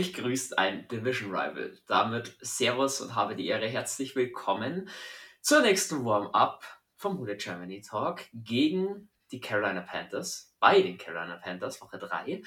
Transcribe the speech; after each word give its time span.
Mich 0.00 0.14
grüßt 0.14 0.58
ein 0.58 0.88
Division 0.88 1.30
Rival. 1.30 1.76
Damit 1.86 2.34
Servus 2.40 3.02
und 3.02 3.14
habe 3.16 3.36
die 3.36 3.48
Ehre, 3.48 3.66
herzlich 3.66 4.16
willkommen 4.16 4.88
zur 5.42 5.60
nächsten 5.60 6.06
Warm-up 6.06 6.64
vom 6.96 7.18
Hule 7.18 7.36
Germany 7.36 7.82
Talk 7.82 8.22
gegen 8.32 9.10
die 9.30 9.40
Carolina 9.40 9.82
Panthers, 9.82 10.56
bei 10.58 10.80
den 10.80 10.96
Carolina 10.96 11.36
Panthers, 11.36 11.82
Woche 11.82 11.98
3. 11.98 12.40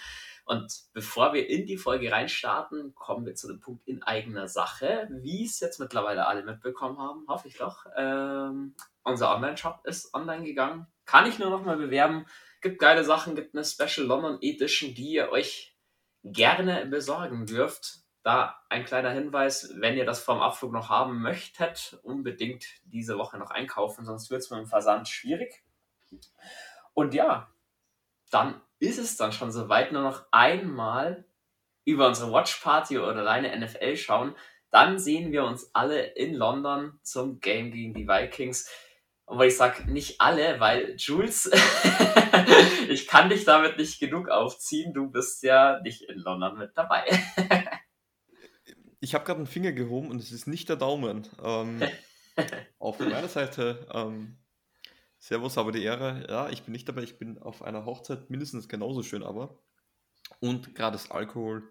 Und 0.45 0.73
bevor 0.93 1.35
wir 1.35 1.47
in 1.47 1.67
die 1.67 1.77
Folge 1.77 2.11
reinstarten, 2.11 2.95
kommen 2.95 3.27
wir 3.27 3.35
zu 3.35 3.47
dem 3.47 3.59
Punkt 3.59 3.87
in 3.87 4.01
eigener 4.01 4.47
Sache. 4.47 5.07
Wie 5.21 5.45
es 5.45 5.59
jetzt 5.59 5.79
mittlerweile 5.79 6.25
alle 6.25 6.43
mitbekommen 6.43 6.97
haben, 6.97 7.27
hoffe 7.27 7.49
ich 7.49 7.59
doch. 7.59 7.85
Ähm, 7.95 8.73
unser 9.03 9.31
Online-Shop 9.35 9.81
ist 9.83 10.11
online 10.15 10.43
gegangen. 10.43 10.87
Kann 11.05 11.29
ich 11.29 11.37
nur 11.37 11.51
noch 11.51 11.63
mal 11.63 11.77
bewerben. 11.77 12.25
Gibt 12.61 12.79
geile 12.79 13.03
Sachen, 13.03 13.35
gibt 13.35 13.53
eine 13.53 13.63
Special 13.63 14.07
London 14.07 14.39
Edition, 14.41 14.95
die 14.95 15.11
ihr 15.11 15.29
euch 15.29 15.72
gerne 16.23 16.85
besorgen 16.85 17.45
dürft. 17.45 17.99
Da 18.23 18.57
ein 18.69 18.85
kleiner 18.85 19.11
Hinweis, 19.11 19.73
wenn 19.75 19.97
ihr 19.97 20.05
das 20.05 20.21
vom 20.21 20.39
Abflug 20.39 20.71
noch 20.71 20.89
haben 20.89 21.21
möchtet, 21.21 21.99
unbedingt 22.03 22.65
diese 22.85 23.17
Woche 23.17 23.37
noch 23.37 23.51
einkaufen, 23.51 24.05
sonst 24.05 24.29
wird 24.31 24.41
es 24.41 24.49
mit 24.49 24.59
dem 24.59 24.67
Versand 24.67 25.09
schwierig. 25.09 25.63
Und 26.93 27.13
ja, 27.13 27.51
dann 28.31 28.61
ist 28.79 28.97
es 28.97 29.17
dann 29.17 29.33
schon 29.33 29.51
soweit, 29.51 29.91
nur 29.91 30.03
noch 30.03 30.25
einmal 30.31 31.25
über 31.85 32.07
unsere 32.07 32.31
Watch 32.31 32.61
Party 32.61 32.97
oder 32.97 33.23
deine 33.23 33.57
NFL 33.57 33.97
schauen. 33.97 34.35
Dann 34.71 34.97
sehen 34.99 35.31
wir 35.31 35.43
uns 35.43 35.69
alle 35.75 36.01
in 36.01 36.33
London 36.33 36.99
zum 37.03 37.39
Game 37.39 37.71
gegen 37.71 37.93
die 37.93 38.07
Vikings. 38.07 38.69
Weil 39.25 39.47
ich 39.47 39.57
sage, 39.57 39.89
nicht 39.89 40.19
alle, 40.19 40.59
weil 40.59 40.95
Jules, 40.97 41.49
ich 42.89 43.07
kann 43.07 43.29
dich 43.29 43.45
damit 43.45 43.77
nicht 43.77 43.99
genug 43.99 44.29
aufziehen. 44.29 44.93
Du 44.93 45.09
bist 45.09 45.43
ja 45.43 45.79
nicht 45.81 46.01
in 46.03 46.19
London 46.19 46.57
mit 46.57 46.71
dabei. 46.75 47.05
ich 48.99 49.15
habe 49.15 49.25
gerade 49.25 49.37
einen 49.37 49.47
Finger 49.47 49.71
gehoben 49.71 50.09
und 50.09 50.21
es 50.21 50.31
ist 50.31 50.47
nicht 50.47 50.67
der 50.69 50.75
Daumen. 50.75 51.27
Ähm, 51.41 51.81
auf 52.79 52.99
meiner 52.99 53.29
Seite 53.29 53.87
ähm, 53.93 54.37
Servus, 55.23 55.55
habe 55.55 55.71
die 55.71 55.83
Ehre. 55.83 56.25
Ja, 56.27 56.49
ich 56.49 56.63
bin 56.63 56.73
nicht 56.73 56.89
dabei, 56.89 57.03
ich 57.03 57.17
bin 57.17 57.37
auf 57.37 57.61
einer 57.61 57.85
Hochzeit 57.85 58.29
mindestens 58.29 58.67
genauso 58.67 59.03
schön, 59.03 59.23
aber. 59.23 59.57
Und 60.41 60.75
gerade 60.75 60.97
das 60.97 61.11
Alkohol. 61.11 61.63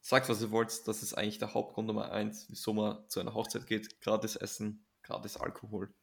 Sagt, 0.00 0.28
was 0.28 0.42
ihr 0.42 0.50
wollt, 0.50 0.88
das 0.88 1.02
ist 1.02 1.14
eigentlich 1.14 1.38
der 1.38 1.54
Hauptgrund 1.54 1.86
Nummer 1.86 2.10
eins, 2.10 2.46
wieso 2.48 2.72
man 2.72 3.08
zu 3.08 3.20
einer 3.20 3.34
Hochzeit 3.34 3.68
geht. 3.68 4.00
Gratis 4.00 4.34
Essen, 4.34 4.86
gratis 5.02 5.36
Alkohol. 5.36 5.94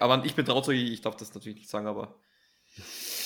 Aber 0.00 0.24
ich 0.24 0.34
bin 0.34 0.46
Trauzeuge, 0.46 0.80
ich 0.80 1.00
darf 1.00 1.16
das 1.16 1.34
natürlich 1.34 1.58
nicht 1.58 1.70
sagen, 1.70 1.86
aber 1.86 2.18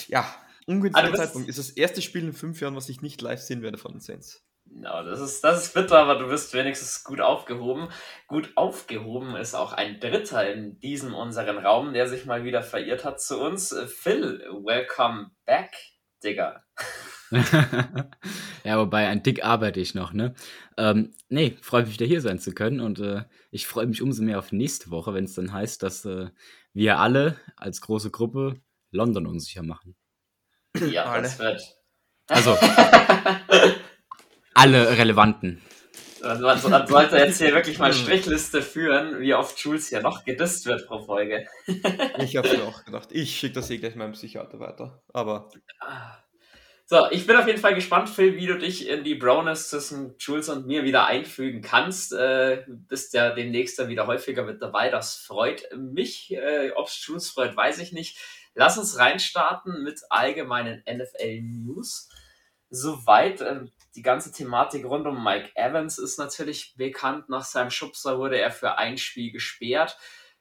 ja, 0.08 0.26
ungünstiger 0.66 1.08
also 1.08 1.16
Zeitpunkt. 1.16 1.48
Ist 1.48 1.58
das 1.58 1.70
erste 1.70 2.02
Spiel 2.02 2.24
in 2.24 2.32
fünf 2.32 2.60
Jahren, 2.60 2.76
was 2.76 2.88
ich 2.88 3.02
nicht 3.02 3.20
live 3.22 3.40
sehen 3.40 3.62
werde 3.62 3.78
von 3.78 3.92
den 3.92 4.00
Saints. 4.00 4.44
No, 4.72 5.02
das 5.02 5.20
ist, 5.20 5.42
das 5.42 5.64
ist 5.64 5.74
bitter, 5.74 5.98
aber 5.98 6.16
du 6.16 6.28
bist 6.28 6.54
wenigstens 6.54 7.02
gut 7.02 7.20
aufgehoben. 7.20 7.88
Gut 8.28 8.52
aufgehoben 8.54 9.34
ist 9.34 9.54
auch 9.54 9.72
ein 9.72 9.98
Dritter 9.98 10.52
in 10.52 10.78
diesem 10.78 11.14
unseren 11.14 11.58
Raum, 11.58 11.92
der 11.92 12.08
sich 12.08 12.24
mal 12.24 12.44
wieder 12.44 12.62
verirrt 12.62 13.04
hat 13.04 13.20
zu 13.20 13.40
uns. 13.40 13.74
Phil, 13.88 14.40
welcome 14.62 15.32
back, 15.44 15.72
Digga. 16.22 16.62
ja, 18.64 18.78
wobei 18.78 19.08
ein 19.08 19.22
Dick 19.22 19.44
arbeite 19.44 19.80
ich 19.80 19.94
noch, 19.94 20.12
ne? 20.12 20.34
Ähm, 20.76 21.12
nee, 21.28 21.56
freue 21.60 21.84
mich 21.84 21.94
wieder 21.94 22.06
hier 22.06 22.20
sein 22.20 22.38
zu 22.38 22.52
können 22.52 22.80
und 22.80 23.00
äh, 23.00 23.24
ich 23.50 23.66
freue 23.66 23.86
mich 23.86 24.02
umso 24.02 24.22
mehr 24.22 24.38
auf 24.38 24.52
nächste 24.52 24.90
Woche, 24.90 25.14
wenn 25.14 25.24
es 25.24 25.34
dann 25.34 25.52
heißt, 25.52 25.82
dass 25.82 26.04
äh, 26.04 26.28
wir 26.72 26.98
alle 26.98 27.36
als 27.56 27.80
große 27.80 28.10
Gruppe 28.10 28.60
London 28.90 29.26
unsicher 29.26 29.62
machen. 29.62 29.96
Ja, 30.78 31.04
alle. 31.04 31.22
das 31.22 31.38
wird. 31.38 31.62
Also, 32.28 32.56
alle 34.54 34.96
relevanten. 34.96 35.60
Also 36.22 36.42
man, 36.42 36.70
man 36.70 36.86
sollte 36.86 37.16
jetzt 37.16 37.38
hier 37.38 37.54
wirklich 37.54 37.78
mal 37.78 37.92
Strichliste 37.92 38.62
führen, 38.62 39.20
wie 39.20 39.34
oft 39.34 39.58
Jules 39.58 39.88
hier 39.88 40.02
noch 40.02 40.24
gedisst 40.24 40.66
wird 40.66 40.86
pro 40.86 41.00
Folge. 41.00 41.46
ich 42.18 42.36
habe 42.36 42.48
mir 42.48 42.64
auch 42.68 42.84
gedacht, 42.84 43.08
ich 43.12 43.38
schicke 43.38 43.54
das 43.54 43.70
eh 43.70 43.78
gleich 43.78 43.94
meinem 43.94 44.12
Psychiater 44.12 44.60
weiter. 44.60 45.02
Aber. 45.12 45.50
So, 46.92 47.08
ich 47.12 47.24
bin 47.24 47.36
auf 47.36 47.46
jeden 47.46 47.60
Fall 47.60 47.76
gespannt, 47.76 48.08
Phil, 48.10 48.34
wie 48.34 48.48
du 48.48 48.58
dich 48.58 48.88
in 48.88 49.04
die 49.04 49.14
Browness 49.14 49.70
zwischen 49.70 50.16
Jules 50.18 50.48
und 50.48 50.66
mir 50.66 50.82
wieder 50.82 51.06
einfügen 51.06 51.62
kannst. 51.62 52.12
Äh, 52.12 52.64
bist 52.66 53.14
ja 53.14 53.30
demnächst 53.30 53.78
dann 53.78 53.88
wieder 53.88 54.08
häufiger 54.08 54.42
mit 54.42 54.60
dabei. 54.60 54.90
Das 54.90 55.14
freut 55.14 55.68
mich. 55.76 56.32
Äh, 56.32 56.72
Ob 56.74 56.88
es 56.88 57.06
Jules 57.06 57.30
freut, 57.30 57.56
weiß 57.56 57.78
ich 57.78 57.92
nicht. 57.92 58.18
Lass 58.56 58.76
uns 58.76 58.98
reinstarten 58.98 59.84
mit 59.84 60.00
allgemeinen 60.10 60.82
NFL-News. 60.84 62.08
Soweit. 62.70 63.40
Äh, 63.40 63.66
die 63.94 64.02
ganze 64.02 64.32
Thematik 64.32 64.84
rund 64.84 65.06
um 65.06 65.22
Mike 65.22 65.50
Evans 65.54 65.96
ist 65.96 66.18
natürlich 66.18 66.74
bekannt. 66.76 67.28
Nach 67.28 67.44
seinem 67.44 67.70
Schubser 67.70 68.18
wurde 68.18 68.40
er 68.40 68.50
für 68.50 68.78
ein 68.78 68.98
Spiel 68.98 69.30
gesperrt. 69.30 69.96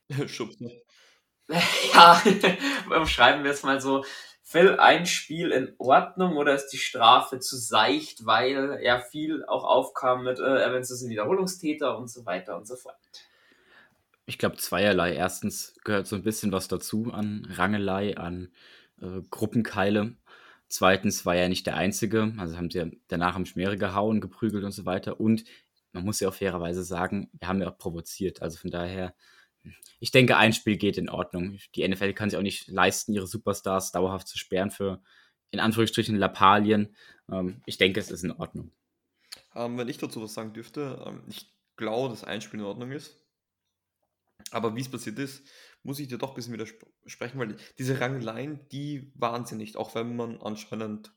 Schubser. 0.26 0.72
ja, 1.94 2.22
schreiben 3.06 3.44
wir 3.44 3.52
es 3.52 3.62
mal 3.62 3.80
so. 3.82 4.04
Phil, 4.52 4.80
ein 4.80 5.06
Spiel 5.06 5.52
in 5.52 5.76
Ordnung 5.78 6.36
oder 6.36 6.56
ist 6.56 6.70
die 6.70 6.80
Strafe 6.80 7.40
zu 7.40 7.56
seicht, 7.56 8.26
weil 8.26 8.80
er 8.82 9.00
viel 9.00 9.46
auch 9.46 9.64
aufkam 9.64 10.24
mit 10.24 10.40
äh, 10.40 10.64
Evans 10.64 10.90
ist 10.90 11.04
ein 11.04 11.12
Wiederholungstäter 11.12 11.96
und 11.96 12.10
so 12.10 12.26
weiter 12.26 12.58
und 12.58 12.66
so 12.66 12.76
fort? 12.76 12.98
Ich 14.26 14.40
glaube 14.40 14.58
zweierlei. 14.58 15.14
Erstens 15.14 15.76
gehört 15.84 16.08
so 16.08 16.16
ein 16.16 16.24
bisschen 16.24 16.52
was 16.52 16.68
dazu 16.68 17.12
an 17.14 17.48
Rangelei, 17.48 18.18
an 18.18 18.52
äh, 19.00 19.22
Gruppenkeile. 19.30 20.16
Zweitens 20.68 21.28
war 21.28 21.36
er 21.36 21.48
nicht 21.48 21.68
der 21.68 21.76
Einzige, 21.76 22.34
also 22.40 22.58
haben 22.58 22.72
sie 22.72 23.00
danach 23.08 23.36
am 23.36 23.46
Schmiere 23.46 23.78
gehauen, 23.78 24.20
geprügelt 24.20 24.64
und 24.64 24.72
so 24.72 24.84
weiter. 24.84 25.20
Und 25.20 25.44
man 25.92 26.06
muss 26.06 26.22
ja 26.22 26.28
auch 26.28 26.34
fairerweise 26.34 26.84
sagen, 26.84 27.30
wir 27.40 27.48
haben 27.48 27.62
ja 27.62 27.70
auch 27.70 27.78
provoziert. 27.78 28.42
Also 28.42 28.58
von 28.58 28.72
daher, 28.72 29.14
ich 30.00 30.12
denke, 30.12 30.38
ein 30.38 30.54
Spiel 30.54 30.78
geht 30.78 30.98
in 30.98 31.10
Ordnung. 31.10 31.60
Die 31.76 31.88
NFL 31.88 32.14
kann 32.14 32.30
sich 32.30 32.38
auch 32.38 32.44
nicht 32.44 32.68
leisten, 32.68 33.14
ihre 33.14 33.28
Superstars 33.28 33.92
dauerhaft 33.92 34.28
zu 34.28 34.38
sperren 34.38 34.72
für 34.72 35.02
in 35.52 35.60
Anführungsstrichen 35.60 36.16
Lappalien. 36.16 36.96
Ähm, 37.32 37.62
ich 37.66 37.78
denke, 37.78 38.00
es 38.00 38.12
ist 38.12 38.24
in 38.24 38.32
Ordnung. 38.32 38.72
Ähm, 39.56 39.78
wenn 39.78 39.90
ich 39.90 39.98
dazu 39.98 40.22
was 40.22 40.34
sagen 40.34 40.54
dürfte, 40.54 41.04
ähm, 41.06 41.24
ich 41.28 41.52
glaube, 41.76 42.10
dass 42.10 42.24
ein 42.24 42.42
Spiel 42.42 42.60
in 42.60 42.66
Ordnung 42.66 42.92
ist. 42.92 43.16
Aber 44.52 44.76
wie 44.76 44.82
es 44.82 44.90
passiert 44.90 45.20
ist, 45.20 45.44
muss 45.84 46.00
ich 46.00 46.08
dir 46.08 46.18
doch 46.18 46.30
ein 46.30 46.36
bisschen 46.36 46.54
widersprechen, 46.54 47.40
weil 47.40 47.56
diese 47.78 48.00
Rangeleien, 48.00 48.68
die 48.72 49.12
waren 49.16 49.46
sie 49.46 49.76
auch 49.76 49.96
wenn 49.96 50.16
man 50.16 50.42
anscheinend 50.42 51.14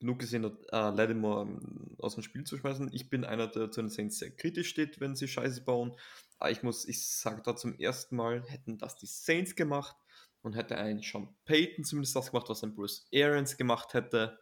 genug 0.00 0.18
gesehen 0.18 0.44
hat, 0.44 0.54
äh, 0.72 0.96
Lattimore 0.96 1.42
ähm, 1.42 1.96
aus 1.98 2.14
dem 2.14 2.22
Spiel 2.22 2.44
zu 2.44 2.58
schmeißen. 2.58 2.90
Ich 2.92 3.08
bin 3.10 3.24
einer, 3.24 3.46
der 3.46 3.70
zu 3.70 3.82
den 3.82 3.90
Saints 3.90 4.18
sehr 4.18 4.30
kritisch 4.30 4.68
steht, 4.68 4.98
wenn 5.00 5.14
sie 5.14 5.28
Scheiße 5.28 5.62
bauen. 5.62 5.94
Aber 6.38 6.50
ich 6.50 6.62
muss, 6.62 6.88
ich 6.88 7.06
sage 7.06 7.42
da 7.44 7.54
zum 7.54 7.78
ersten 7.78 8.16
Mal, 8.16 8.42
hätten 8.48 8.78
das 8.78 8.96
die 8.96 9.06
Saints 9.06 9.54
gemacht 9.54 9.94
und 10.42 10.56
hätte 10.56 10.76
ein 10.76 11.00
Sean 11.02 11.28
Payton 11.44 11.84
zumindest 11.84 12.16
das 12.16 12.30
gemacht, 12.30 12.48
was 12.48 12.64
ein 12.64 12.74
Bruce 12.74 13.06
Arians 13.14 13.56
gemacht 13.56 13.94
hätte. 13.94 14.40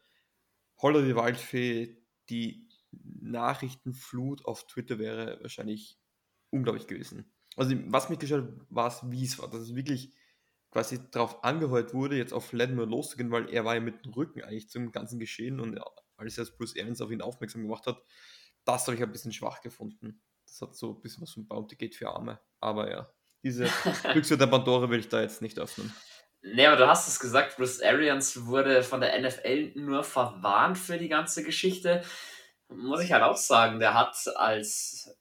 Holler 0.81 1.03
die 1.05 1.17
Waldfee, 1.17 2.01
die 2.31 2.69
Nachrichtenflut 2.93 4.45
auf 4.47 4.67
Twitter 4.67 4.99
wäre 4.99 5.39
wahrscheinlich 5.43 5.99
unglaublich 6.51 6.87
gewesen. 6.87 7.33
Also, 7.57 7.75
was 7.87 8.09
mich 8.09 8.21
gestört 8.21 8.47
hat, 8.47 8.67
war 8.71 8.87
es, 8.87 9.01
wie 9.11 9.25
es 9.25 9.39
war. 9.39 9.51
Dass 9.51 9.63
es 9.63 9.75
wirklich 9.75 10.13
quasi 10.71 11.01
darauf 11.11 11.45
angeheuert 11.45 11.95
wurde, 11.95 12.17
jetzt 12.17 12.33
auf 12.33 12.53
Ledmer 12.53 12.87
loszugehen, 12.87 13.31
weil 13.31 13.49
er 13.49 13.65
war 13.65 13.75
ja 13.75 13.81
mit 13.81 14.05
dem 14.05 14.13
Rücken 14.13 14.43
eigentlich 14.43 14.69
zum 14.69 14.93
ganzen 14.93 15.19
Geschehen 15.19 15.61
und 15.61 15.81
als 16.17 16.37
jetzt 16.37 16.59
Bruce 16.59 16.77
Evans 16.77 17.01
auf 17.01 17.11
ihn 17.11 17.23
aufmerksam 17.23 17.63
gemacht 17.63 17.87
hat, 17.87 18.03
das 18.65 18.87
habe 18.87 18.97
ich 18.97 19.03
ein 19.03 19.13
bisschen 19.13 19.33
schwach 19.33 19.61
gefunden. 19.63 20.21
Das 20.47 20.61
hat 20.61 20.77
so 20.77 20.95
ein 20.95 21.01
bisschen 21.01 21.23
was 21.23 21.33
von 21.33 21.47
Bounty 21.47 21.77
Gate 21.77 21.95
für 21.95 22.09
Arme. 22.09 22.41
Aber 22.61 22.91
ja, 22.91 23.09
diese 23.43 23.67
Büchse 24.13 24.37
der 24.37 24.47
Pandora 24.47 24.91
will 24.91 25.01
ich 25.01 25.09
da 25.09 25.23
jetzt 25.23 25.43
nicht 25.43 25.59
öffnen. 25.59 25.95
Nee, 26.43 26.67
aber 26.67 26.77
du 26.77 26.87
hast 26.87 27.09
es 27.09 27.19
gesagt, 27.19 27.57
Bruce 27.57 27.83
Arians 27.83 28.47
wurde 28.47 28.83
von 28.83 29.01
der 29.01 29.19
NFL 29.21 29.73
nur 29.75 30.05
verwarnt 30.05 30.79
für 30.79 30.99
die 30.99 31.09
ganze 31.09 31.43
Geschichte. 31.43 32.03
Muss 32.69 33.03
ich 33.03 33.13
halt 33.13 33.23
auch 33.23 33.37
sagen, 33.37 33.81
der 33.81 33.95
hat 33.95 34.17
als 34.37 35.18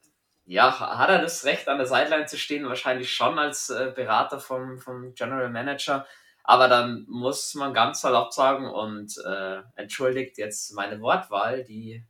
ja, 0.47 0.79
hat 0.97 1.09
er 1.09 1.19
das 1.19 1.43
Recht, 1.43 1.67
an 1.67 1.77
der 1.77 1.87
Sideline 1.87 2.25
zu 2.25 2.37
stehen? 2.37 2.67
Wahrscheinlich 2.67 3.13
schon 3.13 3.37
als 3.37 3.69
äh, 3.69 3.91
Berater 3.93 4.39
vom, 4.39 4.79
vom 4.79 5.13
General 5.13 5.49
Manager. 5.49 6.07
Aber 6.43 6.69
dann 6.69 7.05
muss 7.09 7.53
man 7.53 7.73
ganz 7.73 7.99
salopp 7.99 8.31
sagen 8.31 8.65
und 8.65 9.13
äh, 9.25 9.61
entschuldigt 9.75 10.37
jetzt 10.37 10.73
meine 10.73 11.01
Wortwahl, 11.01 11.65
die 11.65 12.05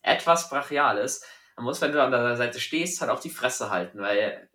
etwas 0.00 0.48
brachial 0.48 0.96
ist. 0.96 1.26
Man 1.56 1.66
muss, 1.66 1.82
wenn 1.82 1.92
du 1.92 2.02
an 2.02 2.10
der 2.10 2.36
Seite 2.36 2.60
stehst, 2.60 3.02
halt 3.02 3.10
auf 3.10 3.20
die 3.20 3.30
Fresse 3.30 3.68
halten, 3.68 4.00
weil 4.00 4.48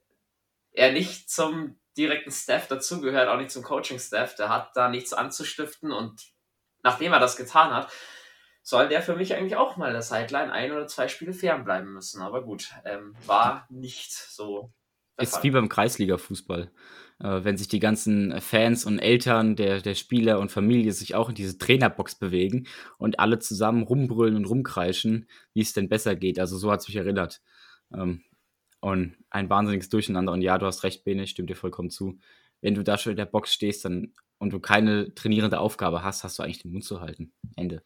er 0.71 0.91
nicht 0.91 1.29
zum 1.29 1.79
direkten 1.95 2.31
Staff 2.31 2.67
dazugehört, 2.67 3.29
auch 3.29 3.37
nicht 3.37 3.51
zum 3.51 3.61
Coaching-Staff. 3.61 4.33
Der 4.35 4.49
hat 4.49 4.71
da 4.75 4.89
nichts 4.89 5.13
anzustiften 5.13 5.91
und 5.91 6.23
nachdem 6.81 7.13
er 7.13 7.19
das 7.19 7.37
getan 7.37 7.71
hat, 7.71 7.91
soll 8.61 8.87
der 8.89 9.01
für 9.01 9.15
mich 9.15 9.35
eigentlich 9.35 9.55
auch 9.55 9.77
mal 9.77 9.91
der 9.91 10.01
Sideline 10.01 10.51
ein 10.51 10.71
oder 10.71 10.87
zwei 10.87 11.07
Spiele 11.07 11.33
fernbleiben 11.33 11.93
müssen. 11.93 12.21
Aber 12.21 12.43
gut, 12.43 12.71
ähm, 12.85 13.15
war 13.25 13.67
nicht 13.69 14.13
so. 14.13 14.71
Ist 15.17 15.43
wie 15.43 15.51
beim 15.51 15.69
Kreisliga-Fußball. 15.69 16.71
Äh, 17.19 17.43
wenn 17.43 17.57
sich 17.57 17.67
die 17.67 17.79
ganzen 17.79 18.39
Fans 18.41 18.85
und 18.85 18.99
Eltern 18.99 19.55
der, 19.55 19.81
der 19.81 19.95
Spieler 19.95 20.39
und 20.39 20.51
Familie 20.51 20.91
sich 20.93 21.13
auch 21.15 21.29
in 21.29 21.35
diese 21.35 21.57
Trainerbox 21.57 22.15
bewegen 22.15 22.67
und 22.97 23.19
alle 23.19 23.39
zusammen 23.39 23.83
rumbrüllen 23.83 24.35
und 24.35 24.45
rumkreischen, 24.45 25.27
wie 25.53 25.61
es 25.61 25.73
denn 25.73 25.89
besser 25.89 26.15
geht. 26.15 26.39
Also 26.39 26.57
so 26.57 26.71
hat 26.71 26.81
es 26.81 26.87
mich 26.87 26.97
erinnert. 26.97 27.41
Ähm, 27.93 28.23
und 28.79 29.15
ein 29.29 29.49
wahnsinniges 29.49 29.89
Durcheinander. 29.89 30.33
Und 30.33 30.41
ja, 30.41 30.57
du 30.57 30.65
hast 30.65 30.83
recht, 30.83 31.03
Bene, 31.03 31.23
ich 31.23 31.31
stimme 31.31 31.45
dir 31.45 31.55
vollkommen 31.55 31.91
zu. 31.91 32.17
Wenn 32.61 32.73
du 32.73 32.83
da 32.83 32.97
schon 32.97 33.11
in 33.11 33.17
der 33.17 33.25
Box 33.25 33.53
stehst 33.53 33.85
dann, 33.85 34.13
und 34.41 34.53
du 34.53 34.59
keine 34.59 35.13
trainierende 35.13 35.59
Aufgabe 35.59 36.03
hast, 36.03 36.23
hast 36.23 36.39
du 36.39 36.43
eigentlich 36.43 36.63
den 36.63 36.71
Mund 36.71 36.83
zu 36.83 36.99
halten. 36.99 37.31
Ende. 37.55 37.83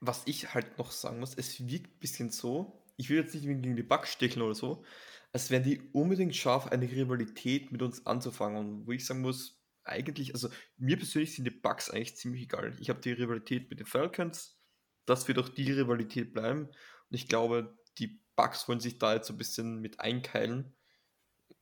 Was 0.00 0.22
ich 0.26 0.54
halt 0.54 0.78
noch 0.78 0.92
sagen 0.92 1.20
muss, 1.20 1.34
es 1.34 1.66
wirkt 1.66 1.96
ein 1.96 1.98
bisschen 1.98 2.30
so, 2.30 2.84
ich 2.96 3.08
will 3.10 3.18
jetzt 3.18 3.34
nicht 3.34 3.44
gegen 3.44 3.76
die 3.76 3.82
Bugs 3.82 4.12
sticheln 4.12 4.42
oder 4.42 4.54
so, 4.54 4.84
als 5.32 5.50
wären 5.50 5.62
die 5.62 5.80
unbedingt 5.92 6.36
scharf, 6.36 6.66
eine 6.66 6.90
Rivalität 6.90 7.72
mit 7.72 7.82
uns 7.82 8.06
anzufangen. 8.06 8.58
Und 8.58 8.86
wo 8.86 8.92
ich 8.92 9.04
sagen 9.04 9.20
muss, 9.20 9.60
eigentlich, 9.84 10.34
also 10.34 10.48
mir 10.76 10.96
persönlich 10.96 11.34
sind 11.34 11.44
die 11.44 11.50
Bugs 11.50 11.90
eigentlich 11.90 12.16
ziemlich 12.16 12.42
egal. 12.42 12.76
Ich 12.80 12.90
habe 12.90 13.00
die 13.00 13.12
Rivalität 13.12 13.70
mit 13.70 13.80
den 13.80 13.86
Falcons, 13.86 14.58
das 15.06 15.26
wird 15.26 15.38
auch 15.38 15.48
die 15.48 15.72
Rivalität 15.72 16.32
bleiben. 16.32 16.66
Und 16.66 17.14
ich 17.14 17.28
glaube, 17.28 17.78
die 17.98 18.20
Bugs 18.36 18.68
wollen 18.68 18.80
sich 18.80 18.98
da 18.98 19.14
jetzt 19.14 19.26
so 19.26 19.34
ein 19.34 19.38
bisschen 19.38 19.80
mit 19.80 20.00
einkeilen. 20.00 20.76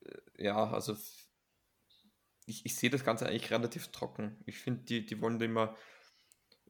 Äh, 0.01 0.45
ja, 0.45 0.71
also 0.71 0.97
ich, 2.47 2.65
ich 2.65 2.77
sehe 2.77 2.91
das 2.91 3.05
Ganze 3.05 3.27
eigentlich 3.27 3.51
relativ 3.51 3.89
trocken. 3.89 4.43
Ich 4.47 4.59
finde, 4.59 4.85
die, 4.85 5.07
die 5.07 5.21
wollen 5.21 5.41
immer 5.41 5.77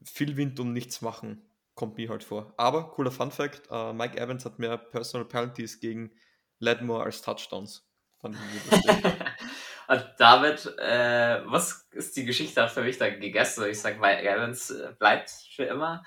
viel 0.03 0.37
Wind 0.37 0.59
und 0.59 0.73
nichts 0.73 1.01
machen. 1.01 1.46
Kommt 1.77 1.95
mir 1.95 2.09
halt 2.09 2.23
vor. 2.23 2.55
Aber 2.57 2.89
cooler 2.89 3.11
Fun 3.11 3.29
Fact: 3.29 3.69
uh, 3.69 3.93
Mike 3.93 4.19
Evans 4.19 4.43
hat 4.45 4.57
mehr 4.57 4.77
Personal 4.77 5.27
Penalties 5.27 5.79
gegen 5.79 6.11
Ledmore 6.57 7.03
als 7.03 7.21
Touchdowns. 7.21 7.87
und 8.23 10.05
David, 10.17 10.65
äh, 10.79 11.43
was 11.45 11.87
ist 11.91 12.17
die 12.17 12.25
Geschichte 12.25 12.67
für 12.67 12.81
mich 12.81 12.97
da 12.97 13.11
gegessen? 13.11 13.69
Ich 13.69 13.79
sage, 13.79 13.99
Mike 13.99 14.27
Evans 14.27 14.71
äh, 14.71 14.91
bleibt 14.97 15.29
für 15.29 15.65
immer 15.65 16.01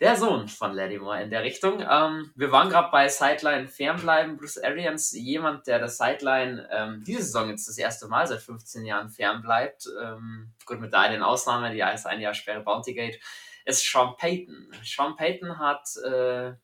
der 0.00 0.16
Sohn 0.16 0.48
von 0.48 0.72
Lattimore 0.72 1.22
in 1.22 1.28
der 1.28 1.42
Richtung. 1.42 1.80
Ähm, 1.80 2.32
wir 2.34 2.50
waren 2.50 2.70
gerade 2.70 2.90
bei 2.90 3.08
Sideline 3.08 3.68
fernbleiben. 3.68 4.38
Bruce 4.38 4.56
Arians, 4.64 5.12
jemand, 5.12 5.66
der 5.66 5.78
der 5.78 5.90
Sideline 5.90 6.66
ähm, 6.72 7.04
diese 7.06 7.22
Saison 7.22 7.50
jetzt 7.50 7.68
das 7.68 7.76
erste 7.76 8.08
Mal 8.08 8.26
seit 8.26 8.40
15 8.40 8.86
Jahren 8.86 9.10
fernbleibt. 9.10 9.90
Ähm, 10.02 10.54
gut, 10.64 10.80
mit 10.80 10.94
da 10.94 11.06
den 11.06 11.22
Ausnahmen, 11.22 11.74
die 11.74 11.82
als 11.82 12.06
ein 12.06 12.22
Jahr 12.22 12.32
sperre 12.32 12.62
Bounty 12.62 12.94
Gate, 12.94 13.20
ist 13.66 13.84
Sean 13.84 14.16
Payton. 14.16 14.72
Sean 14.82 15.16
Payton 15.16 15.58
hat 15.58 15.88
äh, 16.04 16.54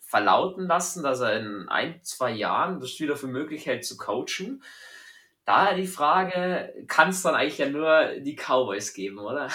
verlauten 0.00 0.66
lassen, 0.66 1.02
dass 1.02 1.20
er 1.20 1.38
in 1.38 1.68
ein, 1.68 2.02
zwei 2.02 2.32
Jahren 2.32 2.80
das 2.80 2.98
wieder 2.98 3.16
für 3.16 3.28
möglich 3.28 3.66
hält 3.66 3.84
zu 3.84 3.96
coachen. 3.96 4.62
Daher 5.44 5.76
die 5.76 5.86
Frage, 5.86 6.74
kann 6.88 7.10
es 7.10 7.22
dann 7.22 7.34
eigentlich 7.34 7.58
ja 7.58 7.68
nur 7.68 8.20
die 8.20 8.36
Cowboys 8.36 8.92
geben, 8.92 9.18
oder? 9.18 9.48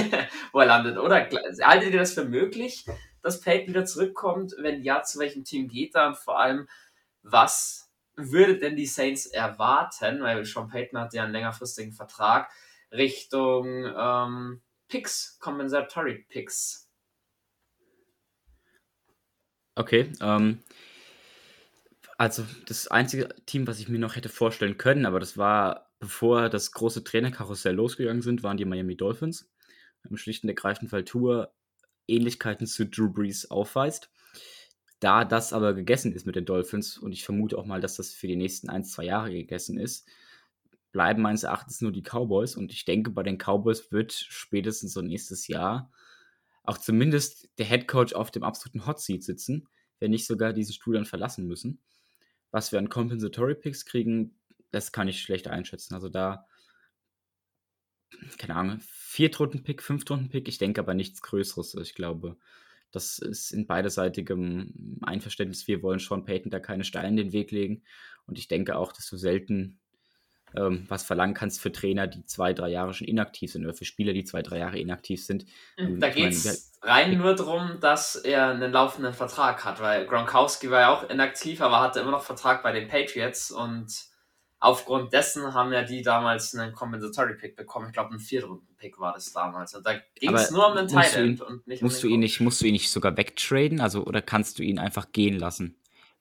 Wo 0.52 0.60
er 0.60 0.66
landet, 0.66 0.98
oder? 0.98 1.28
Haltet 1.62 1.92
ihr 1.92 1.98
das 1.98 2.14
für 2.14 2.24
möglich, 2.24 2.86
dass 3.22 3.40
Peyton 3.40 3.68
wieder 3.68 3.84
zurückkommt? 3.84 4.54
Wenn 4.58 4.82
ja, 4.82 5.02
zu 5.02 5.18
welchem 5.18 5.44
Team 5.44 5.68
geht 5.68 5.94
er? 5.94 6.08
Und 6.08 6.18
vor 6.18 6.38
allem, 6.38 6.68
was 7.22 7.90
würde 8.16 8.58
denn 8.58 8.76
die 8.76 8.86
Saints 8.86 9.26
erwarten? 9.26 10.22
Weil 10.22 10.44
Sean 10.44 10.68
Payton 10.68 10.98
hat 10.98 11.14
ja 11.14 11.22
einen 11.22 11.32
längerfristigen 11.32 11.92
Vertrag 11.92 12.50
Richtung 12.90 13.86
ähm, 13.96 14.62
Picks, 14.92 15.38
Compensatory 15.40 16.26
Picks. 16.28 16.86
Okay, 19.74 20.12
ähm, 20.20 20.62
also 22.18 22.44
das 22.66 22.88
einzige 22.88 23.34
Team, 23.46 23.66
was 23.66 23.80
ich 23.80 23.88
mir 23.88 23.98
noch 23.98 24.16
hätte 24.16 24.28
vorstellen 24.28 24.76
können, 24.76 25.06
aber 25.06 25.18
das 25.18 25.38
war, 25.38 25.90
bevor 25.98 26.50
das 26.50 26.72
große 26.72 27.04
Trainerkarussell 27.04 27.74
losgegangen 27.74 28.20
sind, 28.20 28.42
waren 28.42 28.58
die 28.58 28.66
Miami 28.66 28.94
Dolphins. 28.94 29.50
Im 30.10 30.18
schlichten 30.18 30.46
und 30.46 30.50
ergreifenden 30.50 30.92
weil 30.92 31.06
Tour 31.06 31.54
Ähnlichkeiten 32.06 32.66
zu 32.66 32.84
Drew 32.84 33.10
Brees 33.10 33.50
aufweist. 33.50 34.10
Da 35.00 35.24
das 35.24 35.54
aber 35.54 35.72
gegessen 35.72 36.12
ist 36.12 36.26
mit 36.26 36.36
den 36.36 36.44
Dolphins 36.44 36.98
und 36.98 37.12
ich 37.12 37.24
vermute 37.24 37.56
auch 37.56 37.64
mal, 37.64 37.80
dass 37.80 37.96
das 37.96 38.12
für 38.12 38.26
die 38.26 38.36
nächsten 38.36 38.68
ein, 38.68 38.84
zwei 38.84 39.04
Jahre 39.04 39.32
gegessen 39.32 39.78
ist, 39.78 40.06
bleiben 40.92 41.22
meines 41.22 41.42
Erachtens 41.42 41.80
nur 41.80 41.90
die 41.90 42.02
Cowboys 42.02 42.54
und 42.54 42.72
ich 42.72 42.84
denke, 42.84 43.10
bei 43.10 43.22
den 43.22 43.38
Cowboys 43.38 43.90
wird 43.90 44.12
spätestens 44.12 44.92
so 44.92 45.00
nächstes 45.00 45.48
Jahr 45.48 45.90
auch 46.64 46.78
zumindest 46.78 47.50
der 47.58 47.66
Head 47.66 47.88
Coach 47.88 48.12
auf 48.12 48.30
dem 48.30 48.44
absoluten 48.44 48.86
Hot 48.86 49.00
Seat 49.00 49.24
sitzen, 49.24 49.68
wenn 49.98 50.10
nicht 50.10 50.26
sogar 50.26 50.52
diesen 50.52 50.74
Stuhl 50.74 50.94
dann 50.94 51.06
verlassen 51.06 51.46
müssen. 51.46 51.80
Was 52.50 52.70
wir 52.70 52.78
an 52.78 52.88
Compensatory 52.88 53.54
Picks 53.54 53.84
kriegen, 53.84 54.36
das 54.70 54.92
kann 54.92 55.08
ich 55.08 55.20
schlecht 55.20 55.48
einschätzen. 55.48 55.94
Also 55.94 56.08
da, 56.08 56.46
keine 58.38 58.56
Ahnung, 58.56 58.78
Viertrunden-Pick, 58.80 59.82
Fünftrunden-Pick, 59.82 60.48
ich 60.48 60.58
denke 60.58 60.80
aber 60.80 60.94
nichts 60.94 61.22
Größeres. 61.22 61.74
Ich 61.74 61.94
glaube, 61.94 62.36
das 62.90 63.18
ist 63.18 63.52
in 63.52 63.66
beiderseitigem 63.66 64.98
Einverständnis. 65.02 65.66
Wir 65.66 65.82
wollen 65.82 65.98
Sean 65.98 66.24
Payton 66.24 66.50
da 66.50 66.60
keine 66.60 66.84
Steine 66.84 67.08
in 67.08 67.16
den 67.16 67.32
Weg 67.32 67.50
legen. 67.50 67.82
Und 68.26 68.38
ich 68.38 68.48
denke 68.48 68.76
auch, 68.76 68.92
dass 68.92 69.08
du 69.08 69.16
selten 69.16 69.80
ähm, 70.56 70.84
was 70.88 71.02
verlangen 71.02 71.34
kannst 71.34 71.60
für 71.60 71.72
Trainer, 71.72 72.06
die 72.06 72.24
zwei, 72.24 72.52
drei 72.52 72.68
Jahre 72.68 72.94
schon 72.94 73.06
inaktiv 73.06 73.52
sind 73.52 73.64
oder 73.64 73.74
für 73.74 73.84
Spieler, 73.84 74.12
die 74.12 74.24
zwei, 74.24 74.42
drei 74.42 74.58
Jahre 74.58 74.78
inaktiv 74.78 75.24
sind. 75.24 75.44
Mhm, 75.78 75.86
ähm, 75.86 76.00
da 76.00 76.08
geht 76.08 76.32
es 76.32 76.72
rein 76.82 77.16
nur 77.16 77.34
darum, 77.34 77.78
dass 77.80 78.16
er 78.16 78.48
einen 78.50 78.72
laufenden 78.72 79.14
Vertrag 79.14 79.64
hat, 79.64 79.80
weil 79.80 80.06
Gronkowski 80.06 80.70
war 80.70 80.80
ja 80.80 80.94
auch 80.94 81.08
inaktiv, 81.08 81.60
aber 81.60 81.80
hatte 81.80 82.00
immer 82.00 82.10
noch 82.10 82.22
Vertrag 82.22 82.62
bei 82.62 82.72
den 82.72 82.88
Patriots 82.88 83.50
und 83.50 84.12
aufgrund 84.62 85.12
dessen 85.12 85.54
haben 85.54 85.72
ja 85.72 85.82
die 85.82 86.02
damals 86.02 86.54
einen 86.54 86.72
Compensatory 86.72 87.34
Pick 87.34 87.56
bekommen. 87.56 87.88
Ich 87.88 87.92
glaube, 87.92 88.14
ein 88.14 88.20
Viertrunden-Pick 88.20 88.98
war 89.00 89.12
das 89.12 89.32
damals. 89.32 89.74
Und 89.74 89.84
da 89.84 89.94
ging 90.14 90.32
es 90.34 90.52
nur 90.52 90.68
um 90.68 90.76
den 90.76 90.86
Titan 90.86 91.40
und 91.40 91.66
nicht 91.66 91.82
musst 91.82 91.96
um 91.96 92.02
den 92.02 92.10
du 92.10 92.14
ihn 92.14 92.20
nicht 92.20 92.40
Musst 92.40 92.60
du 92.60 92.66
ihn 92.66 92.72
nicht 92.72 92.90
sogar 92.90 93.16
wegtraden? 93.16 93.80
Also, 93.80 94.04
oder 94.04 94.22
kannst 94.22 94.58
du 94.58 94.62
ihn 94.62 94.78
einfach 94.78 95.10
gehen 95.10 95.36
lassen? 95.36 95.76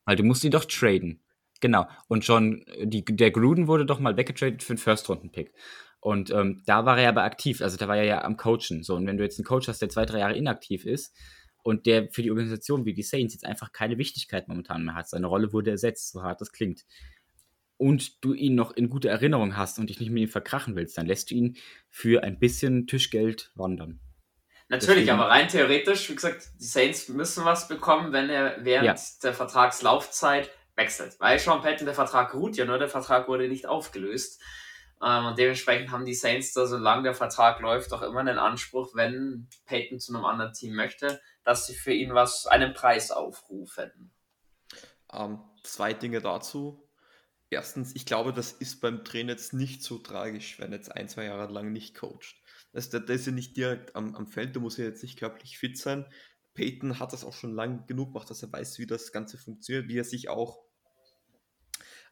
Weil 0.06 0.16
du 0.16 0.24
musst 0.24 0.44
ihn 0.44 0.51
doch 0.51 0.66
traden. 0.66 1.22
Genau. 1.61 1.87
Und 2.07 2.27
John, 2.27 2.65
die, 2.83 3.05
der 3.05 3.31
Gruden 3.31 3.67
wurde 3.67 3.85
doch 3.85 3.99
mal 3.99 4.17
weggetradet 4.17 4.63
für 4.63 4.73
einen 4.73 4.79
First-Runden-Pick. 4.79 5.53
Und 6.01 6.31
ähm, 6.31 6.63
da 6.65 6.85
war 6.85 6.99
er 6.99 7.09
aber 7.09 7.23
aktiv, 7.23 7.61
also 7.61 7.77
da 7.77 7.87
war 7.87 7.95
er 7.95 8.03
ja 8.03 8.23
am 8.23 8.35
Coachen. 8.35 8.83
So, 8.83 8.95
und 8.95 9.05
wenn 9.05 9.17
du 9.17 9.23
jetzt 9.23 9.37
einen 9.37 9.45
Coach 9.45 9.67
hast, 9.67 9.81
der 9.81 9.89
zwei, 9.89 10.05
drei 10.05 10.19
Jahre 10.19 10.35
inaktiv 10.35 10.85
ist 10.85 11.15
und 11.61 11.85
der 11.85 12.09
für 12.09 12.23
die 12.23 12.31
Organisation 12.31 12.85
wie 12.85 12.93
die 12.93 13.03
Saints 13.03 13.35
jetzt 13.35 13.45
einfach 13.45 13.71
keine 13.71 13.99
Wichtigkeit 13.99 14.47
momentan 14.47 14.83
mehr 14.83 14.95
hat, 14.95 15.07
seine 15.07 15.27
Rolle 15.27 15.53
wurde 15.53 15.69
ersetzt, 15.69 16.11
so 16.11 16.23
hart 16.23 16.41
das 16.41 16.51
klingt, 16.51 16.85
und 17.77 18.23
du 18.23 18.33
ihn 18.33 18.56
noch 18.56 18.71
in 18.71 18.89
guter 18.89 19.09
Erinnerung 19.09 19.57
hast 19.57 19.80
und 19.80 19.89
dich 19.89 19.99
nicht 19.99 20.11
mit 20.11 20.23
ihm 20.23 20.30
verkrachen 20.30 20.75
willst, 20.75 20.97
dann 20.97 21.07
lässt 21.07 21.30
du 21.30 21.35
ihn 21.35 21.57
für 21.89 22.23
ein 22.23 22.39
bisschen 22.39 22.87
Tischgeld 22.87 23.51
wandern. 23.56 23.99
Natürlich, 24.69 25.06
Deswegen, 25.06 25.19
aber 25.19 25.30
rein 25.30 25.47
theoretisch, 25.49 26.09
wie 26.09 26.15
gesagt, 26.15 26.47
die 26.59 26.63
Saints 26.63 27.09
müssen 27.09 27.44
was 27.44 27.68
bekommen, 27.68 28.13
wenn 28.13 28.30
er 28.30 28.63
während 28.63 28.85
ja. 28.85 28.95
der 29.21 29.33
Vertragslaufzeit 29.33 30.49
wechselt. 30.75 31.19
Weil 31.19 31.40
Sean 31.40 31.61
Patton, 31.61 31.85
der 31.85 31.95
Vertrag 31.95 32.33
ruht 32.33 32.57
ja 32.57 32.66
nur, 32.66 32.78
der 32.78 32.90
Vertrag 32.90 33.28
wurde 33.28 33.47
nicht 33.47 33.66
aufgelöst. 33.66 34.42
Ähm, 35.04 35.25
und 35.25 35.37
dementsprechend 35.37 35.92
haben 35.92 36.06
die 36.06 36.13
Saints 36.13 36.54
da, 36.54 36.66
solange 36.66 37.04
der 37.04 37.13
Vertrag 37.13 37.59
läuft, 37.59 37.92
auch 37.94 38.01
immer 38.01 38.23
den 38.23 38.37
Anspruch, 38.37 38.95
wenn 38.95 39.47
Peyton 39.66 39.99
zu 39.99 40.13
einem 40.13 40.25
anderen 40.25 40.54
Team 40.54 40.75
möchte, 40.75 41.19
dass 41.44 41.66
sie 41.66 41.75
für 41.75 41.94
ihn 41.94 42.13
was, 42.13 42.45
einen 42.45 42.73
Preis 42.73 43.11
aufrufen. 43.11 44.11
Ähm, 45.11 45.40
zwei 45.63 45.94
Dinge 45.94 46.21
dazu. 46.21 46.87
Erstens, 47.49 47.95
ich 47.95 48.06
glaube, 48.06 48.31
das 48.31 48.54
ist 48.54 48.80
beim 48.80 49.04
Trainer 49.04 49.33
jetzt 49.33 49.54
nicht 49.54 49.83
so 49.83 49.97
tragisch, 49.97 50.59
wenn 50.59 50.71
er 50.71 50.78
jetzt 50.78 50.95
ein, 50.95 51.09
zwei 51.09 51.25
Jahre 51.25 51.51
lang 51.51 51.73
nicht 51.73 51.95
coacht. 51.95 52.35
Das, 52.71 52.90
der, 52.90 53.01
der 53.01 53.16
ist 53.16 53.25
ja 53.25 53.33
nicht 53.33 53.57
direkt 53.57 53.95
am, 53.95 54.16
am 54.16 54.28
Feld, 54.28 54.56
der 54.56 54.61
muss 54.61 54.78
ja 54.78 54.85
jetzt 54.85 55.04
nicht 55.04 55.19
körperlich 55.19 55.57
fit 55.57 55.78
sein. 55.78 56.06
Peyton 56.53 56.99
hat 56.99 57.13
das 57.13 57.23
auch 57.23 57.33
schon 57.33 57.53
lang 57.53 57.87
genug 57.87 58.13
gemacht, 58.13 58.29
dass 58.29 58.43
er 58.43 58.51
weiß, 58.51 58.79
wie 58.79 58.85
das 58.85 59.11
Ganze 59.11 59.37
funktioniert, 59.37 59.87
wie 59.87 59.97
er 59.97 60.03
sich 60.03 60.29
auch 60.29 60.63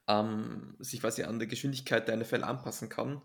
ähm, 0.07 0.75
sich 0.79 1.01
quasi 1.01 1.23
an 1.23 1.39
der 1.39 1.47
Geschwindigkeit 1.47 2.07
der 2.07 2.17
NFL 2.17 2.43
anpassen 2.43 2.89
kann. 2.89 3.21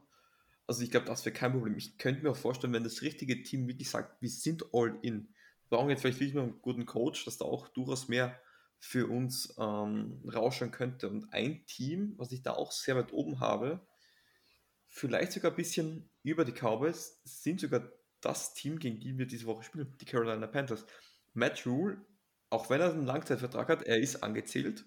Also 0.66 0.83
ich 0.83 0.90
glaube, 0.90 1.06
das 1.06 1.25
wäre 1.25 1.35
kein 1.35 1.52
Problem. 1.52 1.76
Ich 1.76 1.99
könnte 1.99 2.23
mir 2.23 2.30
auch 2.30 2.37
vorstellen, 2.37 2.73
wenn 2.73 2.85
das 2.85 3.02
richtige 3.02 3.42
Team 3.42 3.68
wirklich 3.68 3.90
sagt, 3.90 4.21
wir 4.21 4.30
sind 4.30 4.64
all 4.73 4.99
in, 5.02 5.28
wir 5.68 5.78
brauchen 5.78 5.90
jetzt 5.90 6.02
vielleicht 6.02 6.21
wirklich 6.21 6.35
noch 6.35 6.44
einen 6.44 6.62
guten 6.62 6.87
Coach, 6.87 7.25
dass 7.25 7.38
da 7.38 7.44
auch 7.44 7.68
durchaus 7.68 8.09
mehr 8.09 8.38
für 8.78 9.11
uns 9.11 9.54
ähm, 9.59 10.23
rauschen 10.33 10.71
könnte. 10.71 11.09
Und 11.09 11.33
ein 11.33 11.64
Team, 11.66 12.14
was 12.18 12.33
ich 12.33 12.42
da 12.42 12.52
auch 12.52 12.71
sehr 12.71 12.97
weit 12.97 13.12
oben 13.12 13.40
habe, 13.40 13.87
vielleicht 14.87 15.33
sogar 15.33 15.52
ein 15.52 15.56
bisschen 15.56 16.11
über 16.23 16.44
die 16.44 16.52
Cowboys, 16.52 17.21
sind 17.25 17.61
sogar 17.61 17.90
das 18.25 18.54
Team, 18.54 18.78
gegen 18.78 19.00
die 19.00 19.19
wir 19.19 19.26
diese 19.26 19.47
Woche 19.47 19.64
spielen, 19.64 19.97
die 20.00 20.04
Carolina 20.04 20.47
Panthers. 20.47 20.87
Matt 21.33 21.66
Rule, 21.66 22.04
auch 22.50 22.71
wenn 22.71 22.81
er 22.81 22.93
einen 22.93 23.07
Langzeitvertrag 23.07 23.69
hat, 23.69 23.83
er 23.83 23.99
ist 23.99 24.23
angezählt. 24.23 24.85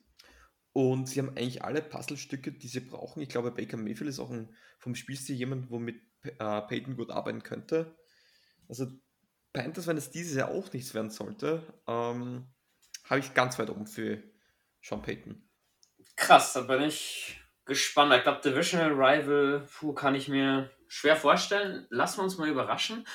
Und 0.73 1.07
sie 1.09 1.19
haben 1.19 1.29
eigentlich 1.29 1.63
alle 1.63 1.81
Puzzlestücke, 1.81 2.51
die 2.51 2.67
sie 2.67 2.81
brauchen. 2.81 3.21
Ich 3.21 3.29
glaube, 3.29 3.51
Baker 3.51 3.77
Mayfield 3.77 4.09
ist 4.09 4.19
auch 4.19 4.29
ein, 4.29 4.55
vom 4.77 4.95
Spielstil 4.95 5.35
jemand, 5.35 5.71
womit 5.71 6.01
äh, 6.23 6.61
Peyton 6.61 6.95
gut 6.95 7.09
arbeiten 7.09 7.43
könnte. 7.43 7.95
Also 8.69 8.87
Panthers, 9.53 9.87
wenn 9.87 9.97
es 9.97 10.11
dieses 10.11 10.35
Jahr 10.35 10.49
auch 10.49 10.71
nichts 10.73 10.93
werden 10.93 11.09
sollte, 11.09 11.63
ähm, 11.87 12.47
habe 13.05 13.19
ich 13.19 13.33
ganz 13.33 13.57
weit 13.57 13.69
oben 13.69 13.87
für 13.87 14.21
Sean 14.81 15.01
Payton. 15.01 15.49
Krass, 16.15 16.53
da 16.53 16.61
bin 16.61 16.83
ich 16.83 17.41
gespannt. 17.65 18.13
Ich 18.13 18.23
glaube, 18.23 18.41
Divisional 18.41 18.91
Rival 18.91 19.67
puh, 19.71 19.93
kann 19.93 20.15
ich 20.15 20.27
mir 20.27 20.69
schwer 20.87 21.15
vorstellen. 21.15 21.87
Lassen 21.89 22.19
wir 22.19 22.23
uns 22.23 22.37
mal 22.37 22.49
überraschen. 22.49 23.07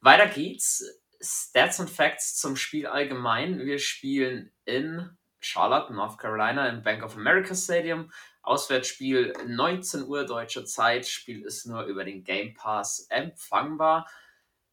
Weiter 0.00 0.26
geht's. 0.26 0.84
Stats 1.20 1.80
und 1.80 1.88
Facts 1.88 2.36
zum 2.36 2.56
Spiel 2.56 2.86
allgemein. 2.86 3.58
Wir 3.58 3.78
spielen 3.78 4.52
in 4.64 5.16
Charlotte, 5.40 5.92
North 5.92 6.18
Carolina, 6.18 6.68
im 6.68 6.82
Bank 6.82 7.02
of 7.02 7.16
America 7.16 7.54
Stadium. 7.54 8.10
Auswärtsspiel 8.42 9.32
19 9.46 10.04
Uhr 10.04 10.26
deutsche 10.26 10.64
Zeit. 10.64 11.06
Spiel 11.06 11.42
ist 11.42 11.66
nur 11.66 11.84
über 11.84 12.04
den 12.04 12.24
Game 12.24 12.52
Pass 12.54 13.06
empfangbar. 13.08 14.06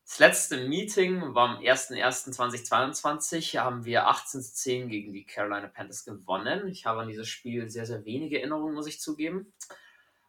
Das 0.04 0.20
letzte 0.20 0.68
Meeting 0.68 1.34
war 1.34 1.52
am 1.52 1.60
01.01.2022. 1.60 3.58
Haben 3.60 3.86
wir 3.86 4.08
18 4.08 4.42
zu 4.42 4.54
10 4.54 4.90
gegen 4.90 5.14
die 5.14 5.26
Carolina 5.26 5.68
Panthers 5.68 6.04
gewonnen. 6.04 6.68
Ich 6.68 6.86
habe 6.86 7.00
an 7.00 7.08
dieses 7.08 7.30
Spiel 7.30 7.70
sehr, 7.70 7.86
sehr 7.86 8.04
wenige 8.04 8.40
Erinnerungen, 8.40 8.76
muss 8.76 8.88
ich 8.88 9.00
zugeben. 9.00 9.54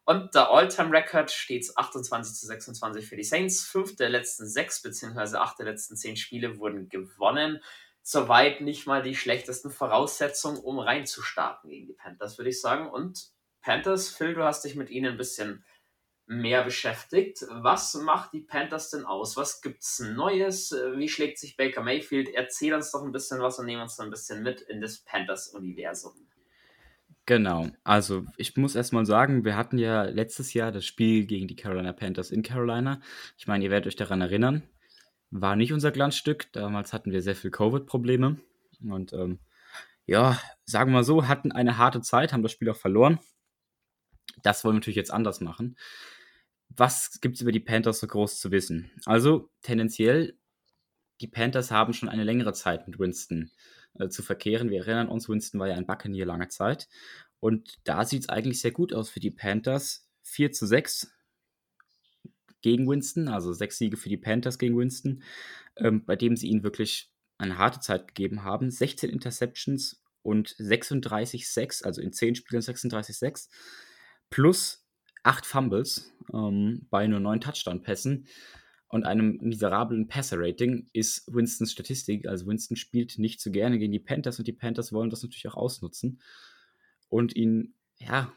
Und 0.05 0.35
der 0.35 0.49
All-Time-Record 0.49 1.31
steht 1.31 1.65
28 1.75 2.35
zu 2.35 2.45
26 2.45 3.07
für 3.07 3.15
die 3.15 3.23
Saints. 3.23 3.63
Fünf 3.63 3.95
der 3.95 4.09
letzten 4.09 4.47
sechs 4.47 4.81
bzw. 4.81 5.37
acht 5.37 5.59
der 5.59 5.65
letzten 5.65 5.95
zehn 5.95 6.17
Spiele 6.17 6.59
wurden 6.59 6.89
gewonnen. 6.89 7.61
Soweit 8.01 8.59
nicht 8.59 8.85
mal 8.85 9.01
die 9.01 9.15
schlechtesten 9.15 9.71
Voraussetzungen, 9.71 10.59
um 10.59 10.79
reinzustarten 10.79 11.69
gegen 11.69 11.87
die 11.87 11.93
Panthers, 11.93 12.37
würde 12.37 12.49
ich 12.49 12.59
sagen. 12.59 12.89
Und 12.89 13.31
Panthers, 13.61 14.09
Phil, 14.09 14.33
du 14.33 14.43
hast 14.43 14.65
dich 14.65 14.75
mit 14.75 14.89
ihnen 14.89 15.13
ein 15.13 15.17
bisschen 15.17 15.63
mehr 16.25 16.63
beschäftigt. 16.65 17.45
Was 17.49 17.93
macht 17.93 18.33
die 18.33 18.41
Panthers 18.41 18.89
denn 18.89 19.05
aus? 19.05 19.37
Was 19.37 19.61
gibt 19.61 19.83
es 19.83 19.99
Neues? 19.99 20.73
Wie 20.95 21.07
schlägt 21.07 21.39
sich 21.39 21.55
Baker 21.55 21.81
Mayfield? 21.81 22.27
Erzähl 22.27 22.73
uns 22.73 22.91
doch 22.91 23.03
ein 23.03 23.13
bisschen 23.13 23.41
was 23.41 23.57
und 23.59 23.67
nehmen 23.67 23.83
uns 23.83 23.99
ein 23.99 24.09
bisschen 24.09 24.43
mit 24.43 24.59
in 24.61 24.81
das 24.81 24.99
Panthers-Universum. 24.99 26.27
Genau, 27.25 27.69
also 27.85 28.25
ich 28.35 28.57
muss 28.57 28.75
erstmal 28.75 29.05
sagen, 29.05 29.45
wir 29.45 29.55
hatten 29.55 29.77
ja 29.77 30.03
letztes 30.03 30.53
Jahr 30.53 30.73
das 30.73 30.85
Spiel 30.85 31.25
gegen 31.25 31.47
die 31.47 31.55
Carolina 31.55 31.93
Panthers 31.93 32.31
in 32.31 32.43
Carolina. 32.43 32.99
Ich 33.37 33.47
meine, 33.47 33.63
ihr 33.63 33.71
werdet 33.71 33.87
euch 33.87 33.95
daran 33.95 34.19
erinnern. 34.19 34.63
War 35.31 35.55
nicht 35.55 35.71
unser 35.71 35.91
Glanzstück. 35.91 36.51
Damals 36.51 36.91
hatten 36.91 37.11
wir 37.11 37.21
sehr 37.21 37.35
viel 37.35 37.49
Covid-Probleme. 37.49 38.37
Und 38.81 39.13
ähm, 39.13 39.39
ja, 40.05 40.37
sagen 40.65 40.91
wir 40.91 40.95
mal 40.97 41.03
so, 41.05 41.27
hatten 41.27 41.53
eine 41.53 41.77
harte 41.77 42.01
Zeit, 42.01 42.33
haben 42.33 42.43
das 42.43 42.51
Spiel 42.51 42.69
auch 42.69 42.75
verloren. 42.75 43.19
Das 44.41 44.65
wollen 44.65 44.75
wir 44.75 44.79
natürlich 44.79 44.97
jetzt 44.97 45.13
anders 45.13 45.39
machen 45.39 45.77
was 46.77 47.19
gibt 47.21 47.35
es 47.35 47.41
über 47.41 47.51
die 47.51 47.59
Panthers 47.59 47.99
so 47.99 48.07
groß 48.07 48.39
zu 48.39 48.51
wissen? 48.51 48.91
Also 49.05 49.49
tendenziell, 49.61 50.37
die 51.21 51.27
Panthers 51.27 51.71
haben 51.71 51.93
schon 51.93 52.09
eine 52.09 52.23
längere 52.23 52.53
Zeit 52.53 52.87
mit 52.87 52.99
Winston 52.99 53.51
äh, 53.99 54.09
zu 54.09 54.23
verkehren. 54.23 54.69
Wir 54.69 54.79
erinnern 54.79 55.09
uns, 55.09 55.29
Winston 55.29 55.59
war 55.59 55.67
ja 55.67 55.75
ein 55.75 55.85
Buccaneer 55.85 56.25
lange 56.25 56.47
Zeit. 56.49 56.87
Und 57.39 57.79
da 57.83 58.05
sieht 58.05 58.23
es 58.23 58.29
eigentlich 58.29 58.61
sehr 58.61 58.71
gut 58.71 58.93
aus 58.93 59.09
für 59.09 59.19
die 59.19 59.31
Panthers. 59.31 60.07
4 60.23 60.51
zu 60.53 60.65
6 60.65 61.11
gegen 62.61 62.87
Winston, 62.89 63.27
also 63.27 63.51
sechs 63.51 63.77
Siege 63.77 63.97
für 63.97 64.09
die 64.09 64.17
Panthers 64.17 64.57
gegen 64.57 64.77
Winston, 64.77 65.21
ähm, 65.75 66.05
bei 66.05 66.15
dem 66.15 66.35
sie 66.35 66.47
ihnen 66.47 66.63
wirklich 66.63 67.11
eine 67.37 67.57
harte 67.57 67.81
Zeit 67.81 68.07
gegeben 68.07 68.43
haben. 68.43 68.71
16 68.71 69.09
Interceptions 69.09 70.01
und 70.21 70.55
36 70.57 71.49
6 71.49 71.83
also 71.83 72.01
in 72.01 72.13
10 72.13 72.35
Spielen 72.35 72.61
36 72.61 73.17
6 73.17 73.49
plus 74.29 74.87
acht 75.23 75.45
Fumbles 75.45 76.13
ähm, 76.33 76.87
bei 76.89 77.05
nur 77.07 77.19
neun 77.19 77.41
Touchdown-Pässen 77.41 78.27
und 78.93 79.05
einem 79.05 79.39
miserablen 79.41 80.07
Passer-Rating 80.07 80.85
ist 80.93 81.23
Winstons 81.33 81.71
Statistik. 81.71 82.27
Also 82.27 82.45
Winston 82.45 82.77
spielt 82.77 83.17
nicht 83.17 83.41
so 83.41 83.49
gerne 83.49 83.79
gegen 83.79 83.91
die 83.91 83.99
Panthers 83.99 84.37
und 84.37 84.47
die 84.47 84.53
Panthers 84.53 84.93
wollen 84.93 85.09
das 85.09 85.23
natürlich 85.23 85.47
auch 85.47 85.55
ausnutzen 85.55 86.21
und 87.09 87.35
ihn, 87.35 87.73
ja, 87.97 88.31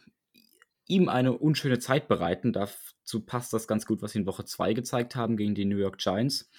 ihm 0.89 1.11
eine 1.11 1.35
unschöne 1.35 1.79
Zeit 1.79 2.09
bereiten. 2.09 2.55
Dazu 2.55 3.21
passt 3.21 3.53
das 3.53 3.69
ganz 3.69 3.85
gut, 3.85 4.01
was 4.01 4.13
sie 4.13 4.21
in 4.21 4.27
Woche 4.27 4.47
2 4.47 4.73
gezeigt 4.73 5.15
haben 5.15 5.37
gegen 5.37 5.55
die 5.55 5.67
New 5.67 5.77
York 5.77 5.99
Giants. 5.99 6.51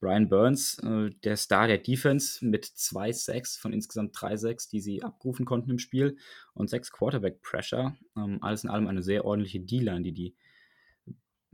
Brian 0.00 0.28
Burns, 0.28 0.80
äh, 0.80 1.10
der 1.22 1.36
Star 1.36 1.68
der 1.68 1.78
Defense, 1.78 2.44
mit 2.44 2.64
zwei 2.64 3.12
Sacks 3.12 3.56
von 3.56 3.72
insgesamt 3.72 4.20
drei 4.20 4.36
Sacks, 4.36 4.66
die 4.66 4.80
sie 4.80 5.04
abrufen 5.04 5.46
konnten 5.46 5.70
im 5.70 5.78
Spiel 5.78 6.16
und 6.52 6.68
sechs 6.68 6.90
Quarterback-Pressure. 6.90 7.96
Ähm, 8.16 8.38
alles 8.40 8.64
in 8.64 8.70
allem 8.70 8.88
eine 8.88 9.04
sehr 9.04 9.24
ordentliche 9.24 9.60
D-Line, 9.60 10.02
die 10.02 10.12
die, 10.12 10.34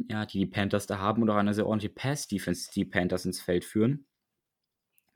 ja, 0.08 0.26
die 0.26 0.38
die 0.38 0.46
Panthers 0.46 0.86
da 0.86 0.98
haben 0.98 1.22
und 1.22 1.30
auch 1.30 1.36
eine 1.36 1.54
sehr 1.54 1.66
ordentliche 1.66 1.94
Pass-Defense, 1.94 2.70
die 2.74 2.84
Panthers 2.84 3.24
ins 3.24 3.40
Feld 3.40 3.64
führen. 3.64 4.06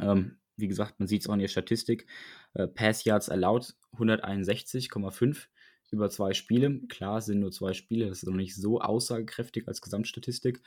Ähm, 0.01 0.39
wie 0.57 0.69
gesagt, 0.69 0.99
man 0.99 1.09
sieht 1.09 1.23
es 1.23 1.29
auch 1.29 1.35
in 1.35 1.41
der 1.41 1.49
Statistik. 1.49 2.07
Äh, 2.55 2.69
Pass 2.69 3.05
Yards 3.05 3.29
allowed 3.29 3.75
161,5 3.95 5.47
über 5.91 6.11
zwei 6.11 6.33
Spiele. 6.33 6.81
Klar, 6.89 7.21
sind 7.21 7.41
nur 7.41 7.53
zwei 7.53 7.73
Spiele, 7.73 8.09
das 8.09 8.19
ist 8.19 8.29
noch 8.29 8.35
nicht 8.35 8.57
so 8.57 8.81
aussagekräftig 8.81 9.69
als 9.69 9.81
Gesamtstatistik. 9.81 10.63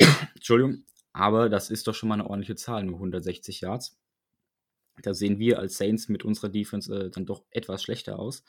Entschuldigung, 0.34 0.84
aber 1.12 1.48
das 1.48 1.70
ist 1.70 1.86
doch 1.86 1.94
schon 1.94 2.08
mal 2.08 2.14
eine 2.14 2.28
ordentliche 2.28 2.56
Zahl, 2.56 2.84
nur 2.84 2.96
160 2.96 3.60
Yards. 3.60 3.98
Da 5.02 5.14
sehen 5.14 5.38
wir 5.38 5.58
als 5.58 5.76
Saints 5.78 6.08
mit 6.08 6.24
unserer 6.24 6.48
Defense 6.48 6.94
äh, 6.94 7.10
dann 7.10 7.26
doch 7.26 7.44
etwas 7.50 7.82
schlechter 7.82 8.18
aus. 8.18 8.44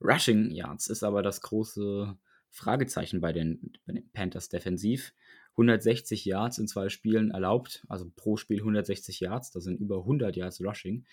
Rushing 0.00 0.50
Yards 0.50 0.88
ist 0.88 1.02
aber 1.02 1.22
das 1.22 1.40
große 1.40 2.16
Fragezeichen 2.50 3.20
bei 3.20 3.32
den, 3.32 3.72
bei 3.86 3.94
den 3.94 4.10
Panthers 4.12 4.48
defensiv. 4.48 5.12
160 5.52 6.24
Yards 6.24 6.58
in 6.58 6.68
zwei 6.68 6.88
Spielen 6.88 7.30
erlaubt, 7.30 7.84
also 7.88 8.10
pro 8.14 8.36
Spiel 8.36 8.58
160 8.58 9.20
Yards, 9.20 9.50
das 9.50 9.64
sind 9.64 9.80
über 9.80 9.98
100 9.98 10.36
Yards 10.36 10.60
Rushing. 10.64 11.04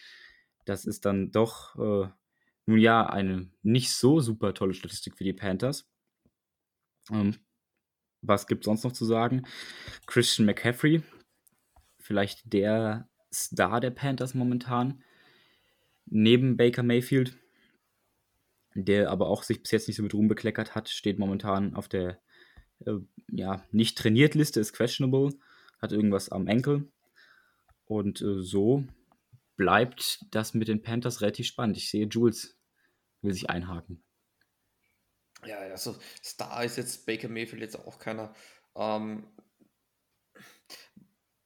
Das 0.65 0.86
ist 0.86 1.06
dann 1.06 1.32
doch, 1.32 1.75
äh, 1.75 2.10
nun 2.65 2.79
ja, 2.79 3.06
eine 3.08 3.50
nicht 3.63 3.91
so 3.91 4.20
super 4.20 4.53
tolle 4.53 4.74
Statistik 4.74 5.17
für 5.17 5.24
die 5.24 5.34
Panthers. 5.34 5.89
Ähm, 7.12 7.36
was 8.22 8.48
gibt 8.48 8.63
es 8.63 8.65
sonst 8.65 8.84
noch 8.84 8.91
zu 8.91 9.06
sagen? 9.06 9.44
Christian 10.06 10.46
McCaffrey, 10.46 11.03
vielleicht 12.00 12.53
der 12.53 13.10
Star 13.34 13.79
der 13.79 13.91
Panthers 13.91 14.34
momentan, 14.34 15.03
neben 16.06 16.58
Baker 16.58 16.84
Mayfield, 16.84 17.38
der 18.86 19.10
aber 19.10 19.27
auch 19.27 19.43
sich 19.43 19.62
bis 19.62 19.72
jetzt 19.72 19.88
nicht 19.88 19.98
so 19.98 20.03
mit 20.03 20.13
Ruhm 20.13 20.27
bekleckert 20.27 20.75
hat, 20.75 20.89
steht 20.89 21.19
momentan 21.19 21.75
auf 21.75 21.88
der 21.88 22.19
äh, 22.86 23.00
ja, 23.29 23.65
nicht 23.72 23.98
trainiert 23.98 24.36
Liste, 24.36 24.60
ist 24.60 24.74
questionable, 24.74 25.38
hat 25.81 25.91
irgendwas 25.91 26.29
am 26.29 26.48
Enkel. 26.48 26.91
Und 27.86 28.22
äh, 28.22 28.41
so 28.41 28.84
bleibt 29.55 30.25
das 30.31 30.53
mit 30.53 30.67
den 30.67 30.81
Panthers 30.81 31.22
relativ 31.22 31.48
spannend. 31.48 31.77
Ich 31.77 31.89
sehe, 31.89 32.07
Jules 32.07 32.57
will 33.22 33.34
sich 33.34 33.50
einhaken. 33.50 34.03
Ja, 35.46 35.57
also 35.60 35.98
Star 36.24 36.63
ist 36.63 36.77
jetzt 36.77 37.05
Baker 37.05 37.29
Mayfield 37.29 37.62
jetzt 37.62 37.75
auch 37.75 38.00
keiner. 38.00 38.34
Ähm, 38.75 39.27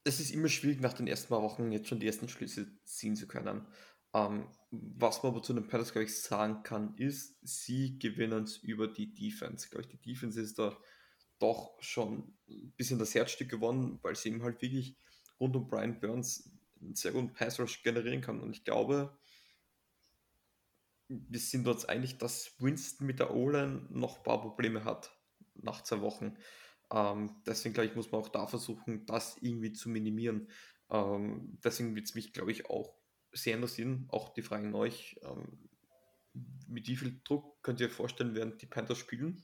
es 0.03 0.19
ist 0.19 0.31
immer 0.31 0.47
schwierig, 0.47 0.81
nach 0.81 0.93
den 0.93 1.07
ersten 1.07 1.29
paar 1.29 1.43
Wochen 1.43 1.71
jetzt 1.71 1.87
schon 1.87 1.99
die 1.99 2.07
ersten 2.07 2.27
Schlüsse 2.27 2.67
ziehen 2.83 3.15
zu 3.15 3.27
können. 3.27 3.67
Ähm, 4.13 4.47
was 4.71 5.21
man 5.21 5.33
aber 5.33 5.43
zu 5.43 5.53
den 5.53 5.67
Panthers, 5.67 5.91
glaube 5.91 6.05
ich, 6.05 6.21
sagen 6.21 6.63
kann, 6.63 6.95
ist, 6.95 7.37
sie 7.41 7.99
gewinnen 7.99 8.43
es 8.43 8.57
über 8.57 8.87
die 8.87 9.13
Defense. 9.13 9.69
Glaube 9.69 9.83
ich, 9.83 9.89
die 9.89 10.01
Defense 10.01 10.39
ist 10.39 10.57
da 10.57 10.77
doch 11.39 11.75
schon 11.81 12.33
ein 12.47 12.71
bisschen 12.77 12.99
das 12.99 13.13
Herzstück 13.13 13.49
gewonnen, 13.49 13.99
weil 14.01 14.15
sie 14.15 14.29
eben 14.29 14.43
halt 14.43 14.61
wirklich 14.61 14.95
rund 15.39 15.55
um 15.55 15.67
Brian 15.67 15.99
Burns 15.99 16.49
einen 16.79 16.95
sehr 16.95 17.11
guten 17.11 17.33
Pass 17.33 17.59
Rush 17.59 17.83
generieren 17.83 18.21
kann. 18.21 18.39
Und 18.39 18.55
ich 18.55 18.63
glaube, 18.63 19.17
wir 21.09 21.39
sind 21.39 21.67
uns 21.67 21.85
einig, 21.85 22.17
dass 22.17 22.55
Winston 22.59 23.05
mit 23.05 23.19
der 23.19 23.33
O-Line 23.33 23.87
noch 23.89 24.17
ein 24.17 24.23
paar 24.23 24.41
Probleme 24.41 24.85
hat 24.85 25.11
nach 25.55 25.83
zwei 25.83 25.99
Wochen. 25.99 26.37
Ähm, 26.91 27.41
deswegen, 27.45 27.73
glaube 27.73 27.89
ich, 27.89 27.95
muss 27.95 28.11
man 28.11 28.21
auch 28.21 28.29
da 28.29 28.47
versuchen, 28.47 29.05
das 29.05 29.37
irgendwie 29.41 29.73
zu 29.73 29.89
minimieren. 29.89 30.49
Ähm, 30.89 31.57
deswegen 31.63 31.95
wird 31.95 32.05
es 32.05 32.15
mich, 32.15 32.31
glaube 32.31 32.51
ich, 32.51 32.69
auch 32.69 33.00
sehr 33.33 33.55
interessieren, 33.55 34.07
auch 34.09 34.33
die 34.33 34.41
Frage 34.41 34.67
an 34.67 34.75
euch, 34.75 35.19
ähm, 35.23 35.69
mit 36.67 36.87
wie 36.87 36.95
viel 36.95 37.19
Druck 37.23 37.61
könnt 37.63 37.79
ihr 37.79 37.87
euch 37.87 37.93
vorstellen, 37.93 38.35
während 38.35 38.61
die 38.61 38.67
Panthers 38.67 38.97
spielen? 38.97 39.43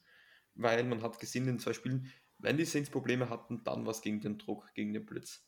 Weil 0.55 0.83
man 0.83 1.03
hat 1.03 1.19
gesehen 1.19 1.47
in 1.47 1.59
zwei 1.59 1.73
Spielen, 1.73 2.11
wenn 2.39 2.57
die 2.57 2.65
Saints 2.65 2.89
Probleme 2.89 3.29
hatten, 3.29 3.63
dann 3.63 3.85
was 3.85 4.01
gegen 4.01 4.21
den 4.21 4.37
Druck, 4.37 4.73
gegen 4.73 4.93
den 4.93 5.05
Blitz. 5.05 5.43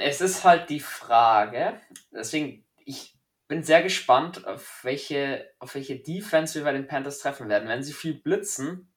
Es 0.00 0.20
ist 0.20 0.44
halt 0.44 0.70
die 0.70 0.80
Frage, 0.80 1.80
deswegen, 2.10 2.64
ich 2.86 3.18
bin 3.48 3.62
sehr 3.62 3.82
gespannt, 3.82 4.46
auf 4.46 4.82
welche, 4.82 5.50
auf 5.58 5.74
welche 5.74 5.98
Defense 5.98 6.54
wir 6.54 6.64
bei 6.64 6.72
den 6.72 6.86
Panthers 6.86 7.18
treffen 7.18 7.48
werden. 7.48 7.68
Wenn 7.68 7.82
sie 7.82 7.92
viel 7.92 8.14
blitzen, 8.14 8.90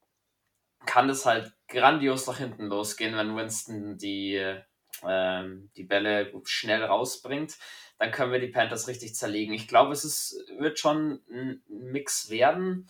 kann 0.85 1.07
das 1.07 1.25
halt 1.25 1.53
grandios 1.67 2.27
nach 2.27 2.38
hinten 2.38 2.65
losgehen, 2.65 3.15
wenn 3.15 3.35
Winston 3.35 3.97
die, 3.97 4.61
ähm, 5.08 5.72
die 5.75 5.84
Bälle 5.84 6.31
schnell 6.46 6.84
rausbringt. 6.84 7.58
Dann 7.98 8.12
können 8.12 8.31
wir 8.31 8.39
die 8.39 8.48
Panthers 8.48 8.88
richtig 8.88 9.15
zerlegen. 9.15 9.53
Ich 9.53 9.67
glaube, 9.67 9.93
es 9.93 10.03
ist, 10.03 10.46
wird 10.58 10.79
schon 10.79 11.22
ein 11.29 11.63
Mix 11.67 12.29
werden. 12.29 12.89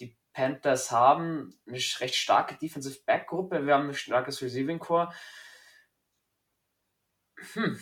Die 0.00 0.16
Panthers 0.32 0.90
haben 0.90 1.58
eine 1.66 1.76
recht 1.76 2.14
starke 2.14 2.56
Defensive 2.56 3.00
Back 3.04 3.26
Gruppe. 3.26 3.66
Wir 3.66 3.74
haben 3.74 3.88
ein 3.88 3.94
starkes 3.94 4.40
Receiving 4.42 4.78
Core. 4.78 5.12
Hm, 7.52 7.78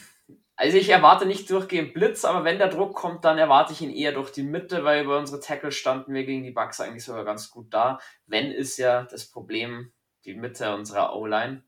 also 0.56 0.78
ich 0.78 0.88
erwarte 0.88 1.26
nicht 1.26 1.50
durchgehend 1.50 1.92
Blitz, 1.92 2.24
aber 2.24 2.42
wenn 2.42 2.58
der 2.58 2.68
Druck 2.68 2.94
kommt, 2.94 3.26
dann 3.26 3.36
erwarte 3.36 3.74
ich 3.74 3.82
ihn 3.82 3.94
eher 3.94 4.12
durch 4.12 4.32
die 4.32 4.42
Mitte, 4.42 4.84
weil 4.84 5.04
über 5.04 5.18
unsere 5.18 5.38
Tackle 5.38 5.70
standen 5.70 6.14
wir 6.14 6.24
gegen 6.24 6.44
die 6.44 6.50
Bucks 6.50 6.80
eigentlich 6.80 7.04
sogar 7.04 7.26
ganz 7.26 7.50
gut 7.50 7.74
da. 7.74 8.00
Wenn 8.24 8.50
ist 8.50 8.78
ja 8.78 9.02
das 9.04 9.30
Problem 9.30 9.92
die 10.24 10.34
Mitte 10.34 10.74
unserer 10.74 11.14
O-Line, 11.14 11.62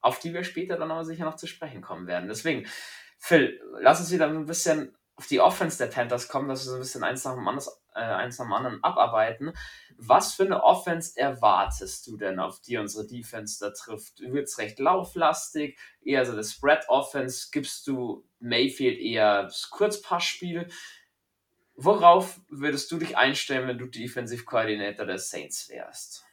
auf 0.00 0.18
die 0.18 0.32
wir 0.34 0.44
später 0.44 0.76
dann 0.76 0.90
aber 0.90 1.04
sicher 1.04 1.24
noch 1.24 1.36
zu 1.36 1.46
sprechen 1.46 1.82
kommen 1.82 2.06
werden. 2.06 2.28
Deswegen, 2.28 2.66
Phil, 3.18 3.60
lass 3.80 4.00
uns 4.00 4.10
wieder 4.10 4.26
ein 4.26 4.46
bisschen 4.46 4.96
auf 5.18 5.26
die 5.26 5.40
Offense 5.40 5.78
der 5.78 5.86
Panthers 5.86 6.28
kommen, 6.28 6.48
dass 6.48 6.64
wir 6.64 6.70
so 6.70 6.74
ein 6.76 6.80
bisschen 6.80 7.02
eins 7.02 7.24
nach 7.24 7.34
dem 7.34 7.48
anderen, 7.48 7.72
äh, 7.94 7.98
eins 7.98 8.38
nach 8.38 8.46
dem 8.46 8.52
anderen 8.52 8.84
abarbeiten. 8.84 9.52
Was 9.96 10.34
für 10.34 10.44
eine 10.44 10.62
Offense 10.62 11.18
erwartest 11.18 12.06
du 12.06 12.16
denn, 12.16 12.38
auf 12.38 12.60
die 12.60 12.76
unsere 12.76 13.04
Defense 13.04 13.58
da 13.58 13.70
trifft? 13.70 14.20
Wird 14.20 14.46
es 14.46 14.58
recht 14.58 14.78
lauflastig, 14.78 15.76
eher 16.04 16.24
so 16.24 16.36
das 16.36 16.52
Spread-Offense? 16.52 17.48
Gibst 17.50 17.88
du 17.88 18.24
Mayfield 18.38 19.00
eher 19.00 19.42
das 19.42 19.70
Kurzpassspiel? 19.70 20.68
Worauf 21.74 22.40
würdest 22.48 22.90
du 22.92 22.98
dich 22.98 23.16
einstellen, 23.16 23.66
wenn 23.66 23.78
du 23.78 23.86
Defensive 23.86 24.44
Coordinator 24.44 25.04
der 25.04 25.18
Saints 25.18 25.68
wärst? 25.68 26.27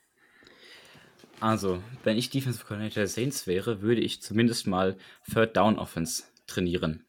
Also, 1.40 1.84
wenn 2.04 2.18
ich 2.18 2.30
Defensive 2.30 2.66
Coordinator 2.66 3.02
der 3.02 3.08
Saints 3.08 3.46
wäre, 3.46 3.82
würde 3.82 4.02
ich 4.02 4.22
zumindest 4.22 4.68
mal 4.68 4.98
Third 5.32 5.56
Down 5.56 5.78
Offense 5.78 6.24
trainieren. 6.48 7.06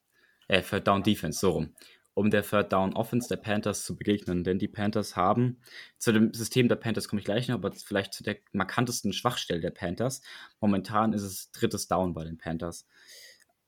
Äh, 0.48 0.62
Third 0.62 0.86
Down 0.86 1.02
Defense, 1.02 1.38
so 1.38 1.50
rum 1.50 1.74
um 2.16 2.30
der 2.30 2.42
Third 2.42 2.72
Down 2.72 2.94
Offense 2.94 3.28
der 3.28 3.36
Panthers 3.36 3.84
zu 3.84 3.94
begegnen. 3.94 4.42
Denn 4.42 4.58
die 4.58 4.68
Panthers 4.68 5.16
haben, 5.16 5.58
zu 5.98 6.12
dem 6.12 6.32
System 6.32 6.66
der 6.66 6.76
Panthers 6.76 7.08
komme 7.08 7.20
ich 7.20 7.26
gleich 7.26 7.46
noch, 7.46 7.56
aber 7.56 7.72
vielleicht 7.72 8.14
zu 8.14 8.24
der 8.24 8.38
markantesten 8.52 9.12
Schwachstelle 9.12 9.60
der 9.60 9.70
Panthers. 9.70 10.22
Momentan 10.58 11.12
ist 11.12 11.22
es 11.22 11.52
drittes 11.52 11.88
Down 11.88 12.14
bei 12.14 12.24
den 12.24 12.38
Panthers. 12.38 12.88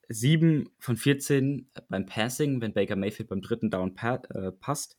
7 0.08 0.70
von 0.78 0.96
14 0.96 1.70
beim 1.90 2.06
Passing, 2.06 2.62
wenn 2.62 2.72
Baker 2.72 2.96
Mayfield 2.96 3.28
beim 3.28 3.42
dritten 3.42 3.68
Down 3.68 3.94
pa 3.94 4.14
äh, 4.30 4.50
passt. 4.50 4.96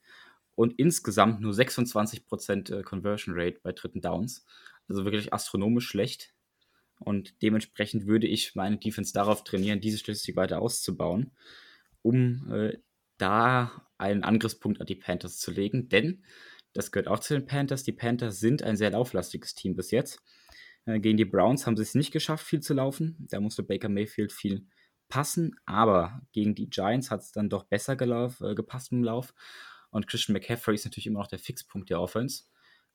Und 0.54 0.78
insgesamt 0.78 1.42
nur 1.42 1.54
26% 1.54 2.72
äh, 2.72 2.84
Conversion 2.84 3.34
Rate 3.36 3.60
bei 3.64 3.72
dritten 3.72 4.02
Downs. 4.02 4.46
Also 4.90 5.06
wirklich 5.06 5.34
astronomisch 5.34 5.88
schlecht. 5.88 6.34
Und 7.00 7.42
dementsprechend 7.42 8.08
würde 8.08 8.28
ich 8.28 8.56
meine 8.56 8.78
Defense 8.78 9.14
darauf 9.14 9.44
trainieren, 9.44 9.80
diese 9.80 9.98
Statistik 9.98 10.36
weiter 10.36 10.62
auszubauen, 10.62 11.32
um 12.02 12.52
äh, 12.52 12.78
da 13.18 13.86
einen 13.98 14.24
Angriffspunkt 14.24 14.82
an 14.82 14.88
die 14.88 14.96
Panthers 14.96 15.38
zu 15.38 15.52
legen, 15.52 15.90
denn 15.90 16.24
das 16.74 16.92
gehört 16.92 17.08
auch 17.08 17.20
zu 17.20 17.34
den 17.34 17.46
Panthers. 17.46 17.84
Die 17.84 17.92
Panthers 17.92 18.40
sind 18.40 18.64
ein 18.64 18.78
sehr 18.78 18.92
lauflastiges 18.92 19.56
Team 19.56 19.76
bis 19.76 19.92
jetzt. 19.92 20.22
Äh, 20.86 21.00
gegen 21.00 21.18
die 21.18 21.26
Browns 21.26 21.66
haben 21.66 21.76
sie 21.76 21.84
es 21.84 21.96
nicht 21.96 22.12
geschafft, 22.12 22.46
viel 22.46 22.62
zu 22.62 22.74
laufen. 22.74 23.16
Da 23.30 23.40
musste 23.40 23.64
Baker 23.64 23.90
Mayfield 23.90 24.32
viel 24.32 24.68
passen, 25.08 25.56
aber 25.66 26.22
gegen 26.32 26.54
die 26.54 26.70
Giants 26.70 27.10
hat 27.10 27.22
es 27.22 27.32
dann 27.32 27.50
doch 27.50 27.64
besser 27.64 27.96
gelauf, 27.96 28.42
äh, 28.42 28.54
gepasst 28.56 28.92
im 28.92 29.04
Lauf. 29.04 29.34
Und 29.90 30.08
Christian 30.08 30.34
McCaffrey 30.34 30.76
ist 30.76 30.86
natürlich 30.86 31.08
immer 31.08 31.20
noch 31.20 31.28
der 31.28 31.40
Fixpunkt 31.40 31.90
der 31.90 32.00
Offense. 32.00 32.44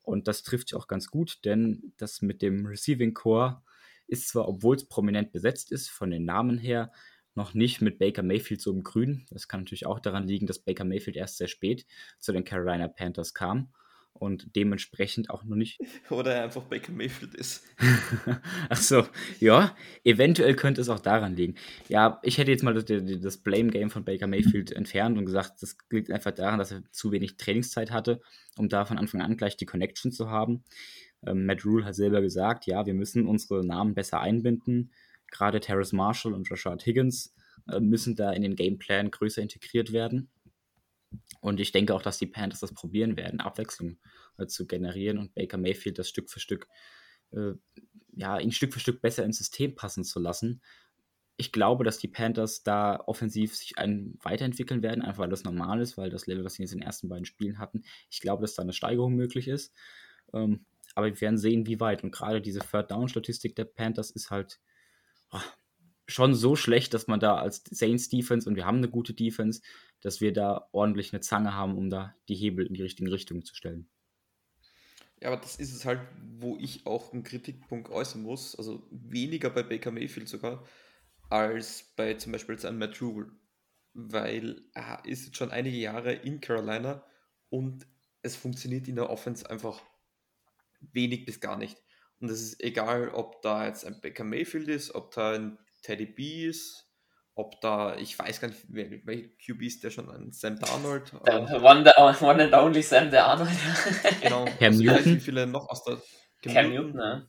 Und 0.05 0.29
das 0.29 0.43
trifft 0.43 0.69
sich 0.69 0.77
auch 0.77 0.87
ganz 0.87 1.09
gut, 1.09 1.45
denn 1.45 1.93
das 1.97 2.23
mit 2.23 2.43
dem 2.43 2.67
Receiving 2.67 3.15
Core 3.15 3.63
ist 4.07 4.29
zwar, 4.29 4.47
obwohl 4.49 4.77
es 4.77 4.87
prominent 4.87 5.33
besetzt 5.33 5.73
ist, 5.73 5.89
von 5.89 6.11
den 6.11 6.25
Namen 6.25 6.59
her, 6.59 6.93
noch 7.35 7.53
nicht 7.53 7.81
mit 7.81 7.99
Baker 7.99 8.23
Mayfield 8.23 8.61
so 8.61 8.71
im 8.71 8.85
Grün. 8.85 9.27
Das 9.31 9.49
kann 9.49 9.61
natürlich 9.61 9.87
auch 9.87 9.99
daran 9.99 10.29
liegen, 10.29 10.47
dass 10.47 10.61
Baker 10.61 10.85
Mayfield 10.85 11.17
erst 11.17 11.39
sehr 11.39 11.49
spät 11.49 11.85
zu 12.21 12.33
den 12.33 12.45
Carolina 12.45 12.87
Panthers 12.87 13.35
kam 13.35 13.73
und 14.15 14.57
dementsprechend 14.57 15.29
auch 15.29 15.45
noch 15.45 15.57
nicht. 15.57 15.79
Oder 16.11 16.35
er 16.35 16.45
einfach 16.45 16.63
Baker 16.63 16.93
Mayfield 16.93 17.35
ist. 17.35 17.65
Achso, 18.69 19.07
ja, 19.41 19.77
eventuell 20.05 20.55
könnte 20.55 20.81
es 20.81 20.89
auch 20.89 21.01
daran 21.01 21.37
liegen. 21.37 21.57
Ja, 21.89 22.21
ich 22.23 22.39
hätte 22.39 22.51
jetzt 22.51 22.63
mal 22.63 22.75
das, 22.75 22.87
das 22.87 23.37
Blame 23.39 23.71
Game 23.71 23.91
von 23.91 24.05
Baker 24.05 24.27
Mayfield 24.27 24.73
entfernt 24.73 25.19
und 25.19 25.27
gesagt, 25.27 25.61
das 25.61 25.77
liegt 25.91 26.11
einfach 26.11 26.33
daran, 26.33 26.59
dass 26.59 26.73
er 26.73 26.83
zu 26.91 27.13
wenig 27.13 27.37
Trainingszeit 27.37 27.91
hatte, 27.91 28.21
um 28.57 28.69
da 28.69 28.85
von 28.87 28.99
Anfang 28.99 29.21
an 29.21 29.37
gleich 29.37 29.57
die 29.57 29.67
Connection 29.67 30.13
zu 30.13 30.31
haben. 30.31 30.65
Ähm, 31.27 31.47
Matt 31.47 31.65
Rule 31.65 31.85
hat 31.85 31.95
selber 31.95 32.23
gesagt, 32.23 32.67
ja, 32.67 32.87
wir 32.87 32.95
müssen 32.95 33.27
unsere 33.27 33.67
Namen 33.67 33.95
besser 33.95 34.21
einbinden 34.21 34.91
gerade 35.35 35.61
Terrace 35.61 35.93
Marshall 35.93 36.33
und 36.33 36.51
Rashad 36.51 36.87
Higgins 36.87 37.35
äh, 37.69 37.81
müssen 37.81 38.17
da 38.17 38.33
in 38.33 38.43
den 38.43 38.57
Gameplan 38.57 39.11
größer 39.11 39.43
integriert 39.43 39.93
werden. 39.93 40.31
Und 41.41 41.61
ich 41.61 41.73
denke 41.73 41.95
auch, 41.95 42.03
dass 42.03 42.19
die 42.19 42.27
Panthers 42.27 42.61
das 42.61 42.73
probieren 42.73 43.17
werden, 43.17 43.41
Abwechslung 43.41 43.99
äh, 44.39 44.47
zu 44.47 44.67
generieren 44.67 45.19
und 45.19 45.35
Baker 45.35 45.59
Mayfield 45.59 45.99
das 45.99 46.09
Stück 46.09 46.31
für 46.31 46.41
Stück, 46.41 46.69
äh, 47.33 47.53
ja, 48.17 48.39
ihn 48.39 48.53
Stück 48.53 48.73
für 48.73 48.81
Stück 48.81 49.03
besser 49.03 49.25
ins 49.25 49.39
System 49.39 49.75
passen 49.75 50.05
zu 50.05 50.21
lassen. 50.21 50.63
Ich 51.37 51.51
glaube, 51.51 51.83
dass 51.85 51.99
die 51.99 52.09
Panthers 52.09 52.63
da 52.63 53.01
offensiv 53.07 53.57
sich 53.57 53.77
ein, 53.79 54.17
weiterentwickeln 54.23 54.83
werden, 54.83 55.03
einfach 55.03 55.19
weil 55.19 55.31
das 55.31 55.45
normal 55.45 55.81
ist, 55.81 55.97
weil 55.97 56.11
das 56.11 56.27
Level, 56.27 56.45
was 56.45 56.55
sie 56.55 56.63
jetzt 56.63 56.73
in 56.73 56.79
den 56.79 56.87
ersten 56.87 57.09
beiden 57.09 57.25
Spielen 57.25 57.59
hatten, 57.59 57.83
ich 58.09 58.21
glaube, 58.21 58.43
dass 58.43 58.55
da 58.55 58.63
eine 58.63 58.73
Steigerung 58.73 59.15
möglich 59.15 59.49
ist. 59.49 59.75
Ähm, 60.33 60.65
aber 60.95 61.09
wir 61.09 61.21
werden 61.21 61.39
sehen, 61.39 61.67
wie 61.67 61.81
weit. 61.81 62.05
Und 62.05 62.13
gerade 62.13 62.41
diese 62.41 62.61
Third-Down-Statistik 62.61 63.57
der 63.57 63.65
Panthers 63.65 64.11
ist 64.11 64.31
halt 64.31 64.61
schon 66.07 66.35
so 66.35 66.57
schlecht, 66.57 66.95
dass 66.95 67.07
man 67.07 67.21
da 67.21 67.37
als 67.37 67.63
Saints 67.71 68.09
Defense 68.09 68.49
und 68.49 68.57
wir 68.57 68.67
haben 68.67 68.79
eine 68.79 68.89
gute 68.89 69.15
Defense, 69.15 69.63
dass 70.01 70.21
wir 70.21 70.33
da 70.33 70.69
ordentlich 70.73 71.13
eine 71.13 71.21
Zange 71.21 71.55
haben, 71.55 71.77
um 71.77 71.89
da 71.89 72.15
die 72.29 72.35
Hebel 72.35 72.67
in 72.67 72.75
die 72.75 72.83
richtigen 72.83 73.09
Richtungen 73.09 73.45
zu 73.45 73.55
stellen. 73.55 73.89
Ja, 75.21 75.29
aber 75.29 75.41
das 75.41 75.57
ist 75.57 75.75
es 75.75 75.87
halt, 75.87 76.01
wo 76.39 76.59
ich 76.59 76.87
auch 76.87 77.13
einen 77.13 77.23
Kritikpunkt 77.23 77.89
äußern 77.91 78.23
muss. 78.23 78.55
Also 78.57 78.87
weniger 78.91 79.49
bei 79.49 79.63
Baker 79.63 79.91
Mayfield 79.91 80.29
sogar, 80.29 80.67
als 81.31 81.95
bei 81.97 82.15
zum 82.15 82.33
Beispiel 82.33 82.55
jetzt 82.55 82.67
einem 82.67 82.79
Matt 82.79 83.01
Rule. 83.01 83.31
Weil 83.95 84.63
er 84.75 85.03
ist 85.07 85.25
jetzt 85.25 85.37
schon 85.39 85.53
einige 85.53 85.79
Jahre 85.79 86.13
in 86.13 86.41
Carolina 86.41 87.05
und 87.49 87.87
es 88.23 88.37
funktioniert 88.37 88.89
in 88.89 88.97
der 88.97 89.09
Offense 89.09 89.49
einfach 89.49 89.81
wenig 90.81 91.25
bis 91.25 91.41
gar 91.41 91.57
nicht. 91.57 91.81
Und 92.21 92.31
es 92.31 92.43
ist 92.43 92.63
egal, 92.63 93.09
ob 93.11 93.41
da 93.43 93.67
jetzt 93.67 93.87
ein 93.87 94.01
Baker 94.01 94.25
Mayfield 94.25 94.69
ist, 94.69 94.95
ob 94.95 95.13
da 95.13 95.33
ein 95.33 95.59
Teddy 95.85 96.07
B 96.07 96.47
ist, 96.47 96.89
ob 97.35 97.61
da, 97.61 97.97
ich 97.97 98.19
weiß 98.19 98.41
gar 98.41 98.49
nicht, 98.49 98.61
welcher 98.69 99.29
QB 99.45 99.63
ist 99.63 99.85
der 99.85 99.91
schon 99.91 100.09
an 100.09 100.33
Sam 100.33 100.59
Darnold. 100.59 101.13
Der 101.27 101.63
one, 101.63 101.85
the, 101.85 101.91
one 102.25 102.43
and 102.43 102.55
only 102.55 102.83
Sam 102.83 103.11
Darnold. 103.11 103.51
genau. 104.23 104.45
Cam 104.59 104.77
Newton. 104.77 105.05
Wie 105.05 105.21
viele 105.21 105.47
noch 105.47 105.69
aus 105.69 105.85
der 105.85 106.01
Cam, 106.43 106.55
Cam 106.55 106.71
Newton, 106.71 106.95
ne? 106.95 107.29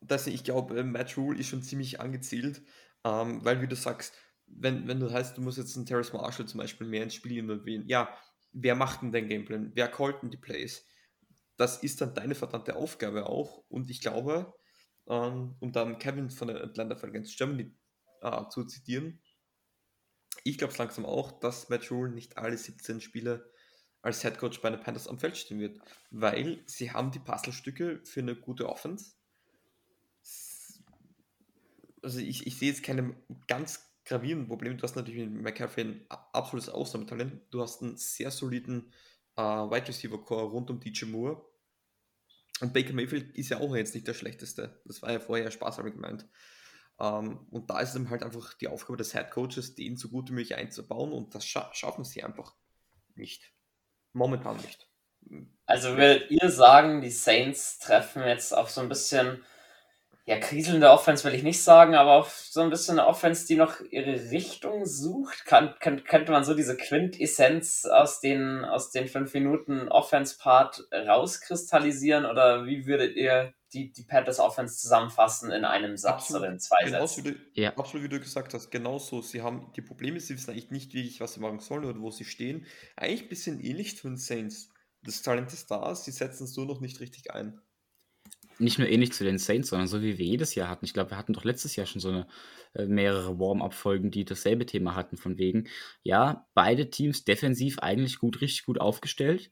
Das, 0.00 0.26
ich 0.26 0.44
glaube, 0.44 0.82
Matt 0.84 1.16
Rule 1.16 1.38
ist 1.38 1.48
schon 1.48 1.62
ziemlich 1.62 2.00
angezielt, 2.00 2.62
ähm, 3.04 3.44
weil, 3.44 3.60
wie 3.60 3.68
du 3.68 3.76
sagst, 3.76 4.14
wenn, 4.46 4.88
wenn 4.88 5.00
du 5.00 5.12
heißt, 5.12 5.36
du 5.36 5.42
musst 5.42 5.58
jetzt 5.58 5.76
einen 5.76 5.84
Terrace 5.84 6.12
Marshall 6.14 6.46
zum 6.46 6.58
Beispiel 6.58 6.86
mehr 6.86 7.02
ins 7.02 7.14
Spiel 7.14 7.36
involvieren, 7.36 7.84
ja, 7.86 8.08
wer 8.52 8.74
macht 8.74 9.02
denn 9.02 9.12
den 9.12 9.28
Gameplan? 9.28 9.72
Wer 9.74 9.88
callt 9.88 10.22
denn 10.22 10.30
die 10.30 10.38
Plays? 10.38 10.86
das 11.58 11.82
ist 11.82 12.00
dann 12.00 12.14
deine 12.14 12.34
verdammte 12.34 12.76
Aufgabe 12.76 13.26
auch. 13.26 13.64
Und 13.68 13.90
ich 13.90 14.00
glaube, 14.00 14.54
ähm, 15.08 15.56
um 15.60 15.72
dann 15.72 15.98
Kevin 15.98 16.30
von 16.30 16.48
der 16.48 16.62
Atlanta 16.62 16.96
Falcons 16.96 17.36
Germany 17.36 17.72
äh, 18.22 18.48
zu 18.48 18.64
zitieren, 18.64 19.20
ich 20.44 20.58
glaube 20.58 20.72
es 20.72 20.78
langsam 20.78 21.04
auch, 21.04 21.32
dass 21.40 21.68
Matt 21.68 21.90
Rule 21.90 22.10
nicht 22.10 22.38
alle 22.38 22.56
17 22.56 23.00
Spiele 23.00 23.50
als 24.02 24.22
Head 24.22 24.38
Coach 24.38 24.60
bei 24.60 24.70
den 24.70 24.80
Panthers 24.80 25.08
am 25.08 25.18
Feld 25.18 25.36
stehen 25.36 25.60
wird, 25.60 25.78
weil 26.10 26.62
sie 26.66 26.92
haben 26.92 27.10
die 27.10 27.18
Puzzlestücke 27.18 28.00
für 28.04 28.20
eine 28.20 28.36
gute 28.36 28.68
Offense. 28.68 29.12
Also 32.02 32.20
ich, 32.20 32.46
ich 32.46 32.58
sehe 32.58 32.70
jetzt 32.70 32.82
keine 32.82 33.16
ganz 33.48 33.80
gravierenden 34.04 34.48
Probleme. 34.48 34.76
Du 34.76 34.82
hast 34.84 34.96
natürlich 34.96 35.28
mit 35.28 35.42
McCaffrey 35.42 35.84
ein 35.84 36.06
absolutes 36.08 36.68
Ausnahmetalent. 36.68 37.42
Du 37.50 37.60
hast 37.60 37.82
einen 37.82 37.96
sehr 37.96 38.30
soliden 38.30 38.92
äh, 39.36 39.42
Wide 39.42 39.88
Receiver 39.88 40.22
Core 40.22 40.50
rund 40.50 40.70
um 40.70 40.80
DJ 40.80 41.06
Moore. 41.06 41.44
Und 42.60 42.72
Baker 42.72 42.92
Mayfield 42.92 43.36
ist 43.36 43.50
ja 43.50 43.60
auch 43.60 43.74
jetzt 43.74 43.94
nicht 43.94 44.06
der 44.08 44.14
schlechteste. 44.14 44.80
Das 44.84 45.02
war 45.02 45.12
ja 45.12 45.20
vorher 45.20 45.50
spaßhalber 45.50 45.90
gemeint. 45.90 46.26
Ähm, 47.00 47.46
und 47.50 47.70
da 47.70 47.80
ist 47.80 47.94
es 47.94 48.08
halt 48.08 48.22
einfach 48.22 48.54
die 48.54 48.68
Aufgabe 48.68 48.96
des 48.96 49.12
Head 49.12 49.30
Coaches, 49.30 49.74
den 49.74 49.96
so 49.96 50.08
gut 50.08 50.28
wie 50.28 50.34
möglich 50.34 50.56
einzubauen. 50.56 51.12
Und 51.12 51.34
das 51.34 51.46
scha 51.46 51.70
schaffen 51.72 52.04
sie 52.04 52.24
einfach 52.24 52.54
nicht. 53.14 53.52
Momentan 54.12 54.56
nicht. 54.56 54.88
Also 55.66 55.96
würdet 55.96 56.30
ihr 56.30 56.50
sagen, 56.50 57.00
die 57.00 57.10
Saints 57.10 57.78
treffen 57.78 58.22
jetzt 58.22 58.54
auf 58.54 58.70
so 58.70 58.80
ein 58.80 58.88
bisschen 58.88 59.44
ja, 60.28 60.38
kriselnde 60.38 60.90
Offense 60.90 61.24
will 61.24 61.34
ich 61.34 61.42
nicht 61.42 61.62
sagen, 61.62 61.94
aber 61.94 62.16
auf 62.16 62.30
so 62.50 62.60
ein 62.60 62.68
bisschen 62.68 62.98
eine 62.98 63.08
Offense, 63.08 63.46
die 63.46 63.56
noch 63.56 63.80
ihre 63.90 64.30
Richtung 64.30 64.84
sucht. 64.84 65.46
Kann, 65.46 65.74
kann, 65.80 66.04
könnte 66.04 66.32
man 66.32 66.44
so 66.44 66.52
diese 66.52 66.76
Quintessenz 66.76 67.86
aus 67.86 68.20
den, 68.20 68.62
aus 68.66 68.90
den 68.90 69.08
fünf 69.08 69.32
Minuten 69.32 69.88
Offense-Part 69.88 70.86
rauskristallisieren 70.92 72.26
oder 72.26 72.66
wie 72.66 72.84
würdet 72.84 73.16
ihr 73.16 73.54
die, 73.72 73.90
die 73.90 74.02
Panthers 74.02 74.38
Offense 74.38 74.76
zusammenfassen 74.76 75.50
in 75.50 75.64
einem 75.64 75.96
Satz 75.96 76.24
absolut, 76.24 76.42
oder 76.42 76.52
in 76.52 76.58
zwei 76.58 76.86
Sätzen? 76.86 77.24
Du, 77.24 77.34
ja. 77.54 77.74
Absolut, 77.78 78.04
wie 78.04 78.10
du 78.10 78.20
gesagt 78.20 78.52
hast, 78.52 78.68
genauso. 78.68 79.22
Sie 79.22 79.40
haben 79.40 79.72
die 79.76 79.82
Probleme, 79.82 80.20
sie 80.20 80.34
wissen 80.34 80.50
eigentlich 80.50 80.70
nicht 80.70 80.92
wirklich, 80.92 81.20
was 81.20 81.32
sie 81.32 81.40
machen 81.40 81.60
sollen 81.60 81.86
oder 81.86 82.00
wo 82.00 82.10
sie 82.10 82.26
stehen. 82.26 82.66
Eigentlich 82.96 83.22
ein 83.22 83.28
bisschen 83.30 83.60
ähnlich 83.60 83.96
zu 83.96 84.08
den 84.08 84.18
Saints. 84.18 84.68
Das 85.02 85.22
Talent 85.22 85.54
ist 85.54 85.70
da, 85.70 85.94
sie 85.94 86.10
setzen 86.10 86.44
es 86.44 86.54
nur 86.54 86.66
noch 86.66 86.82
nicht 86.82 87.00
richtig 87.00 87.30
ein. 87.30 87.62
Nicht 88.58 88.78
nur 88.78 88.88
ähnlich 88.88 89.12
zu 89.12 89.24
den 89.24 89.38
Saints, 89.38 89.70
sondern 89.70 89.88
so 89.88 90.02
wie 90.02 90.18
wir 90.18 90.26
jedes 90.26 90.54
Jahr 90.54 90.68
hatten. 90.68 90.84
Ich 90.84 90.92
glaube, 90.92 91.10
wir 91.10 91.18
hatten 91.18 91.32
doch 91.32 91.44
letztes 91.44 91.76
Jahr 91.76 91.86
schon 91.86 92.00
so 92.00 92.08
eine 92.08 92.26
äh, 92.74 92.86
mehrere 92.86 93.38
Warm-up-Folgen, 93.38 94.10
die 94.10 94.24
dasselbe 94.24 94.66
Thema 94.66 94.94
hatten, 94.94 95.16
von 95.16 95.38
wegen, 95.38 95.68
ja, 96.02 96.46
beide 96.54 96.90
Teams 96.90 97.24
defensiv 97.24 97.78
eigentlich 97.78 98.18
gut, 98.18 98.40
richtig 98.40 98.64
gut 98.64 98.80
aufgestellt. 98.80 99.50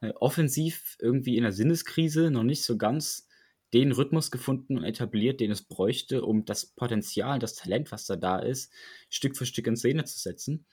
Äh, 0.00 0.10
offensiv 0.20 0.96
irgendwie 1.00 1.36
in 1.36 1.42
der 1.42 1.52
Sinneskrise 1.52 2.30
noch 2.30 2.44
nicht 2.44 2.64
so 2.64 2.76
ganz 2.76 3.28
den 3.74 3.92
Rhythmus 3.92 4.30
gefunden 4.30 4.78
und 4.78 4.84
etabliert, 4.84 5.40
den 5.40 5.50
es 5.50 5.62
bräuchte, 5.62 6.24
um 6.24 6.44
das 6.44 6.66
Potenzial, 6.66 7.38
das 7.38 7.54
Talent, 7.54 7.92
was 7.92 8.06
da 8.06 8.16
da 8.16 8.38
ist, 8.38 8.72
Stück 9.10 9.36
für 9.36 9.46
Stück 9.46 9.66
in 9.66 9.76
Szene 9.76 10.04
zu 10.04 10.18
setzen. 10.18 10.66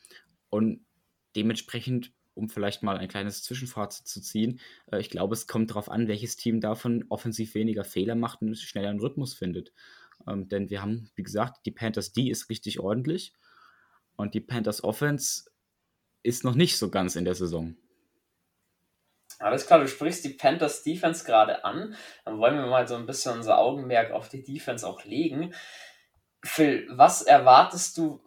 Und 0.49 0.85
dementsprechend 1.35 2.13
um 2.35 2.49
vielleicht 2.49 2.83
mal 2.83 2.97
ein 2.97 3.07
kleines 3.07 3.43
Zwischenfazit 3.43 4.07
zu 4.07 4.21
ziehen, 4.21 4.59
äh, 4.91 4.99
ich 4.99 5.09
glaube, 5.09 5.33
es 5.33 5.47
kommt 5.47 5.71
darauf 5.71 5.89
an, 5.89 6.07
welches 6.07 6.35
Team 6.35 6.61
davon 6.61 7.05
offensiv 7.09 7.55
weniger 7.55 7.83
Fehler 7.83 8.15
macht 8.15 8.41
und 8.41 8.55
schneller 8.57 8.89
einen 8.89 8.99
Rhythmus 8.99 9.33
findet. 9.33 9.73
Ähm, 10.27 10.47
denn 10.47 10.69
wir 10.69 10.81
haben, 10.81 11.09
wie 11.15 11.23
gesagt, 11.23 11.65
die 11.65 11.71
Panthers 11.71 12.13
D 12.13 12.29
ist 12.29 12.49
richtig 12.49 12.79
ordentlich 12.79 13.33
und 14.15 14.33
die 14.33 14.41
Panthers 14.41 14.83
Offense 14.83 15.49
ist 16.23 16.43
noch 16.43 16.55
nicht 16.55 16.77
so 16.77 16.89
ganz 16.89 17.15
in 17.15 17.25
der 17.25 17.35
Saison. 17.35 17.75
Alles 19.39 19.67
klar, 19.67 19.79
du 19.79 19.87
sprichst 19.87 20.23
die 20.23 20.29
Panthers 20.29 20.83
Defense 20.83 21.25
gerade 21.25 21.65
an. 21.65 21.95
Dann 22.23 22.37
wollen 22.37 22.55
wir 22.55 22.67
mal 22.67 22.87
so 22.87 22.95
ein 22.95 23.05
bisschen 23.05 23.33
unser 23.33 23.57
Augenmerk 23.57 24.11
auf 24.11 24.29
die 24.29 24.43
Defense 24.43 24.87
auch 24.87 25.03
legen. 25.03 25.53
Phil, 26.43 26.87
was 26.89 27.21
erwartest 27.21 27.97
du 27.97 28.24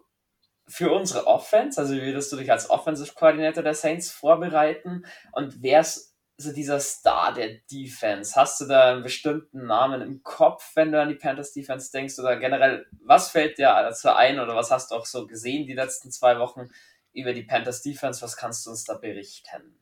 für 0.69 0.91
unsere 0.91 1.27
Offense? 1.27 1.81
Also 1.81 1.95
wie 1.95 2.01
würdest 2.01 2.31
du 2.31 2.37
dich 2.37 2.51
als 2.51 2.69
Offensive 2.69 3.13
Coordinator 3.15 3.63
der 3.63 3.73
Saints 3.73 4.11
vorbereiten? 4.11 5.03
Und 5.31 5.61
wer 5.61 5.81
ist 5.81 6.15
so 6.37 6.53
dieser 6.53 6.79
Star 6.79 7.33
der 7.33 7.57
Defense? 7.71 8.35
Hast 8.35 8.61
du 8.61 8.65
da 8.65 8.93
einen 8.93 9.03
bestimmten 9.03 9.65
Namen 9.65 10.01
im 10.01 10.23
Kopf, 10.23 10.71
wenn 10.75 10.91
du 10.91 11.01
an 11.01 11.09
die 11.09 11.15
Panthers 11.15 11.51
Defense 11.51 11.91
denkst? 11.91 12.17
Oder 12.19 12.37
generell, 12.37 12.85
was 13.03 13.29
fällt 13.31 13.57
dir 13.57 13.67
dazu 13.67 14.09
ein 14.15 14.39
oder 14.39 14.55
was 14.55 14.71
hast 14.71 14.91
du 14.91 14.95
auch 14.95 15.05
so 15.05 15.27
gesehen 15.27 15.65
die 15.65 15.73
letzten 15.73 16.11
zwei 16.11 16.39
Wochen 16.39 16.69
über 17.11 17.33
die 17.33 17.43
Panthers 17.43 17.81
Defense? 17.81 18.21
Was 18.21 18.37
kannst 18.37 18.65
du 18.65 18.69
uns 18.69 18.85
da 18.85 18.93
berichten? 18.93 19.79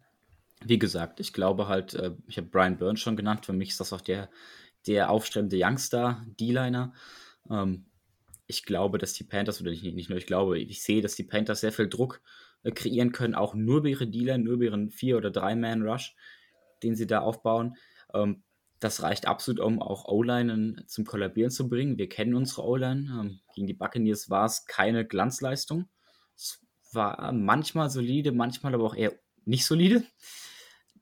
Wie 0.64 0.80
gesagt, 0.80 1.20
ich 1.20 1.34
glaube 1.34 1.68
halt, 1.68 1.94
äh, 1.94 2.16
ich 2.28 2.38
habe 2.38 2.48
Brian 2.48 2.78
Burns 2.78 3.02
schon 3.02 3.18
genannt. 3.18 3.46
Für 3.46 3.54
mich 3.54 3.70
ist 3.70 3.80
das 3.80 3.94
auch 3.94 4.02
der, 4.02 4.30
der 4.88 5.12
aufstrebende 5.12 5.58
Youngster, 5.60 6.26
D-Liner. 6.40 6.94
Ähm, 7.52 7.86
ich 8.48 8.64
glaube, 8.64 8.98
dass 8.98 9.14
die 9.14 9.26
Panthers, 9.26 9.62
oder 9.62 9.72
nicht, 9.72 9.84
nicht 9.84 10.10
nur 10.10 10.18
ich 10.18 10.26
glaube, 10.26 10.58
ich 10.58 10.82
sehe, 10.82 11.02
dass 11.02 11.16
die 11.16 11.24
Panthers 11.24 11.60
sehr 11.60 11.74
viel 11.74 11.90
Druck 11.90 12.22
äh, 12.64 12.72
kreieren 12.72 13.12
können, 13.12 13.36
auch 13.36 13.54
nur 13.54 13.80
über 13.80 13.90
ihre 13.90 14.08
Dealer, 14.08 14.38
nur 14.38 14.54
über 14.54 14.66
ihren 14.66 14.90
Vier- 14.90 15.18
oder 15.18 15.30
Drei-Man-Rush, 15.30 16.16
den 16.82 16.96
sie 16.96 17.08
da 17.08 17.20
aufbauen. 17.20 17.76
Ähm, 18.14 18.44
das 18.80 19.02
reicht 19.02 19.28
absolut, 19.28 19.60
um 19.60 19.82
auch 19.82 20.06
O-Line 20.06 20.84
zum 20.88 21.04
Kollabieren 21.06 21.52
zu 21.52 21.68
bringen. 21.68 21.98
Wir 21.98 22.08
kennen 22.08 22.36
unsere 22.36 22.64
O-Line. 22.64 23.10
Ähm, 23.10 23.40
gegen 23.54 23.68
die 23.68 23.74
Buccaneers 23.74 24.30
war 24.30 24.46
es 24.46 24.66
keine 24.66 25.06
Glanzleistung. 25.06 25.90
Es 26.36 26.62
war 26.94 27.32
manchmal 27.34 27.90
solide, 27.90 28.32
manchmal 28.32 28.74
aber 28.74 28.86
auch 28.86 28.96
eher 28.96 29.14
nicht 29.46 29.66
solide. 29.66 30.04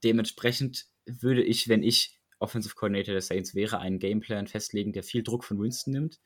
Dementsprechend 0.04 0.86
würde 1.06 1.44
ich, 1.44 1.68
wenn 1.68 1.84
ich 1.84 2.18
Offensive 2.40 2.76
Coordinator 2.76 3.14
der 3.14 3.22
Saints 3.22 3.54
wäre, 3.54 3.80
einen 3.80 4.00
Gameplan 4.00 4.48
festlegen, 4.48 4.94
der 4.94 5.04
viel 5.04 5.24
Druck 5.24 5.44
von 5.44 5.60
Winston 5.60 5.94
nimmt 5.94 6.20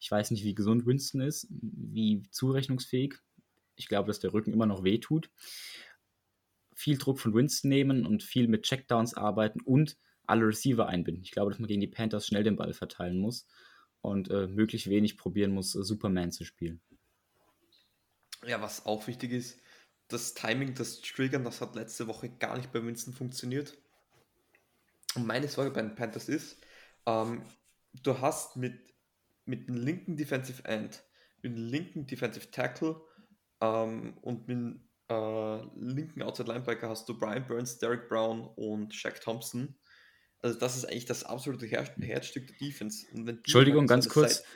ich 0.00 0.10
weiß 0.10 0.30
nicht, 0.30 0.44
wie 0.44 0.54
gesund 0.54 0.86
Winston 0.86 1.20
ist, 1.20 1.46
wie 1.50 2.22
zurechnungsfähig. 2.30 3.14
Ich 3.76 3.88
glaube, 3.88 4.08
dass 4.08 4.20
der 4.20 4.32
Rücken 4.32 4.52
immer 4.52 4.66
noch 4.66 4.84
wehtut. 4.84 5.30
Viel 6.74 6.98
Druck 6.98 7.18
von 7.18 7.34
Winston 7.34 7.68
nehmen 7.68 8.06
und 8.06 8.22
viel 8.22 8.48
mit 8.48 8.64
Checkdowns 8.64 9.14
arbeiten 9.14 9.60
und 9.60 9.96
alle 10.26 10.46
Receiver 10.46 10.86
einbinden. 10.86 11.24
Ich 11.24 11.30
glaube, 11.30 11.50
dass 11.50 11.60
man 11.60 11.68
gegen 11.68 11.80
die 11.80 11.86
Panthers 11.86 12.26
schnell 12.26 12.44
den 12.44 12.56
Ball 12.56 12.72
verteilen 12.72 13.18
muss 13.18 13.46
und 14.00 14.30
äh, 14.30 14.46
möglichst 14.46 14.88
wenig 14.88 15.16
probieren 15.16 15.52
muss, 15.52 15.74
äh, 15.74 15.82
Superman 15.82 16.32
zu 16.32 16.44
spielen. 16.44 16.80
Ja, 18.46 18.60
was 18.60 18.84
auch 18.84 19.06
wichtig 19.06 19.32
ist, 19.32 19.58
das 20.08 20.34
Timing, 20.34 20.74
das 20.74 21.00
Triggern, 21.00 21.44
das 21.44 21.60
hat 21.60 21.74
letzte 21.74 22.06
Woche 22.06 22.28
gar 22.28 22.56
nicht 22.56 22.72
bei 22.72 22.84
Winston 22.84 23.14
funktioniert. 23.14 23.78
Und 25.14 25.26
meine 25.26 25.48
Sorge 25.48 25.70
bei 25.70 25.80
den 25.80 25.94
Panthers 25.94 26.28
ist, 26.28 26.58
ähm, 27.06 27.42
du 28.02 28.20
hast 28.20 28.56
mit 28.56 28.93
mit 29.44 29.68
dem 29.68 29.76
linken 29.76 30.16
Defensive 30.16 30.64
End, 30.64 31.04
mit 31.42 31.52
dem 31.52 31.56
linken 31.56 32.06
Defensive 32.06 32.50
Tackle 32.50 33.00
ähm, 33.60 34.18
und 34.22 34.48
mit 34.48 34.56
dem 34.56 34.88
äh, 35.08 35.60
linken 35.76 36.22
Outside 36.22 36.50
Linebacker 36.50 36.88
hast 36.88 37.08
du 37.08 37.18
Brian 37.18 37.46
Burns, 37.46 37.78
Derek 37.78 38.08
Brown 38.08 38.48
und 38.56 38.94
Shaq 38.94 39.20
Thompson. 39.20 39.76
Also 40.40 40.58
das 40.58 40.76
ist 40.76 40.84
eigentlich 40.84 41.06
das 41.06 41.24
absolute 41.24 41.66
Her 41.66 41.84
Herzstück 42.00 42.46
der 42.46 42.56
Defense. 42.56 43.06
Entschuldigung, 43.14 43.86
ganz 43.86 44.08
kurz. 44.08 44.36
Seite... 44.36 44.48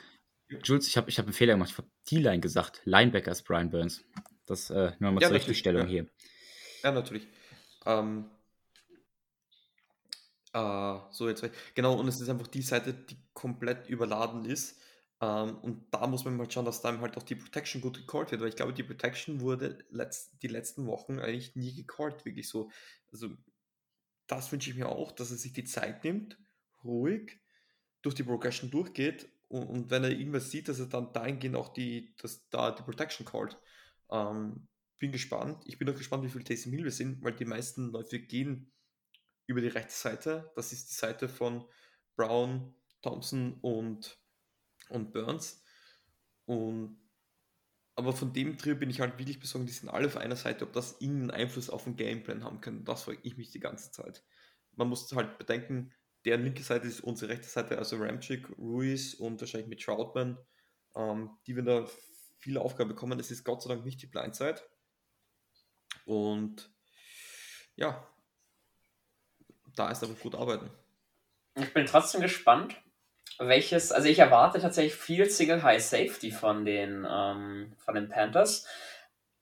Jules, 0.63 0.87
ich 0.87 0.97
habe 0.97 1.09
ich 1.09 1.17
hab 1.19 1.25
einen 1.25 1.33
Fehler 1.33 1.53
gemacht. 1.53 1.69
Ich 1.71 1.77
habe 1.77 1.89
D-Line 2.09 2.39
gesagt. 2.39 2.81
Linebacker 2.85 3.31
ist 3.31 3.43
Brian 3.43 3.69
Burns. 3.69 4.03
Das 4.45 4.69
äh, 4.71 4.91
nur 4.99 5.11
mal 5.11 5.21
ja, 5.21 5.27
zur 5.27 5.35
Richtigstellung 5.35 5.83
ja. 5.83 5.87
hier. 5.87 6.07
Ja, 6.83 6.91
natürlich. 6.91 7.27
Ähm, 7.85 8.29
äh, 10.53 10.99
so, 11.11 11.29
jetzt. 11.29 11.43
Genau, 11.75 11.99
und 11.99 12.07
es 12.07 12.19
ist 12.21 12.29
einfach 12.29 12.47
die 12.47 12.61
Seite, 12.61 12.93
die 12.93 13.17
komplett 13.33 13.87
überladen 13.89 14.45
ist. 14.45 14.79
Ähm, 15.21 15.57
und 15.59 15.93
da 15.93 16.07
muss 16.07 16.25
man 16.25 16.37
mal 16.37 16.49
schauen, 16.49 16.65
dass 16.65 16.81
dann 16.81 17.01
halt 17.01 17.17
auch 17.17 17.23
die 17.23 17.35
Protection 17.35 17.81
gut 17.81 17.97
gecallt 17.97 18.31
wird, 18.31 18.41
weil 18.41 18.49
ich 18.49 18.55
glaube, 18.55 18.73
die 18.73 18.83
Protection 18.83 19.41
wurde 19.41 19.79
letzt, 19.89 20.41
die 20.41 20.47
letzten 20.47 20.85
Wochen 20.87 21.19
eigentlich 21.19 21.55
nie 21.55 21.75
gecallt, 21.75 22.25
wirklich 22.25 22.47
so. 22.47 22.71
Also, 23.11 23.29
das 24.27 24.51
wünsche 24.51 24.69
ich 24.69 24.77
mir 24.77 24.89
auch, 24.89 25.11
dass 25.11 25.31
er 25.31 25.37
sich 25.37 25.53
die 25.53 25.65
Zeit 25.65 26.03
nimmt, 26.03 26.37
ruhig 26.83 27.39
durch 28.01 28.15
die 28.15 28.23
Progression 28.23 28.71
durchgeht 28.71 29.29
und, 29.49 29.63
und 29.67 29.89
wenn 29.91 30.03
er 30.03 30.11
irgendwas 30.11 30.51
sieht, 30.51 30.69
dass 30.69 30.79
er 30.79 30.85
dann 30.85 31.11
dahingehend 31.11 31.55
auch 31.55 31.73
die, 31.73 32.15
dass 32.17 32.47
da 32.49 32.71
die 32.71 32.83
Protection 32.83 33.25
callt. 33.25 33.57
Ähm, 34.11 34.67
bin 34.99 35.11
gespannt. 35.11 35.63
Ich 35.65 35.77
bin 35.77 35.89
auch 35.89 35.97
gespannt, 35.97 36.23
wie 36.23 36.29
viel 36.29 36.43
Taysom 36.43 36.73
Hill 36.73 36.83
wir 36.83 36.91
sind, 36.91 37.23
weil 37.23 37.33
die 37.33 37.45
meisten 37.45 37.91
Leute 37.91 38.19
gehen 38.19 38.71
über 39.49 39.61
die 39.61 39.67
rechte 39.67 39.93
Seite. 39.93 40.51
Das 40.55 40.71
ist 40.71 40.89
die 40.89 40.95
Seite 40.95 41.27
von 41.27 41.65
Brown, 42.15 42.75
Thompson 43.01 43.57
und, 43.61 44.19
und 44.89 45.11
Burns. 45.11 45.63
Und 46.45 46.97
aber 47.95 48.13
von 48.13 48.31
dem 48.31 48.57
Trio 48.57 48.75
bin 48.75 48.89
ich 48.89 49.01
halt 49.01 49.17
wirklich 49.17 49.41
besorgt, 49.41 49.67
die 49.67 49.73
sind 49.73 49.89
alle 49.89 50.07
auf 50.07 50.15
einer 50.15 50.37
Seite, 50.37 50.63
ob 50.63 50.71
das 50.71 51.01
irgendeinen 51.01 51.31
Einfluss 51.31 51.69
auf 51.69 51.83
den 51.83 51.97
Gameplan 51.97 52.45
haben 52.45 52.61
können. 52.61 52.85
Das 52.85 53.03
frage 53.03 53.19
ich 53.23 53.35
mich 53.35 53.51
die 53.51 53.59
ganze 53.59 53.91
Zeit. 53.91 54.23
Man 54.77 54.87
muss 54.87 55.11
halt 55.11 55.37
bedenken, 55.37 55.91
deren 56.23 56.43
linke 56.43 56.63
Seite 56.63 56.87
ist 56.87 57.01
unsere 57.01 57.31
rechte 57.31 57.49
Seite, 57.49 57.77
also 57.77 57.97
Ramchick, 57.97 58.47
Ruiz 58.57 59.15
und 59.15 59.41
wahrscheinlich 59.41 59.67
mit 59.67 59.81
Troutman, 59.81 60.37
ähm, 60.95 61.31
die 61.45 61.57
werden 61.57 61.65
da 61.65 61.89
viele 62.37 62.61
Aufgaben 62.61 62.87
bekommen. 62.87 63.17
Das 63.17 63.31
ist 63.31 63.43
Gott 63.43 63.63
sei 63.63 63.69
Dank 63.69 63.83
nicht 63.83 64.01
die 64.01 64.07
Blindside. 64.07 64.61
Und 66.05 66.71
ja, 67.75 68.07
da 69.79 69.89
ist 69.89 70.03
aber 70.03 70.13
gut 70.13 70.35
arbeiten. 70.35 70.69
Ich 71.55 71.73
bin 71.73 71.85
trotzdem 71.85 72.21
gespannt, 72.21 72.75
welches, 73.37 73.91
also 73.91 74.07
ich 74.07 74.19
erwarte 74.19 74.59
tatsächlich 74.59 74.95
viel 74.95 75.29
Single 75.29 75.63
High 75.63 75.83
Safety 75.83 76.31
von 76.31 76.65
den, 76.65 77.07
ähm, 77.09 77.73
von 77.77 77.95
den 77.95 78.09
Panthers. 78.09 78.65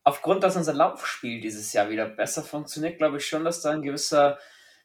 Aufgrund, 0.03 0.43
dass 0.43 0.55
unser 0.55 0.73
Laufspiel 0.73 1.41
dieses 1.41 1.73
Jahr 1.73 1.89
wieder 1.89 2.07
besser 2.07 2.43
funktioniert, 2.43 2.97
glaube 2.97 3.17
ich 3.17 3.27
schon, 3.27 3.43
dass 3.43 3.61
da 3.61 3.71
ein 3.71 3.81
gewisser 3.81 4.39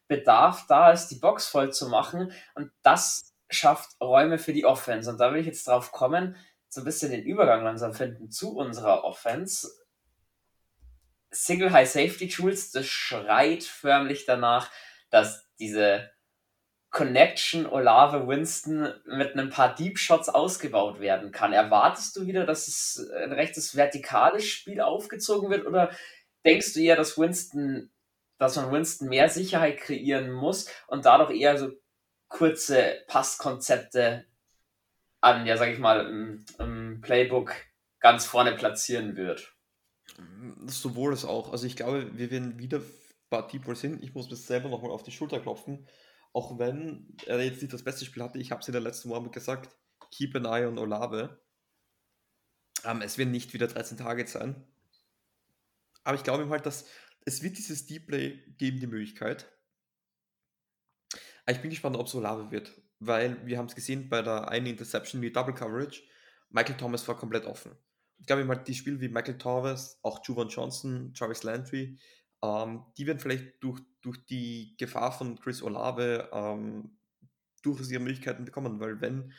Bedarf 0.09 0.67
da 0.67 0.91
ist, 0.91 1.09
die 1.09 1.17
Box 1.17 1.47
voll 1.47 1.73
zu 1.73 1.89
machen. 1.89 2.33
Und 2.55 2.73
das 2.83 3.33
schafft 3.49 4.01
Räume 4.01 4.39
für 4.39 4.53
die 4.53 4.65
Offense. 4.65 5.11
Und 5.11 5.19
da 5.19 5.33
will 5.33 5.41
ich 5.41 5.47
jetzt 5.47 5.69
drauf 5.69 5.93
kommen, 5.93 6.37
so 6.69 6.81
ein 6.81 6.85
bisschen 6.85 7.11
den 7.11 7.25
Übergang 7.25 7.63
langsam 7.63 7.93
finden 7.93 8.31
zu 8.31 8.57
unserer 8.57 9.05
Offense. 9.05 9.69
Single 11.31 11.73
High 11.73 11.89
Safety 11.89 12.29
Tools, 12.29 12.73
das 12.73 12.87
schreit 12.87 13.63
förmlich 13.63 14.27
danach, 14.27 14.71
dass 15.13 15.47
diese 15.61 16.11
Connection 16.91 17.67
Olave 17.67 18.27
Winston 18.27 18.93
mit 19.07 19.37
ein 19.37 19.51
paar 19.51 19.75
Deep 19.75 19.99
Shots 19.99 20.29
ausgebaut 20.29 21.01
werden 21.01 21.33
kann. 21.33 21.53
Erwartest 21.53 22.17
du 22.17 22.27
wieder, 22.27 22.45
dass 22.45 22.69
es 22.69 23.11
ein 23.17 23.33
rechtes 23.33 23.77
vertikales 23.77 24.47
Spiel 24.47 24.81
aufgezogen 24.81 25.51
wird 25.51 25.67
oder 25.67 25.91
denkst 26.45 26.75
du 26.75 26.81
eher, 26.81 26.97
dass 26.97 27.17
Winston, 27.17 27.91
dass 28.39 28.57
man 28.57 28.73
Winston 28.73 29.09
mehr 29.09 29.29
Sicherheit 29.29 29.79
kreieren 29.79 30.33
muss 30.33 30.69
und 30.87 31.05
dadurch 31.05 31.31
eher 31.39 31.57
so 31.57 31.71
kurze 32.29 33.03
Passkonzepte 33.07 34.27
an, 35.21 35.47
ja, 35.47 35.57
sag 35.57 35.71
ich 35.71 35.79
mal, 35.79 36.07
im, 36.07 36.45
im 36.59 37.01
Playbook 37.01 37.55
ganz 38.01 38.27
vorne 38.27 38.53
platzieren 38.55 39.17
wird? 39.17 39.55
Sowohl 40.67 41.13
als 41.13 41.25
auch. 41.25 41.53
Also 41.53 41.67
ich 41.67 41.77
glaube, 41.77 42.11
wir 42.19 42.31
werden 42.31 42.59
wieder 42.59 42.81
paar 43.33 43.49
Deep 43.49 43.65
sind. 43.77 44.03
Ich 44.05 44.15
muss 44.15 44.29
mir 44.29 44.37
selber 44.37 44.69
nochmal 44.69 44.91
auf 44.91 45.03
die 45.03 45.11
Schulter 45.11 45.41
klopfen. 45.41 45.89
Auch 46.35 46.59
wenn 46.59 47.17
er 47.27 47.43
jetzt 47.43 47.63
nicht 47.63 47.73
das 47.73 47.83
beste 47.83 48.05
Spiel 48.05 48.23
hatte, 48.23 48.39
ich 48.39 48.51
habe 48.51 48.61
es 48.61 48.69
in 48.69 48.73
der 48.73 48.83
letzten 48.83 49.09
Woche 49.09 49.31
gesagt, 49.31 49.75
keep 50.11 50.37
an 50.37 50.45
eye 50.45 50.67
on 50.67 50.79
Olave. 50.79 51.41
Ähm, 52.85 53.01
es 53.01 53.17
werden 53.17 53.31
nicht 53.31 53.55
wieder 53.55 53.69
13 53.69 53.97
Tage 53.97 54.27
sein. 54.27 54.63
Aber 56.05 56.17
ich 56.17 56.25
glaube 56.25 56.49
halt, 56.51 56.67
dass 56.67 56.87
es 57.25 57.43
wird 57.43 57.57
dieses 57.57 57.87
Deep 57.87 58.07
Play 58.07 58.39
geben, 58.59 58.81
die 58.81 58.87
Möglichkeit. 58.87 59.51
Ah, 61.47 61.53
ich 61.53 61.61
bin 61.61 61.71
gespannt, 61.71 61.97
ob 61.97 62.07
es 62.07 62.15
Olave 62.15 62.51
wird, 62.51 62.73
weil 62.99 63.45
wir 63.47 63.57
haben 63.57 63.67
es 63.67 63.75
gesehen 63.75 64.09
bei 64.11 64.21
der 64.21 64.49
einen 64.49 64.67
Interception, 64.67 65.23
die 65.23 65.33
Double 65.33 65.55
Coverage. 65.55 66.03
Michael 66.51 66.77
Thomas 66.77 67.09
war 67.09 67.17
komplett 67.17 67.47
offen. 67.47 67.73
Ich 68.19 68.27
glaube, 68.27 68.45
mal 68.45 68.57
die 68.57 68.75
Spiele 68.75 69.01
wie 69.01 69.09
Michael 69.09 69.39
Thomas, 69.39 69.99
auch 70.03 70.25
Juwan 70.25 70.49
Johnson, 70.49 71.13
Jarvis 71.15 71.43
Landry, 71.43 71.99
ähm, 72.43 72.85
die 72.97 73.07
werden 73.07 73.21
vielleicht 73.21 73.63
durch, 73.63 73.81
durch 74.01 74.25
die 74.27 74.77
Gefahr 74.79 75.13
von 75.13 75.39
Chris 75.39 75.63
Olave 75.63 76.29
ähm, 76.33 76.99
durchaus 77.63 77.91
ihre 77.91 78.03
Möglichkeiten 78.03 78.45
bekommen, 78.45 78.81
weil 78.81 79.01
wenn 79.01 79.33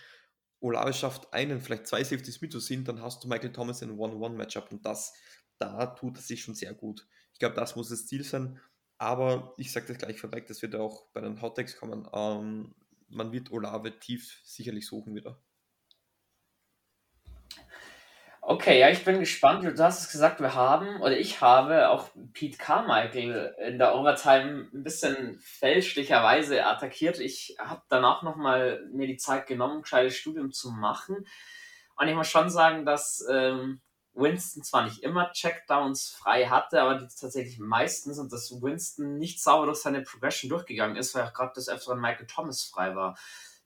Olave 0.59 0.93
schafft, 0.93 1.33
einen, 1.33 1.59
vielleicht 1.59 1.87
zwei 1.87 2.03
Safeties 2.03 2.41
mitzuziehen, 2.41 2.85
dann 2.85 3.01
hast 3.01 3.23
du 3.23 3.27
Michael 3.27 3.51
Thomas 3.51 3.81
in 3.81 3.91
One-on-One-Matchup 3.91 4.71
und 4.71 4.85
das, 4.85 5.13
da 5.57 5.87
tut 5.87 6.17
es 6.17 6.27
sich 6.27 6.41
schon 6.41 6.55
sehr 6.55 6.73
gut. 6.73 7.05
Ich 7.33 7.39
glaube, 7.39 7.55
das 7.55 7.75
muss 7.75 7.89
das 7.89 8.05
Ziel 8.05 8.23
sein. 8.23 8.59
Aber 8.97 9.53
ich 9.57 9.73
sage 9.73 9.87
das 9.87 9.97
gleich 9.97 10.19
vorweg, 10.21 10.47
das 10.47 10.61
wird 10.61 10.75
auch 10.75 11.07
bei 11.11 11.19
den 11.19 11.41
Hottex 11.41 11.75
kommen. 11.75 12.07
Ähm, 12.13 12.73
man 13.09 13.33
wird 13.33 13.51
Olave 13.51 13.99
tief 13.99 14.39
sicherlich 14.45 14.87
suchen 14.87 15.13
wieder. 15.13 15.41
Okay, 18.45 18.77
ja, 18.77 18.89
ich 18.89 19.05
bin 19.05 19.21
gespannt. 19.21 19.63
Du 19.63 19.83
hast 19.83 20.01
es 20.01 20.11
gesagt, 20.11 20.41
wir 20.41 20.53
haben, 20.53 21.01
oder 21.01 21.17
ich 21.17 21.39
habe 21.39 21.87
auch 21.89 22.09
Pete 22.33 22.57
Carmichael 22.57 23.55
in 23.65 23.77
der 23.77 23.95
Overtime 23.95 24.67
ein 24.73 24.83
bisschen 24.83 25.39
fälschlicherweise 25.39 26.65
attackiert. 26.65 27.19
Ich 27.19 27.55
habe 27.57 27.83
danach 27.87 28.21
nochmal 28.21 28.85
mir 28.91 29.07
die 29.07 29.15
Zeit 29.15 29.47
genommen, 29.47 29.77
ein 29.77 29.81
gescheites 29.83 30.17
Studium 30.17 30.51
zu 30.51 30.71
machen. 30.71 31.25
Und 31.95 32.07
ich 32.09 32.15
muss 32.15 32.27
schon 32.27 32.49
sagen, 32.49 32.85
dass 32.85 33.25
ähm, 33.31 33.79
Winston 34.13 34.61
zwar 34.61 34.83
nicht 34.83 35.03
immer 35.03 35.31
Checkdowns 35.31 36.09
frei 36.09 36.47
hatte, 36.47 36.81
aber 36.81 36.95
die 36.95 37.07
tatsächlich 37.07 37.59
meistens 37.59 38.19
und 38.19 38.33
dass 38.33 38.51
Winston 38.61 39.17
nicht 39.19 39.41
sauber 39.41 39.67
durch 39.67 39.79
seine 39.79 40.01
Progression 40.01 40.49
durchgegangen 40.49 40.97
ist, 40.97 41.15
weil 41.15 41.23
auch 41.23 41.33
gerade 41.33 41.53
das 41.55 41.69
öfteren 41.69 42.01
Michael 42.01 42.27
Thomas 42.27 42.65
frei 42.65 42.93
war. 42.93 43.17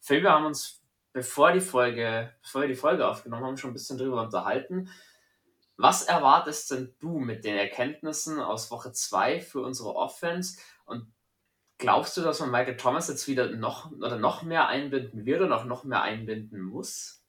Phil, 0.01 0.29
haben 0.29 0.45
uns, 0.45 0.76
bevor 1.17 1.51
die 1.51 1.61
Folge, 1.61 2.31
bevor 2.43 2.61
wir 2.61 2.67
die 2.67 2.75
Folge 2.75 3.07
aufgenommen 3.07 3.43
haben, 3.43 3.57
schon 3.57 3.71
ein 3.71 3.73
bisschen 3.73 3.97
drüber 3.97 4.21
unterhalten. 4.21 4.91
Was 5.75 6.03
erwartest 6.03 6.69
denn 6.69 6.93
du 6.99 7.17
mit 7.17 7.43
den 7.43 7.57
Erkenntnissen 7.57 8.39
aus 8.39 8.69
Woche 8.69 8.91
2 8.91 9.41
für 9.41 9.61
unsere 9.61 9.95
Offense? 9.95 10.59
Und 10.85 11.11
glaubst 11.79 12.17
du, 12.17 12.21
dass 12.21 12.39
man 12.39 12.51
Michael 12.51 12.77
Thomas 12.77 13.07
jetzt 13.07 13.27
wieder 13.27 13.49
noch 13.49 13.91
oder 13.91 14.19
noch 14.19 14.43
mehr 14.43 14.67
einbinden 14.67 15.25
wird 15.25 15.41
und 15.41 15.51
auch 15.51 15.65
noch 15.65 15.85
mehr 15.85 16.03
einbinden 16.03 16.61
muss? 16.61 17.23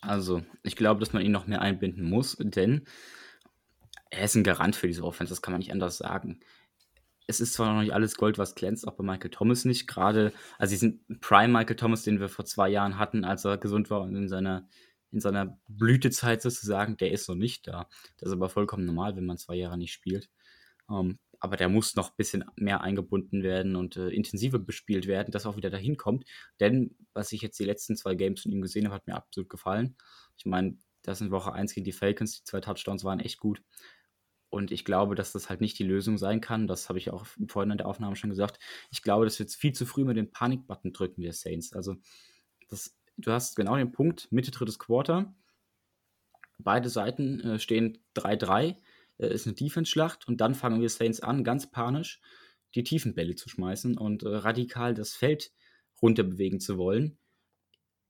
Also, 0.00 0.42
ich 0.64 0.74
glaube, 0.74 0.98
dass 0.98 1.12
man 1.12 1.22
ihn 1.22 1.30
noch 1.30 1.46
mehr 1.46 1.60
einbinden 1.60 2.10
muss, 2.10 2.36
denn 2.40 2.88
er 4.10 4.24
ist 4.24 4.34
ein 4.34 4.42
Garant 4.42 4.74
für 4.74 4.88
diese 4.88 5.04
Offense, 5.04 5.30
das 5.30 5.42
kann 5.42 5.52
man 5.52 5.60
nicht 5.60 5.72
anders 5.72 5.98
sagen. 5.98 6.40
Es 7.26 7.40
ist 7.40 7.54
zwar 7.54 7.72
noch 7.72 7.80
nicht 7.80 7.94
alles 7.94 8.16
Gold, 8.16 8.36
was 8.38 8.54
glänzt, 8.54 8.86
auch 8.86 8.94
bei 8.94 9.04
Michael 9.04 9.30
Thomas 9.30 9.64
nicht. 9.64 9.86
Gerade, 9.86 10.32
also 10.58 10.72
diesen 10.72 11.04
Prime 11.20 11.52
Michael 11.52 11.76
Thomas, 11.76 12.02
den 12.02 12.20
wir 12.20 12.28
vor 12.28 12.44
zwei 12.44 12.68
Jahren 12.68 12.98
hatten, 12.98 13.24
als 13.24 13.44
er 13.44 13.56
gesund 13.58 13.90
war 13.90 14.02
und 14.02 14.14
in 14.14 14.28
seiner, 14.28 14.68
in 15.10 15.20
seiner 15.20 15.58
Blütezeit 15.68 16.42
sozusagen, 16.42 16.96
der 16.96 17.12
ist 17.12 17.28
noch 17.28 17.34
nicht 17.36 17.66
da. 17.66 17.88
Das 18.18 18.28
ist 18.28 18.34
aber 18.34 18.50
vollkommen 18.50 18.84
normal, 18.84 19.16
wenn 19.16 19.26
man 19.26 19.38
zwei 19.38 19.54
Jahre 19.54 19.78
nicht 19.78 19.92
spielt. 19.92 20.28
Um, 20.86 21.10
ähm, 21.10 21.18
aber 21.40 21.58
der 21.58 21.68
muss 21.68 21.94
noch 21.94 22.08
ein 22.08 22.16
bisschen 22.16 22.44
mehr 22.56 22.80
eingebunden 22.80 23.42
werden 23.42 23.76
und 23.76 23.96
äh, 23.96 24.08
intensiver 24.08 24.58
bespielt 24.58 25.06
werden, 25.06 25.30
dass 25.30 25.44
er 25.44 25.50
auch 25.50 25.56
wieder 25.56 25.68
dahin 25.68 25.98
kommt. 25.98 26.24
Denn 26.58 26.96
was 27.12 27.32
ich 27.32 27.42
jetzt 27.42 27.58
die 27.58 27.66
letzten 27.66 27.96
zwei 27.96 28.14
Games 28.14 28.40
von 28.40 28.52
ihm 28.52 28.62
gesehen 28.62 28.86
habe, 28.86 28.94
hat 28.94 29.06
mir 29.06 29.14
absolut 29.14 29.50
gefallen. 29.50 29.94
Ich 30.38 30.46
meine, 30.46 30.78
das 31.02 31.20
in 31.20 31.30
Woche 31.30 31.52
1 31.52 31.74
gegen 31.74 31.84
die 31.84 31.92
Falcons, 31.92 32.38
die 32.38 32.44
zwei 32.44 32.60
Touchdowns 32.60 33.04
waren 33.04 33.20
echt 33.20 33.38
gut. 33.38 33.62
Und 34.54 34.70
ich 34.70 34.84
glaube, 34.84 35.16
dass 35.16 35.32
das 35.32 35.50
halt 35.50 35.60
nicht 35.60 35.76
die 35.80 35.84
Lösung 35.84 36.16
sein 36.16 36.40
kann. 36.40 36.68
Das 36.68 36.88
habe 36.88 37.00
ich 37.00 37.10
auch 37.10 37.26
vorhin 37.48 37.72
in 37.72 37.78
der 37.78 37.88
Aufnahme 37.88 38.14
schon 38.14 38.30
gesagt. 38.30 38.60
Ich 38.92 39.02
glaube, 39.02 39.24
dass 39.24 39.36
wir 39.40 39.44
jetzt 39.46 39.56
viel 39.56 39.72
zu 39.72 39.84
früh 39.84 40.04
mit 40.04 40.16
dem 40.16 40.30
Panik-Button 40.30 40.92
drücken, 40.92 41.22
wir 41.22 41.32
Saints. 41.32 41.72
Also, 41.72 41.96
das, 42.68 42.96
du 43.16 43.32
hast 43.32 43.56
genau 43.56 43.76
den 43.76 43.90
Punkt, 43.90 44.30
Mitte 44.30 44.52
drittes 44.52 44.78
Quarter. 44.78 45.34
Beide 46.58 46.88
Seiten 46.88 47.40
äh, 47.40 47.58
stehen 47.58 47.98
3-3 48.14 48.76
äh, 49.18 49.26
ist 49.26 49.48
eine 49.48 49.56
Defense-Schlacht 49.56 50.28
und 50.28 50.40
dann 50.40 50.54
fangen 50.54 50.80
wir 50.80 50.88
Saints 50.88 51.18
an, 51.18 51.42
ganz 51.42 51.70
panisch 51.72 52.20
die 52.76 52.84
Tiefenbälle 52.84 53.34
zu 53.34 53.48
schmeißen 53.48 53.98
und 53.98 54.22
äh, 54.22 54.28
radikal 54.28 54.94
das 54.94 55.14
Feld 55.14 55.52
runterbewegen 56.00 56.60
zu 56.60 56.78
wollen. 56.78 57.18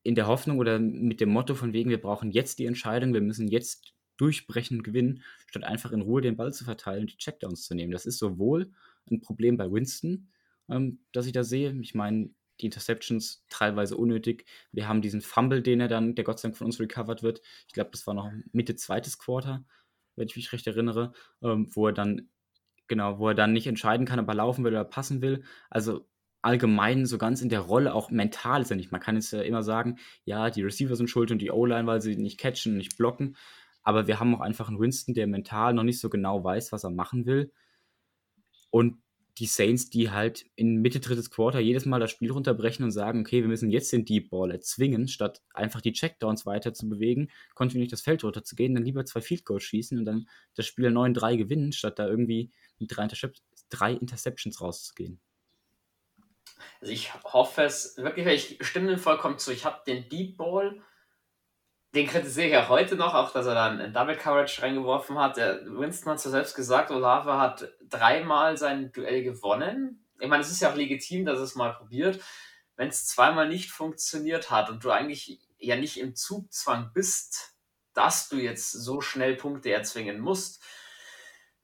In 0.02 0.14
der 0.14 0.26
Hoffnung 0.26 0.59
oder 0.59 0.78
mit 0.78 1.22
dem 1.22 1.30
Motto 1.30 1.54
von 1.54 1.72
wegen, 1.72 1.88
wir 1.88 2.02
brauchen 2.02 2.30
jetzt 2.30 2.59
die 2.59 2.66
Entscheidung, 2.66 3.14
wir 3.14 3.22
müssen 3.22 3.48
jetzt 3.48 3.94
durchbrechen 4.16 4.83
gewinnen, 4.83 5.22
statt 5.46 5.64
einfach 5.64 5.92
in 5.92 6.03
Ruhe 6.03 6.22
den 6.22 6.37
Ball 6.37 6.53
zu 6.53 6.64
verteilen 6.64 7.03
und 7.03 7.12
die 7.12 7.18
Checkdowns 7.18 7.66
zu 7.66 7.74
nehmen. 7.74 7.92
Das 7.92 8.07
ist 8.07 8.18
sowohl 8.18 8.72
ein 9.11 9.20
Problem 9.20 9.57
bei 9.57 9.70
Winston, 9.70 10.29
ähm, 10.68 11.00
das 11.12 11.27
ich 11.27 11.33
da 11.33 11.44
sehe. 11.44 11.77
Ich 11.81 11.94
meine, 11.94 12.31
die 12.61 12.66
Interceptions 12.66 13.44
teilweise 13.48 13.96
unnötig. 13.96 14.46
Wir 14.70 14.88
haben 14.88 15.03
diesen 15.03 15.20
Fumble, 15.20 15.62
den 15.62 15.81
er 15.81 15.88
dann, 15.88 16.14
der 16.14 16.24
Gott 16.24 16.38
sei 16.38 16.48
Dank 16.48 16.57
von 16.57 16.66
uns 16.66 16.79
recovered 16.79 17.22
wird. 17.22 17.40
Ich 17.66 17.74
glaube, 17.74 17.90
das 17.90 18.07
war 18.07 18.14
noch 18.14 18.31
Mitte 18.53 18.77
zweites 18.77 19.18
Quarter 19.18 19.64
wenn 20.16 20.29
ich 20.29 20.37
mich 20.37 20.53
recht 20.53 20.66
erinnere, 20.66 21.12
ähm, 21.42 21.68
wo 21.70 21.88
er 21.88 21.92
dann, 21.92 22.29
genau, 22.88 23.18
wo 23.18 23.29
er 23.29 23.35
dann 23.35 23.53
nicht 23.53 23.66
entscheiden 23.66 24.07
kann, 24.07 24.20
ob 24.20 24.29
er 24.29 24.35
laufen 24.35 24.64
will 24.64 24.72
oder 24.72 24.85
passen 24.85 25.22
will. 25.22 25.44
Also 25.70 26.07
allgemein 26.42 27.07
so 27.07 27.18
ganz 27.18 27.40
in 27.40 27.48
der 27.48 27.61
Rolle, 27.61 27.94
auch 27.94 28.11
mental 28.11 28.62
ist 28.62 28.70
er 28.70 28.77
nicht. 28.77 28.92
Man 28.92 29.00
kann 29.00 29.16
jetzt 29.16 29.33
ja 29.33 29.42
immer 29.42 29.62
sagen, 29.62 29.98
ja, 30.24 30.50
die 30.50 30.62
Receiver 30.62 30.94
sind 30.96 31.09
schuld 31.09 31.31
und 31.31 31.38
die 31.38 31.50
O-Line, 31.50 31.87
weil 31.87 32.00
sie 32.00 32.16
nicht 32.16 32.38
catchen 32.38 32.72
und 32.72 32.79
nicht 32.79 32.98
blocken. 32.98 33.37
Aber 33.85 34.07
wir 34.07 34.18
haben 34.18 34.35
auch 34.35 34.40
einfach 34.40 34.68
einen 34.68 34.81
Winston, 34.81 35.14
der 35.14 35.27
mental 35.27 35.75
noch 35.75 35.83
nicht 35.85 36.01
so 36.01 36.11
genau 36.11 36.42
weiß, 36.42 36.73
was 36.73 36.85
er 36.85 36.90
machen 36.90 37.27
will. 37.27 37.53
Und 38.70 38.97
die 39.38 39.47
Saints, 39.47 39.90
die 39.90 40.11
halt 40.11 40.47
in 40.55 40.81
Mitte 40.81 41.01
drittes 41.01 41.31
Quarter 41.31 41.59
jedes 41.59 41.87
Mal 41.87 41.99
das 41.99 42.12
Spiel 42.12 42.31
runterbrechen 42.31 42.85
und 42.85 42.92
sagen, 42.92 43.20
okay, 43.20 43.42
wir 43.42 43.49
müssen 43.49 43.70
jetzt 43.70 43.92
den 43.92 44.05
Deep 44.05 44.31
Ball 44.31 44.53
erzwingen, 44.53 45.09
statt 45.09 45.42
einfach 45.53 45.81
die 45.81 45.92
Checkdowns 45.92 46.47
weiter 46.47 46.73
zu 46.73 46.88
bewegen, 46.88 47.31
kontinuierlich 47.55 47.90
das 47.90 48.03
Feld 48.03 48.23
runterzugehen, 48.23 48.75
dann 48.75 48.85
lieber 48.85 49.05
zwei 49.05 49.20
Field 49.20 49.44
Goals 49.44 49.64
schießen 49.64 49.99
und 49.99 50.05
dann 50.05 50.29
das 50.55 50.66
Spiel 50.66 50.87
9-3 50.87 51.37
gewinnen, 51.37 51.73
statt 51.73 51.99
da 51.99 52.07
irgendwie 52.07 52.53
mit 52.79 52.97
drei, 52.97 53.03
Intercep 53.05 53.35
drei 53.70 53.92
Interceptions 53.92 54.61
rauszugehen. 54.61 55.20
Also 56.81 56.92
ich 56.92 57.12
hoffe 57.25 57.62
es 57.62 57.97
wirklich, 57.97 58.61
ich 58.61 58.66
stimme 58.66 58.88
dem 58.88 58.99
vollkommen 58.99 59.38
zu. 59.38 59.53
Ich 59.53 59.64
habe 59.64 59.83
den 59.87 60.09
Deep 60.09 60.37
Ball 60.37 60.81
den 61.94 62.09
kritisiere 62.09 62.48
ich 62.48 62.57
auch 62.57 62.68
heute 62.68 62.96
noch, 62.96 63.14
auch 63.14 63.30
dass 63.33 63.46
er 63.46 63.54
dann 63.54 63.80
in 63.80 63.92
Double 63.92 64.16
Coverage 64.16 64.62
reingeworfen 64.62 65.18
hat. 65.18 65.37
Der 65.37 65.64
Winston 65.64 66.11
hat 66.11 66.18
es 66.18 66.24
ja 66.24 66.30
selbst 66.33 66.57
gesagt, 66.57 66.90
Olave 66.90 67.38
hat 67.38 67.72
dreimal 67.88 68.57
sein 68.57 68.90
Duell 68.90 69.22
gewonnen. 69.22 70.04
Ich 70.18 70.28
meine, 70.28 70.42
es 70.42 70.50
ist 70.50 70.61
ja 70.61 70.70
auch 70.70 70.76
legitim, 70.76 71.24
dass 71.24 71.38
es 71.38 71.54
mal 71.54 71.72
probiert. 71.72 72.20
Wenn 72.76 72.88
es 72.88 73.07
zweimal 73.07 73.48
nicht 73.48 73.70
funktioniert 73.70 74.50
hat 74.50 74.70
und 74.70 74.83
du 74.83 74.90
eigentlich 74.90 75.38
ja 75.59 75.76
nicht 75.76 76.00
im 76.00 76.16
Zugzwang 76.16 76.90
bist, 76.92 77.54
dass 77.92 78.28
du 78.28 78.37
jetzt 78.37 78.72
so 78.72 79.00
schnell 79.00 79.37
Punkte 79.37 79.70
erzwingen 79.70 80.18
musst, 80.18 80.62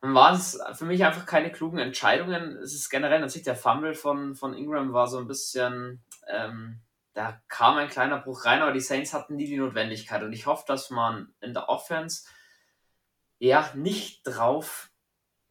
dann 0.01 0.15
waren 0.15 0.37
es 0.37 0.59
für 0.75 0.85
mich 0.85 1.05
einfach 1.05 1.27
keine 1.27 1.51
klugen 1.51 1.79
Entscheidungen. 1.79 2.57
Es 2.57 2.73
ist 2.73 2.89
generell 2.89 3.21
natürlich 3.21 3.45
der 3.45 3.57
Fumble 3.57 3.95
von, 3.95 4.37
von 4.37 4.55
Ingram 4.55 4.93
war 4.93 5.09
so 5.09 5.19
ein 5.19 5.27
bisschen 5.27 6.03
ähm, 6.29 6.81
da 7.13 7.41
kam 7.49 7.77
ein 7.77 7.89
kleiner 7.89 8.19
Bruch 8.19 8.45
rein, 8.45 8.63
aber 8.63 8.73
die 8.73 8.81
Saints 8.81 9.13
hatten 9.13 9.37
nie 9.37 9.47
die 9.47 9.57
Notwendigkeit. 9.57 10.23
Und 10.23 10.33
ich 10.33 10.47
hoffe, 10.47 10.65
dass 10.67 10.91
man 10.91 11.35
in 11.41 11.55
der 11.55 11.69
Offense 11.69 12.29
ja 13.39 13.71
nicht 13.75 14.23
drauf 14.25 14.91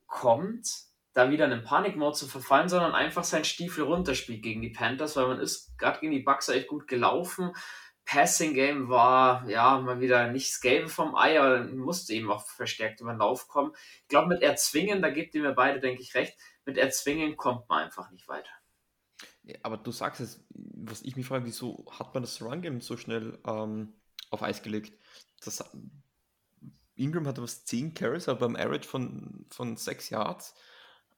kommt, 0.07 0.69
da 1.13 1.31
wieder 1.31 1.45
in 1.45 1.51
den 1.51 1.63
Panikmode 1.63 2.15
zu 2.15 2.27
verfallen, 2.27 2.69
sondern 2.69 2.93
einfach 2.93 3.23
seinen 3.23 3.43
Stiefel 3.43 3.83
runterspielt 3.83 4.41
gegen 4.41 4.61
die 4.61 4.69
Panthers, 4.69 5.15
weil 5.15 5.27
man 5.27 5.39
ist 5.39 5.77
gerade 5.77 5.99
gegen 5.99 6.13
die 6.13 6.21
Bucks 6.21 6.49
echt 6.49 6.67
gut 6.67 6.87
gelaufen. 6.87 7.53
Passing 8.05 8.53
Game 8.53 8.89
war 8.89 9.47
ja 9.47 9.79
mal 9.79 9.99
wieder 9.99 10.31
nicht 10.31 10.51
das 10.51 10.61
Gelbe 10.61 10.89
vom 10.89 11.15
Ei, 11.15 11.39
aber 11.39 11.65
musste 11.65 12.13
eben 12.13 12.31
auch 12.31 12.43
verstärkt 12.43 13.01
über 13.01 13.13
den 13.13 13.19
Lauf 13.19 13.47
kommen. 13.47 13.73
Ich 14.01 14.07
glaube, 14.07 14.29
mit 14.29 14.41
Erzwingen, 14.41 15.01
da 15.01 15.09
gebt 15.09 15.35
ihr 15.35 15.41
mir 15.41 15.53
beide, 15.53 15.79
denke 15.79 16.01
ich, 16.01 16.15
recht, 16.15 16.35
mit 16.65 16.77
Erzwingen 16.77 17.37
kommt 17.37 17.69
man 17.69 17.83
einfach 17.83 18.09
nicht 18.09 18.27
weiter. 18.27 18.49
Aber 19.63 19.77
du 19.77 19.91
sagst 19.91 20.21
es, 20.21 20.43
was 20.49 21.01
ich 21.01 21.15
mich 21.15 21.25
frage, 21.25 21.45
wieso 21.45 21.85
hat 21.91 22.13
man 22.13 22.23
das 22.23 22.41
Run-Game 22.41 22.81
so 22.81 22.97
schnell 22.97 23.37
ähm, 23.45 23.93
auf 24.29 24.43
Eis 24.43 24.61
gelegt? 24.61 24.93
Das, 25.43 25.63
Ingram 26.95 27.27
hatte 27.27 27.41
was 27.41 27.65
10 27.65 27.93
Carries, 27.93 28.27
aber 28.27 28.47
beim 28.47 28.55
Average 28.55 28.87
von, 28.87 29.45
von 29.49 29.77
6 29.77 30.09
Yards. 30.09 30.53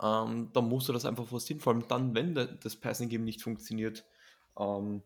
Ähm, 0.01 0.49
da 0.53 0.61
musst 0.61 0.87
du 0.87 0.93
das 0.93 1.05
einfach 1.05 1.27
forcieren, 1.27 1.59
vor 1.59 1.73
allem 1.73 1.87
dann, 1.87 2.15
wenn 2.15 2.35
das 2.35 2.75
Passing-Game 2.75 3.23
nicht 3.23 3.41
funktioniert. 3.41 4.05
Ähm, 4.57 5.03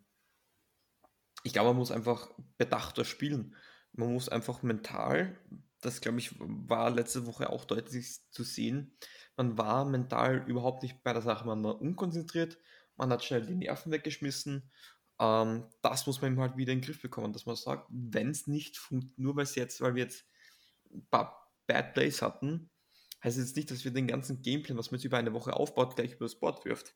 ich 1.44 1.54
glaube, 1.54 1.70
man 1.70 1.78
muss 1.78 1.92
einfach 1.92 2.30
bedachter 2.58 3.06
spielen. 3.06 3.56
Man 3.94 4.14
muss 4.14 4.30
einfach 4.30 4.64
mental, 4.64 5.38
das 5.82 6.02
glaube 6.02 6.20
ich, 6.20 6.36
war 6.40 6.90
letzte 6.90 7.26
Woche 7.26 7.50
auch 7.50 7.66
deutlich 7.66 8.20
zu 8.32 8.44
sehen, 8.44 8.98
man 9.38 9.58
war 9.58 9.86
mental 9.86 10.44
überhaupt 10.48 10.84
nicht 10.84 11.04
bei 11.04 11.14
der 11.14 11.22
Sache, 11.22 11.46
man 11.46 11.64
war 11.64 11.82
unkonzentriert, 11.82 12.58
man 12.96 13.12
hat 13.12 13.24
schnell 13.24 13.46
die 13.46 13.56
Nerven 13.56 13.92
weggeschmissen. 13.92 14.72
Ähm, 15.20 15.66
das 15.82 16.08
muss 16.08 16.22
man 16.22 16.40
halt 16.40 16.58
wieder 16.58 16.74
in 16.74 16.80
den 16.80 16.86
Griff 16.86 17.02
bekommen, 17.02 17.34
dass 17.34 17.46
man 17.46 17.56
sagt, 17.56 17.88
wenn 17.90 18.30
es 18.30 18.48
nicht 18.48 18.78
funktioniert, 18.78 19.20
nur 19.20 19.36
weil 19.36 19.48
jetzt, 19.56 19.82
weil 19.82 19.96
wir 19.96 20.04
jetzt 20.04 20.26
ein 20.92 21.08
paar 21.10 21.52
Bad 21.68 21.94
Plays 21.94 22.22
hatten, 22.22 22.70
heißt 23.24 23.38
es 23.38 23.48
jetzt 23.48 23.56
nicht, 23.56 23.72
dass 23.72 23.84
wir 23.86 23.92
den 23.92 24.08
ganzen 24.08 24.42
Gameplan, 24.42 24.78
was 24.78 24.92
man 24.92 25.00
jetzt 25.00 25.06
über 25.06 25.18
eine 25.18 25.34
Woche 25.34 25.54
aufbaut, 25.54 25.96
gleich 25.96 26.14
über 26.14 26.26
das 26.26 26.40
Board 26.40 26.66
wirft. 26.66 26.96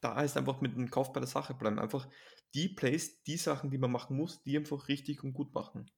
da 0.00 0.20
ist 0.22 0.36
einfach 0.36 0.60
mit 0.60 0.74
dem 0.74 0.90
Kauf 0.90 1.12
bei 1.12 1.20
der 1.20 1.28
Sache 1.28 1.54
bleiben. 1.54 1.78
Einfach 1.78 2.08
die 2.54 2.68
Plays, 2.68 3.22
die 3.22 3.36
Sachen, 3.36 3.70
die 3.70 3.78
man 3.78 3.92
machen 3.92 4.16
muss, 4.16 4.42
die 4.42 4.56
einfach 4.56 4.88
richtig 4.88 5.22
und 5.22 5.32
gut 5.32 5.54
machen. 5.54 5.90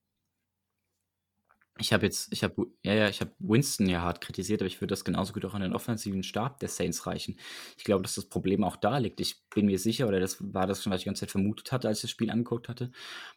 Ich 1.79 1.93
habe 1.93 2.07
jetzt, 2.07 2.33
ich 2.33 2.45
habe, 2.45 2.69
ja, 2.85 2.95
ja, 2.95 3.09
ich 3.09 3.21
habe 3.21 3.33
Winston 3.41 3.89
ja 3.89 4.01
hart 4.01 4.21
kritisiert, 4.21 4.63
aber 4.63 4.69
ich 4.69 4.81
würde 4.81 4.93
das 4.93 5.05
genauso 5.05 5.33
gut 5.33 5.45
auch 5.45 5.55
an 5.55 5.63
den 5.63 5.73
offensiven 5.73 6.23
Stab 6.23 6.61
der 6.61 6.69
Saints 6.69 7.05
reichen. 7.07 7.37
Ich 7.77 7.83
glaube, 7.83 8.03
dass 8.03 8.15
das 8.15 8.27
Problem 8.27 8.63
auch 8.63 8.77
da 8.77 8.99
liegt. 8.99 9.21
Ich 9.21 9.43
bin 9.51 9.67
mir 9.67 9.79
sicher, 9.81 10.07
oder 10.07 10.21
das 10.21 10.37
war 10.41 10.69
das 10.69 10.83
schon, 10.83 10.93
was 10.93 11.01
ich 11.01 11.05
die 11.05 11.09
ganze 11.09 11.21
Zeit 11.21 11.33
vermutet 11.33 11.73
hatte, 11.73 11.89
als 11.89 11.99
ich 11.99 12.03
das 12.03 12.11
Spiel 12.13 12.31
angeguckt 12.31 12.69
hatte. 12.69 12.93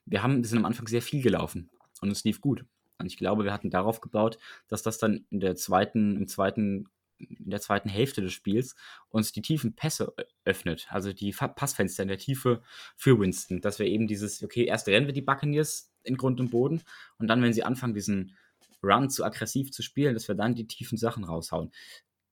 Wir 0.05 0.21
haben, 0.21 0.37
wir 0.37 0.45
sind 0.47 0.59
am 0.59 0.65
Anfang 0.65 0.87
sehr 0.87 1.01
viel 1.01 1.23
gelaufen 1.23 1.71
und 2.01 2.11
es 2.11 2.23
lief 2.23 2.39
gut. 2.39 2.63
Und 2.99 3.07
ich 3.07 3.17
glaube, 3.17 3.43
wir 3.43 3.53
hatten 3.53 3.71
darauf 3.71 4.01
gebaut, 4.01 4.37
dass 4.67 4.83
das 4.83 4.99
dann 4.99 5.25
in 5.31 5.39
der 5.39 5.55
zweiten, 5.55 6.15
im 6.17 6.27
zweiten 6.27 6.89
in 7.19 7.49
der 7.49 7.61
zweiten 7.61 7.89
Hälfte 7.89 8.21
des 8.21 8.33
Spiels 8.33 8.75
uns 9.09 9.31
die 9.31 9.41
tiefen 9.41 9.73
Pässe 9.75 10.13
öffnet, 10.45 10.87
also 10.89 11.13
die 11.13 11.31
Passfenster 11.31 12.03
in 12.03 12.09
der 12.09 12.17
Tiefe 12.17 12.61
für 12.95 13.19
Winston, 13.19 13.61
dass 13.61 13.79
wir 13.79 13.87
eben 13.87 14.07
dieses, 14.07 14.43
okay, 14.43 14.65
erst 14.65 14.87
rennen 14.87 15.07
wir 15.07 15.13
die 15.13 15.21
Buccaneers 15.21 15.91
in 16.07 16.17
Grund 16.17 16.39
und 16.39 16.49
Boden. 16.49 16.81
Und 17.17 17.27
dann, 17.27 17.41
wenn 17.41 17.53
sie 17.53 17.63
anfangen, 17.63 17.93
diesen 17.93 18.35
Run 18.83 19.09
zu 19.09 19.23
aggressiv 19.23 19.71
zu 19.71 19.81
spielen, 19.81 20.13
dass 20.13 20.27
wir 20.27 20.35
dann 20.35 20.55
die 20.55 20.67
tiefen 20.67 20.97
Sachen 20.97 21.23
raushauen. 21.23 21.71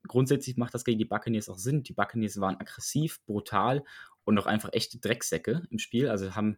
Grundsätzlich 0.08 0.58
macht 0.58 0.74
das 0.74 0.86
gegen 0.86 1.00
die 1.00 1.06
Buccaneers 1.06 1.50
auch 1.50 1.58
Sinn. 1.58 1.84
Die 1.84 1.94
Buccaneers 1.94 2.40
waren 2.40 2.60
aggressiv, 2.60 3.24
brutal 3.26 3.84
und 4.24 4.38
auch 4.38 4.46
einfach 4.46 4.70
echte 4.74 5.00
Drecksäcke 5.00 5.64
im 5.70 5.80
Spiel. 5.80 6.10
Also 6.10 6.36
haben 6.36 6.58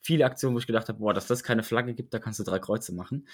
viele 0.00 0.26
Aktionen, 0.26 0.54
wo 0.54 0.60
ich 0.60 0.66
gedacht 0.66 0.88
habe, 0.88 0.98
boah, 0.98 1.14
dass 1.14 1.26
das 1.26 1.42
keine 1.42 1.62
Flagge 1.62 1.94
gibt, 1.94 2.14
da 2.14 2.18
kannst 2.18 2.38
du 2.38 2.44
drei 2.44 2.58
Kreuze 2.58 2.94
machen. 2.94 3.26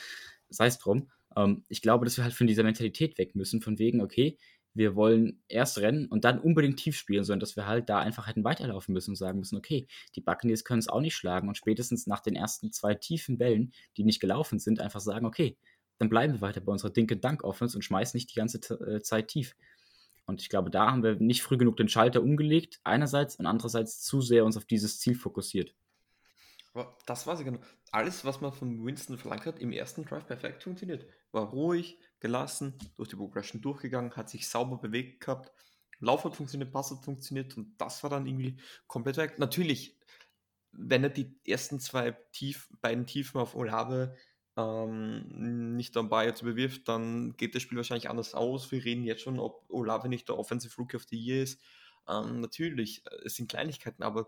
Sei 0.48 0.66
es 0.66 0.78
drum. 0.78 1.10
Ähm, 1.36 1.64
ich 1.68 1.82
glaube, 1.82 2.04
dass 2.04 2.16
wir 2.16 2.24
halt 2.24 2.34
von 2.34 2.46
dieser 2.46 2.62
Mentalität 2.62 3.18
weg 3.18 3.34
müssen, 3.34 3.60
von 3.60 3.78
wegen, 3.78 4.00
okay, 4.00 4.38
wir 4.74 4.94
wollen 4.94 5.42
erst 5.48 5.78
rennen 5.78 6.06
und 6.06 6.24
dann 6.24 6.38
unbedingt 6.38 6.78
tief 6.78 6.96
spielen, 6.96 7.24
sondern 7.24 7.40
dass 7.40 7.56
wir 7.56 7.66
halt 7.66 7.88
da 7.88 7.98
einfach 7.98 8.26
hätten 8.26 8.44
weiterlaufen 8.44 8.92
müssen 8.92 9.10
und 9.10 9.16
sagen 9.16 9.38
müssen, 9.38 9.56
okay, 9.56 9.86
die 10.14 10.20
Buccaneers 10.20 10.64
können 10.64 10.78
es 10.78 10.88
auch 10.88 11.00
nicht 11.00 11.16
schlagen 11.16 11.48
und 11.48 11.56
spätestens 11.56 12.06
nach 12.06 12.20
den 12.20 12.36
ersten 12.36 12.72
zwei 12.72 12.94
tiefen 12.94 13.38
Bällen, 13.38 13.72
die 13.96 14.04
nicht 14.04 14.20
gelaufen 14.20 14.58
sind, 14.58 14.80
einfach 14.80 15.00
sagen, 15.00 15.26
okay, 15.26 15.56
dann 15.98 16.08
bleiben 16.08 16.34
wir 16.34 16.40
weiter 16.40 16.60
bei 16.60 16.72
unserer 16.72 16.90
Dinke 16.90 17.16
Dank 17.16 17.44
Offense 17.44 17.76
und 17.76 17.82
schmeißen 17.82 18.16
nicht 18.16 18.30
die 18.30 18.38
ganze 18.38 18.58
äh, 18.58 19.00
Zeit 19.02 19.28
tief. 19.28 19.54
Und 20.24 20.40
ich 20.40 20.48
glaube, 20.48 20.70
da 20.70 20.90
haben 20.90 21.02
wir 21.02 21.16
nicht 21.16 21.42
früh 21.42 21.58
genug 21.58 21.76
den 21.76 21.88
Schalter 21.88 22.22
umgelegt, 22.22 22.80
einerseits 22.84 23.36
und 23.36 23.46
andererseits 23.46 24.00
zu 24.00 24.20
sehr 24.20 24.44
uns 24.44 24.56
auf 24.56 24.64
dieses 24.64 25.00
Ziel 25.00 25.16
fokussiert. 25.16 25.74
Aber 26.72 26.96
das 27.06 27.26
war 27.26 27.36
sie 27.36 27.44
genau. 27.44 27.58
Alles, 27.90 28.24
was 28.24 28.40
man 28.40 28.52
von 28.52 28.84
Winston 28.84 29.18
verlangt 29.18 29.44
hat, 29.44 29.58
im 29.58 29.72
ersten 29.72 30.04
Drive 30.04 30.26
perfekt 30.26 30.62
funktioniert. 30.62 31.04
War 31.32 31.48
ruhig, 31.50 31.98
gelassen, 32.18 32.76
durch 32.96 33.08
die 33.08 33.16
Progression 33.16 33.60
durchgegangen, 33.60 34.14
hat 34.16 34.28
sich 34.28 34.48
sauber 34.48 34.78
bewegt 34.78 35.20
gehabt. 35.20 35.52
Lauf 36.00 36.24
hat 36.24 36.36
funktioniert, 36.36 36.72
Pass 36.72 36.90
hat 36.90 37.04
funktioniert 37.04 37.56
und 37.56 37.76
das 37.78 38.02
war 38.02 38.10
dann 38.10 38.26
irgendwie 38.26 38.58
komplett 38.86 39.16
weg. 39.16 39.38
Natürlich, 39.38 39.98
wenn 40.72 41.04
er 41.04 41.10
die 41.10 41.38
ersten 41.46 41.78
zwei 41.78 42.12
Tief, 42.32 42.68
beiden 42.80 43.06
Tiefen 43.06 43.40
auf 43.40 43.54
Olave 43.54 44.16
ähm, 44.56 45.76
nicht 45.76 45.94
dabei 45.96 46.26
jetzt 46.26 46.42
bewirft, 46.42 46.88
dann 46.88 47.36
geht 47.36 47.54
das 47.54 47.62
Spiel 47.62 47.76
wahrscheinlich 47.76 48.08
anders 48.08 48.34
aus. 48.34 48.70
Wir 48.72 48.84
reden 48.84 49.04
jetzt 49.04 49.22
schon, 49.22 49.38
ob 49.38 49.64
Olave 49.68 50.08
nicht 50.08 50.28
der 50.28 50.38
Offensive 50.38 50.74
Rookie 50.76 50.96
of 50.96 51.04
the 51.04 51.18
Year 51.18 51.42
ist. 51.42 51.60
Ähm, 52.08 52.40
natürlich, 52.40 53.04
es 53.24 53.36
sind 53.36 53.50
Kleinigkeiten, 53.50 54.02
aber 54.02 54.26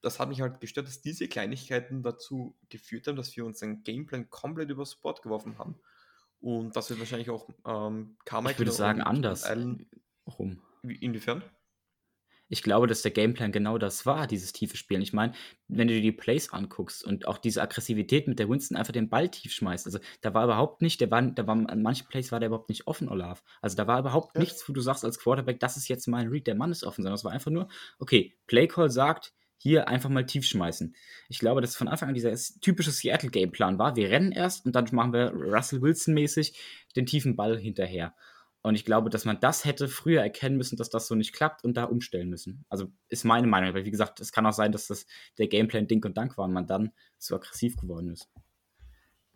das 0.00 0.18
hat 0.18 0.28
mich 0.28 0.40
halt 0.40 0.60
gestört, 0.60 0.88
dass 0.88 1.02
diese 1.02 1.28
Kleinigkeiten 1.28 2.02
dazu 2.02 2.56
geführt 2.70 3.06
haben, 3.06 3.16
dass 3.16 3.36
wir 3.36 3.44
unseren 3.44 3.82
Gameplan 3.82 4.30
komplett 4.30 4.70
übers 4.70 4.96
Board 4.96 5.22
geworfen 5.22 5.58
haben. 5.58 5.78
Und 6.40 6.74
das 6.74 6.88
wird 6.90 7.00
wahrscheinlich 7.00 7.30
auch 7.30 7.48
ähm, 7.66 8.16
Carmichael 8.24 8.54
Ich 8.54 8.58
würde 8.58 8.72
sagen, 8.72 9.02
anders. 9.02 9.44
Allen, 9.44 9.86
Warum? 10.24 10.62
Inwiefern? 10.82 11.42
Ich 12.52 12.62
glaube, 12.64 12.88
dass 12.88 13.02
der 13.02 13.12
Gameplan 13.12 13.52
genau 13.52 13.78
das 13.78 14.06
war, 14.06 14.26
dieses 14.26 14.52
tiefe 14.52 14.76
Spielen. 14.76 15.02
Ich 15.02 15.12
meine, 15.12 15.34
wenn 15.68 15.86
du 15.86 15.94
dir 15.94 16.00
die 16.00 16.10
Plays 16.10 16.52
anguckst 16.52 17.04
und 17.04 17.28
auch 17.28 17.38
diese 17.38 17.62
Aggressivität 17.62 18.26
mit 18.26 18.40
der 18.40 18.48
Winston 18.48 18.76
einfach 18.76 18.92
den 18.92 19.08
Ball 19.08 19.28
tief 19.28 19.52
schmeißt, 19.52 19.86
also 19.86 20.00
da 20.20 20.34
war 20.34 20.44
überhaupt 20.44 20.82
nicht, 20.82 21.00
der 21.00 21.12
war, 21.12 21.22
da 21.22 21.46
war 21.46 21.54
an 21.54 21.82
manchen 21.82 22.08
Plays 22.08 22.32
war 22.32 22.40
der 22.40 22.48
überhaupt 22.48 22.68
nicht 22.68 22.88
offen, 22.88 23.08
Olaf. 23.08 23.44
Also 23.60 23.76
da 23.76 23.86
war 23.86 24.00
überhaupt 24.00 24.34
ja. 24.34 24.40
nichts, 24.40 24.68
wo 24.68 24.72
du 24.72 24.80
sagst 24.80 25.04
als 25.04 25.20
Quarterback, 25.20 25.60
das 25.60 25.76
ist 25.76 25.86
jetzt 25.86 26.08
mein 26.08 26.26
Read, 26.26 26.48
der 26.48 26.56
Mann 26.56 26.72
ist 26.72 26.82
offen, 26.82 27.02
sondern 27.02 27.14
es 27.14 27.24
war 27.24 27.30
einfach 27.30 27.52
nur, 27.52 27.68
okay, 28.00 28.36
Playcall 28.48 28.90
sagt, 28.90 29.32
hier 29.62 29.88
einfach 29.88 30.08
mal 30.08 30.24
tief 30.24 30.46
schmeißen. 30.46 30.94
Ich 31.28 31.38
glaube, 31.38 31.60
dass 31.60 31.76
von 31.76 31.86
Anfang 31.86 32.08
an 32.08 32.14
dieser 32.14 32.34
typische 32.62 32.90
Seattle-Gameplan 32.90 33.78
war. 33.78 33.94
Wir 33.94 34.08
rennen 34.08 34.32
erst 34.32 34.64
und 34.64 34.74
dann 34.74 34.88
machen 34.92 35.12
wir 35.12 35.32
Russell 35.32 35.82
Wilson-mäßig 35.82 36.58
den 36.96 37.04
tiefen 37.04 37.36
Ball 37.36 37.58
hinterher. 37.58 38.14
Und 38.62 38.74
ich 38.74 38.86
glaube, 38.86 39.10
dass 39.10 39.26
man 39.26 39.38
das 39.38 39.66
hätte 39.66 39.88
früher 39.88 40.22
erkennen 40.22 40.56
müssen, 40.56 40.76
dass 40.76 40.88
das 40.88 41.06
so 41.06 41.14
nicht 41.14 41.34
klappt 41.34 41.62
und 41.62 41.76
da 41.76 41.84
umstellen 41.84 42.30
müssen. 42.30 42.64
Also 42.70 42.90
ist 43.08 43.24
meine 43.24 43.46
Meinung. 43.46 43.74
Weil 43.74 43.84
wie 43.84 43.90
gesagt, 43.90 44.18
es 44.20 44.32
kann 44.32 44.46
auch 44.46 44.52
sein, 44.52 44.72
dass 44.72 44.86
das 44.86 45.06
der 45.36 45.48
Gameplan 45.48 45.86
Ding 45.86 46.02
und 46.06 46.16
Dank 46.16 46.38
war 46.38 46.46
und 46.46 46.54
man 46.54 46.66
dann 46.66 46.92
zu 47.18 47.34
aggressiv 47.34 47.76
geworden 47.76 48.10
ist. 48.10 48.30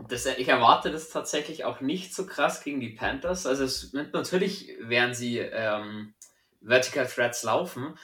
Das, 0.08 0.24
ich 0.24 0.48
erwarte 0.48 0.90
das 0.90 1.10
tatsächlich 1.10 1.64
auch 1.64 1.82
nicht 1.82 2.14
so 2.14 2.24
krass 2.24 2.64
gegen 2.64 2.80
die 2.80 2.90
Panthers. 2.90 3.46
Also 3.46 3.64
es, 3.64 3.92
natürlich 3.92 4.74
werden 4.80 5.14
sie 5.14 5.38
ähm, 5.38 6.14
Vertical 6.62 7.06
Threats 7.06 7.42
laufen, 7.42 7.94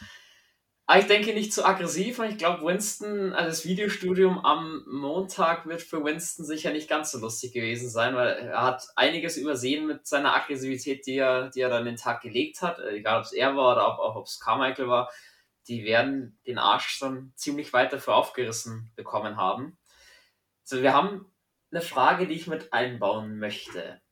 aber 0.91 0.99
ich 0.99 1.07
denke 1.07 1.33
nicht 1.35 1.53
zu 1.53 1.65
aggressiv 1.65 2.19
und 2.19 2.31
ich 2.31 2.37
glaube, 2.37 2.65
Winston, 2.65 3.33
also 3.33 3.49
das 3.49 3.65
Videostudium 3.65 4.45
am 4.45 4.85
Montag 4.89 5.67
wird 5.67 5.83
für 5.83 6.03
Winston 6.03 6.45
sicher 6.45 6.73
nicht 6.73 6.91
ganz 6.91 7.13
so 7.13 7.21
lustig 7.21 7.53
gewesen 7.53 7.89
sein, 7.89 8.17
weil 8.17 8.31
er 8.31 8.61
hat 8.61 8.89
einiges 8.97 9.37
übersehen 9.37 9.87
mit 9.87 10.09
seiner 10.09 10.35
Aggressivität, 10.35 11.07
die 11.07 11.19
er, 11.19 11.49
die 11.49 11.61
er 11.61 11.69
dann 11.69 11.85
den 11.85 11.95
Tag 11.95 12.23
gelegt 12.23 12.61
hat. 12.61 12.81
Äh, 12.81 12.97
egal, 12.97 13.21
ob 13.21 13.25
es 13.25 13.33
er 13.33 13.55
war 13.55 13.75
oder 13.75 13.87
auch 13.87 14.17
ob 14.17 14.27
es 14.27 14.41
Carmichael 14.41 14.89
war. 14.89 15.13
Die 15.69 15.85
werden 15.85 16.41
den 16.45 16.59
Arsch 16.59 16.99
dann 16.99 17.33
ziemlich 17.37 17.73
weit 17.73 17.93
dafür 17.93 18.17
aufgerissen 18.17 18.91
bekommen 18.97 19.37
haben. 19.37 19.79
So, 20.65 20.83
wir 20.83 20.93
haben 20.93 21.33
eine 21.71 21.83
Frage, 21.83 22.27
die 22.27 22.35
ich 22.35 22.49
mit 22.49 22.73
einbauen 22.73 23.39
möchte. 23.39 24.03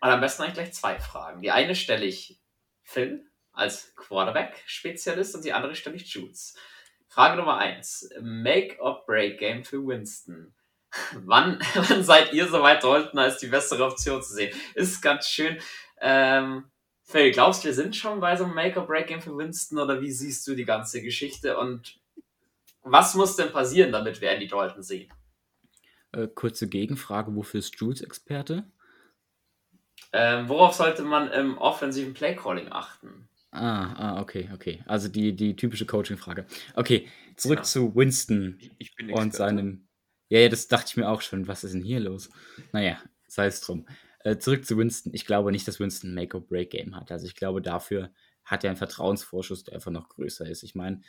Aber 0.00 0.14
am 0.14 0.22
besten 0.22 0.44
eigentlich 0.44 0.54
gleich 0.54 0.72
zwei 0.72 0.98
Fragen. 0.98 1.42
Die 1.42 1.50
eine 1.50 1.74
stelle 1.74 2.06
ich 2.06 2.40
Phil 2.82 3.30
als 3.52 3.94
Quarterback-Spezialist 3.96 5.34
und 5.34 5.44
die 5.44 5.52
andere 5.52 5.74
stelle 5.74 5.96
ich 5.96 6.12
Jules. 6.12 6.56
Frage 7.08 7.36
Nummer 7.36 7.58
1. 7.58 8.10
Make-or-Break-Game 8.20 9.64
für 9.64 9.86
Winston. 9.86 10.54
wann, 11.24 11.58
wann 11.74 12.04
seid 12.04 12.32
ihr 12.32 12.48
so 12.48 12.62
weit 12.62 12.84
Dalton 12.84 13.18
als 13.18 13.38
die 13.38 13.48
bessere 13.48 13.84
Option 13.84 14.22
zu 14.22 14.34
sehen? 14.34 14.54
Ist 14.74 15.02
ganz 15.02 15.28
schön. 15.28 15.58
Ähm, 16.00 16.64
Phil, 17.02 17.32
glaubst 17.32 17.62
du, 17.62 17.68
wir 17.68 17.74
sind 17.74 17.96
schon 17.96 18.20
bei 18.20 18.36
so 18.36 18.44
einem 18.44 18.54
Make-or-Break-Game 18.54 19.20
für 19.20 19.36
Winston 19.36 19.78
oder 19.78 20.00
wie 20.00 20.10
siehst 20.10 20.46
du 20.46 20.54
die 20.54 20.64
ganze 20.64 21.02
Geschichte 21.02 21.58
und 21.58 22.00
was 22.82 23.14
muss 23.14 23.36
denn 23.36 23.52
passieren, 23.52 23.92
damit 23.92 24.20
wir 24.20 24.30
Andy 24.30 24.48
Dalton 24.48 24.82
sehen? 24.82 25.12
Äh, 26.12 26.28
kurze 26.28 26.68
Gegenfrage, 26.68 27.34
wofür 27.34 27.58
ist 27.58 27.78
Jules 27.78 28.00
Experte? 28.00 28.64
Ähm, 30.12 30.48
worauf 30.48 30.74
sollte 30.74 31.02
man 31.02 31.30
im 31.30 31.58
offensiven 31.58 32.12
Playcalling 32.14 32.70
achten? 32.70 33.21
Ah, 33.54 33.92
ah, 33.98 34.20
okay, 34.22 34.48
okay. 34.54 34.82
Also 34.86 35.08
die, 35.08 35.36
die 35.36 35.54
typische 35.54 35.84
Coaching-Frage. 35.84 36.46
Okay, 36.74 37.06
zurück 37.36 37.58
ja. 37.58 37.62
zu 37.64 37.94
Winston 37.94 38.58
ich 38.78 38.94
bin 38.94 39.12
und 39.12 39.34
seinem. 39.34 39.88
Ja, 40.30 40.40
ja, 40.40 40.48
das 40.48 40.68
dachte 40.68 40.86
ich 40.88 40.96
mir 40.96 41.06
auch 41.10 41.20
schon. 41.20 41.46
Was 41.48 41.62
ist 41.62 41.74
denn 41.74 41.82
hier 41.82 42.00
los? 42.00 42.30
Naja, 42.72 42.98
sei 43.28 43.46
es 43.46 43.60
drum. 43.60 43.86
Äh, 44.20 44.38
zurück 44.38 44.64
zu 44.64 44.78
Winston. 44.78 45.12
Ich 45.14 45.26
glaube 45.26 45.52
nicht, 45.52 45.68
dass 45.68 45.80
Winston 45.80 46.10
ein 46.10 46.14
Make-or-Break-Game 46.14 46.96
hat. 46.96 47.12
Also 47.12 47.26
ich 47.26 47.34
glaube, 47.34 47.60
dafür 47.60 48.10
hat 48.42 48.64
er 48.64 48.70
einen 48.70 48.78
Vertrauensvorschuss, 48.78 49.64
der 49.64 49.74
einfach 49.74 49.90
noch 49.90 50.08
größer 50.08 50.48
ist. 50.48 50.62
Ich 50.62 50.74
meine, 50.74 51.02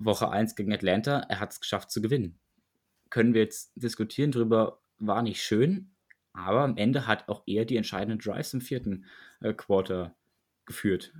Woche 0.00 0.30
1 0.30 0.56
gegen 0.56 0.72
Atlanta, 0.72 1.20
er 1.28 1.38
hat 1.38 1.52
es 1.52 1.60
geschafft 1.60 1.92
zu 1.92 2.02
gewinnen. 2.02 2.40
Können 3.10 3.32
wir 3.32 3.42
jetzt 3.42 3.72
diskutieren 3.76 4.32
darüber, 4.32 4.80
war 4.98 5.22
nicht 5.22 5.40
schön, 5.40 5.94
aber 6.32 6.62
am 6.62 6.76
Ende 6.76 7.06
hat 7.06 7.28
auch 7.28 7.44
er 7.46 7.64
die 7.64 7.76
entscheidenden 7.76 8.18
Drives 8.18 8.54
im 8.54 8.60
vierten 8.60 9.04
äh, 9.40 9.54
Quarter 9.54 10.16
geführt 10.66 11.12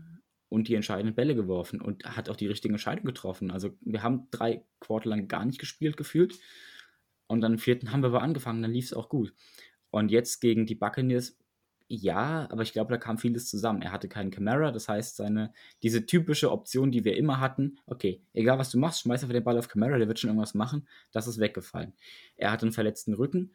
und 0.55 0.69
die 0.69 0.77
entscheidenden 0.77 1.17
Bälle 1.17 1.35
geworfen 1.35 1.81
und 1.81 2.05
hat 2.05 2.29
auch 2.31 2.37
die 2.37 2.47
richtige 2.47 2.73
Entscheidung 2.73 3.05
getroffen. 3.05 3.51
Also 3.51 3.77
wir 3.81 4.05
haben 4.05 4.29
drei 4.31 4.65
Quarter 4.79 5.09
lang 5.09 5.27
gar 5.27 5.45
nicht 5.45 5.59
gespielt 5.59 5.97
gefühlt 5.97 6.39
und 7.27 7.41
dann 7.41 7.55
im 7.55 7.59
vierten 7.59 7.91
haben 7.91 8.03
wir 8.03 8.09
aber 8.09 8.23
angefangen, 8.23 8.63
dann 8.63 8.71
lief 8.71 8.87
es 8.87 8.95
auch 8.95 9.09
gut. 9.09 9.35
Und 9.91 10.13
jetzt 10.13 10.41
gegen 10.41 10.65
die 10.65 10.77
Buccaneers, 10.77 11.37
ja, 11.89 12.49
aber 12.51 12.63
ich 12.63 12.73
glaube, 12.73 12.93
da 12.93 12.99
kam 12.99 13.19
vieles 13.19 13.51
zusammen. 13.51 13.83
Er 13.83 13.91
hatte 13.91 14.09
keinen 14.09 14.31
Camera, 14.31 14.71
das 14.71 14.89
heißt, 14.89 15.17
seine, 15.17 15.53
diese 15.83 16.07
typische 16.07 16.53
Option, 16.53 16.93
die 16.93 17.05
wir 17.05 17.17
immer 17.17 17.41
hatten, 17.41 17.79
okay, 17.87 18.23
egal 18.33 18.59
was 18.59 18.71
du 18.71 18.79
machst, 18.79 19.01
schmeiß 19.01 19.23
einfach 19.23 19.35
den 19.35 19.45
Ball 19.45 19.59
auf 19.59 19.69
Camera, 19.69 19.99
der 19.99 20.07
wird 20.07 20.21
schon 20.21 20.31
irgendwas 20.31 20.55
machen, 20.55 20.87
das 21.11 21.27
ist 21.27 21.41
weggefallen. 21.41 21.95
Er 22.37 22.53
hat 22.53 22.63
einen 22.63 22.73
verletzten 22.73 23.15
Rücken 23.15 23.53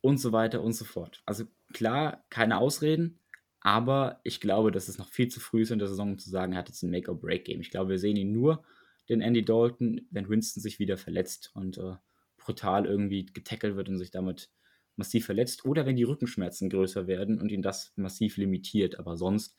und 0.00 0.18
so 0.18 0.30
weiter 0.32 0.62
und 0.62 0.72
so 0.72 0.84
fort. 0.84 1.22
Also 1.26 1.44
klar, 1.72 2.24
keine 2.30 2.58
Ausreden, 2.58 3.19
aber 3.60 4.20
ich 4.24 4.40
glaube, 4.40 4.72
dass 4.72 4.88
es 4.88 4.98
noch 4.98 5.08
viel 5.08 5.28
zu 5.28 5.40
früh 5.40 5.62
ist 5.62 5.70
in 5.70 5.78
der 5.78 5.88
Saison, 5.88 6.12
um 6.12 6.18
zu 6.18 6.30
sagen, 6.30 6.52
er 6.52 6.58
hat 6.58 6.68
jetzt 6.68 6.82
ein 6.82 6.90
Make-or-Break-Game. 6.90 7.60
Ich 7.60 7.70
glaube, 7.70 7.90
wir 7.90 7.98
sehen 7.98 8.16
ihn 8.16 8.32
nur, 8.32 8.64
den 9.08 9.20
Andy 9.20 9.44
Dalton, 9.44 10.06
wenn 10.10 10.28
Winston 10.28 10.62
sich 10.62 10.78
wieder 10.78 10.96
verletzt 10.96 11.50
und 11.54 11.78
äh, 11.78 11.96
brutal 12.38 12.86
irgendwie 12.86 13.26
getackelt 13.26 13.76
wird 13.76 13.88
und 13.88 13.98
sich 13.98 14.10
damit 14.10 14.50
massiv 14.96 15.26
verletzt. 15.26 15.64
Oder 15.64 15.84
wenn 15.84 15.96
die 15.96 16.04
Rückenschmerzen 16.04 16.70
größer 16.70 17.06
werden 17.06 17.40
und 17.40 17.50
ihn 17.50 17.60
das 17.60 17.92
massiv 17.96 18.36
limitiert. 18.36 18.98
Aber 18.98 19.16
sonst 19.16 19.56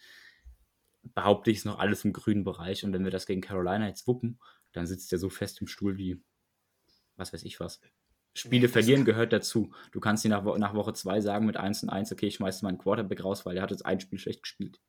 behaupte 1.03 1.51
ich, 1.51 1.57
ist 1.57 1.65
noch 1.65 1.79
alles 1.79 2.05
im 2.05 2.13
grünen 2.13 2.43
Bereich. 2.43 2.83
Und 2.83 2.93
wenn 2.93 3.03
wir 3.03 3.11
das 3.11 3.25
gegen 3.25 3.41
Carolina 3.41 3.87
jetzt 3.87 4.07
wuppen, 4.07 4.39
dann 4.71 4.87
sitzt 4.87 5.11
der 5.11 5.19
so 5.19 5.29
fest 5.29 5.61
im 5.61 5.67
Stuhl 5.67 5.97
wie, 5.97 6.23
was 7.17 7.33
weiß 7.33 7.43
ich 7.43 7.59
was. 7.59 7.81
Spiele 8.33 8.69
verlieren 8.69 9.05
gehört 9.05 9.33
dazu. 9.33 9.73
Du 9.91 9.99
kannst 9.99 10.23
dir 10.23 10.29
nach, 10.29 10.43
nach 10.57 10.73
Woche 10.73 10.93
2 10.93 11.21
sagen 11.21 11.45
mit 11.45 11.57
1 11.57 11.83
und 11.83 11.89
1, 11.89 12.11
okay, 12.11 12.27
ich 12.27 12.35
schmeiße 12.35 12.63
meinen 12.63 12.77
Quarterback 12.77 13.23
raus, 13.23 13.45
weil 13.45 13.57
er 13.57 13.63
hat 13.63 13.71
jetzt 13.71 13.85
ein 13.85 13.99
Spiel 13.99 14.19
schlecht 14.19 14.43
gespielt. 14.43 14.79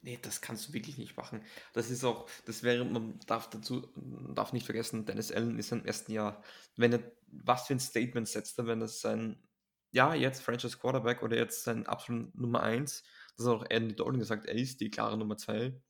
Nee, 0.00 0.18
das 0.22 0.40
kannst 0.40 0.68
du 0.68 0.72
wirklich 0.72 0.96
nicht 0.96 1.16
machen. 1.16 1.42
Das 1.72 1.90
ist 1.90 2.04
auch, 2.04 2.28
das 2.46 2.62
wäre, 2.62 2.84
man 2.84 3.18
darf 3.26 3.50
dazu, 3.50 3.88
darf 4.34 4.52
nicht 4.52 4.64
vergessen, 4.64 5.06
Dennis 5.06 5.32
Allen 5.32 5.58
ist 5.58 5.72
im 5.72 5.84
ersten 5.84 6.12
Jahr, 6.12 6.42
wenn 6.76 6.92
er, 6.92 7.00
was 7.26 7.66
für 7.66 7.74
ein 7.74 7.80
Statement 7.80 8.28
setzt 8.28 8.58
er, 8.58 8.66
wenn 8.66 8.80
das 8.80 9.00
sein, 9.00 9.42
ja, 9.90 10.14
jetzt 10.14 10.42
Franchise 10.42 10.78
Quarterback 10.78 11.22
oder 11.22 11.36
jetzt 11.36 11.64
sein 11.64 11.86
absolut 11.86 12.32
Nummer 12.34 12.62
1, 12.62 13.02
das 13.36 13.46
hat 13.46 13.54
auch 13.54 13.66
Andy 13.70 13.96
Dalton 13.96 14.18
gesagt, 14.18 14.46
er 14.46 14.54
ist 14.54 14.80
die 14.80 14.90
klare 14.90 15.16
Nummer 15.16 15.36
2. 15.36 15.80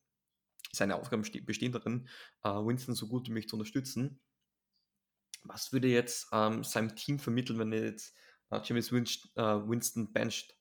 Seine 0.72 0.96
Aufgaben 0.96 1.24
bestehen 1.44 1.72
darin, 1.72 2.08
uh, 2.44 2.66
Winston 2.66 2.94
so 2.94 3.08
gut 3.08 3.26
wie 3.26 3.32
möglich 3.32 3.48
zu 3.48 3.56
unterstützen. 3.56 4.20
Was 5.42 5.72
würde 5.72 5.88
jetzt 5.88 6.28
ähm, 6.32 6.64
seinem 6.64 6.94
Team 6.94 7.18
vermitteln, 7.18 7.58
wenn 7.58 7.72
er 7.72 7.84
jetzt 7.84 8.14
äh, 8.50 8.60
James 8.62 8.92
Winston, 8.92 9.30
äh, 9.36 9.68
Winston 9.68 10.12
bencht? 10.12 10.54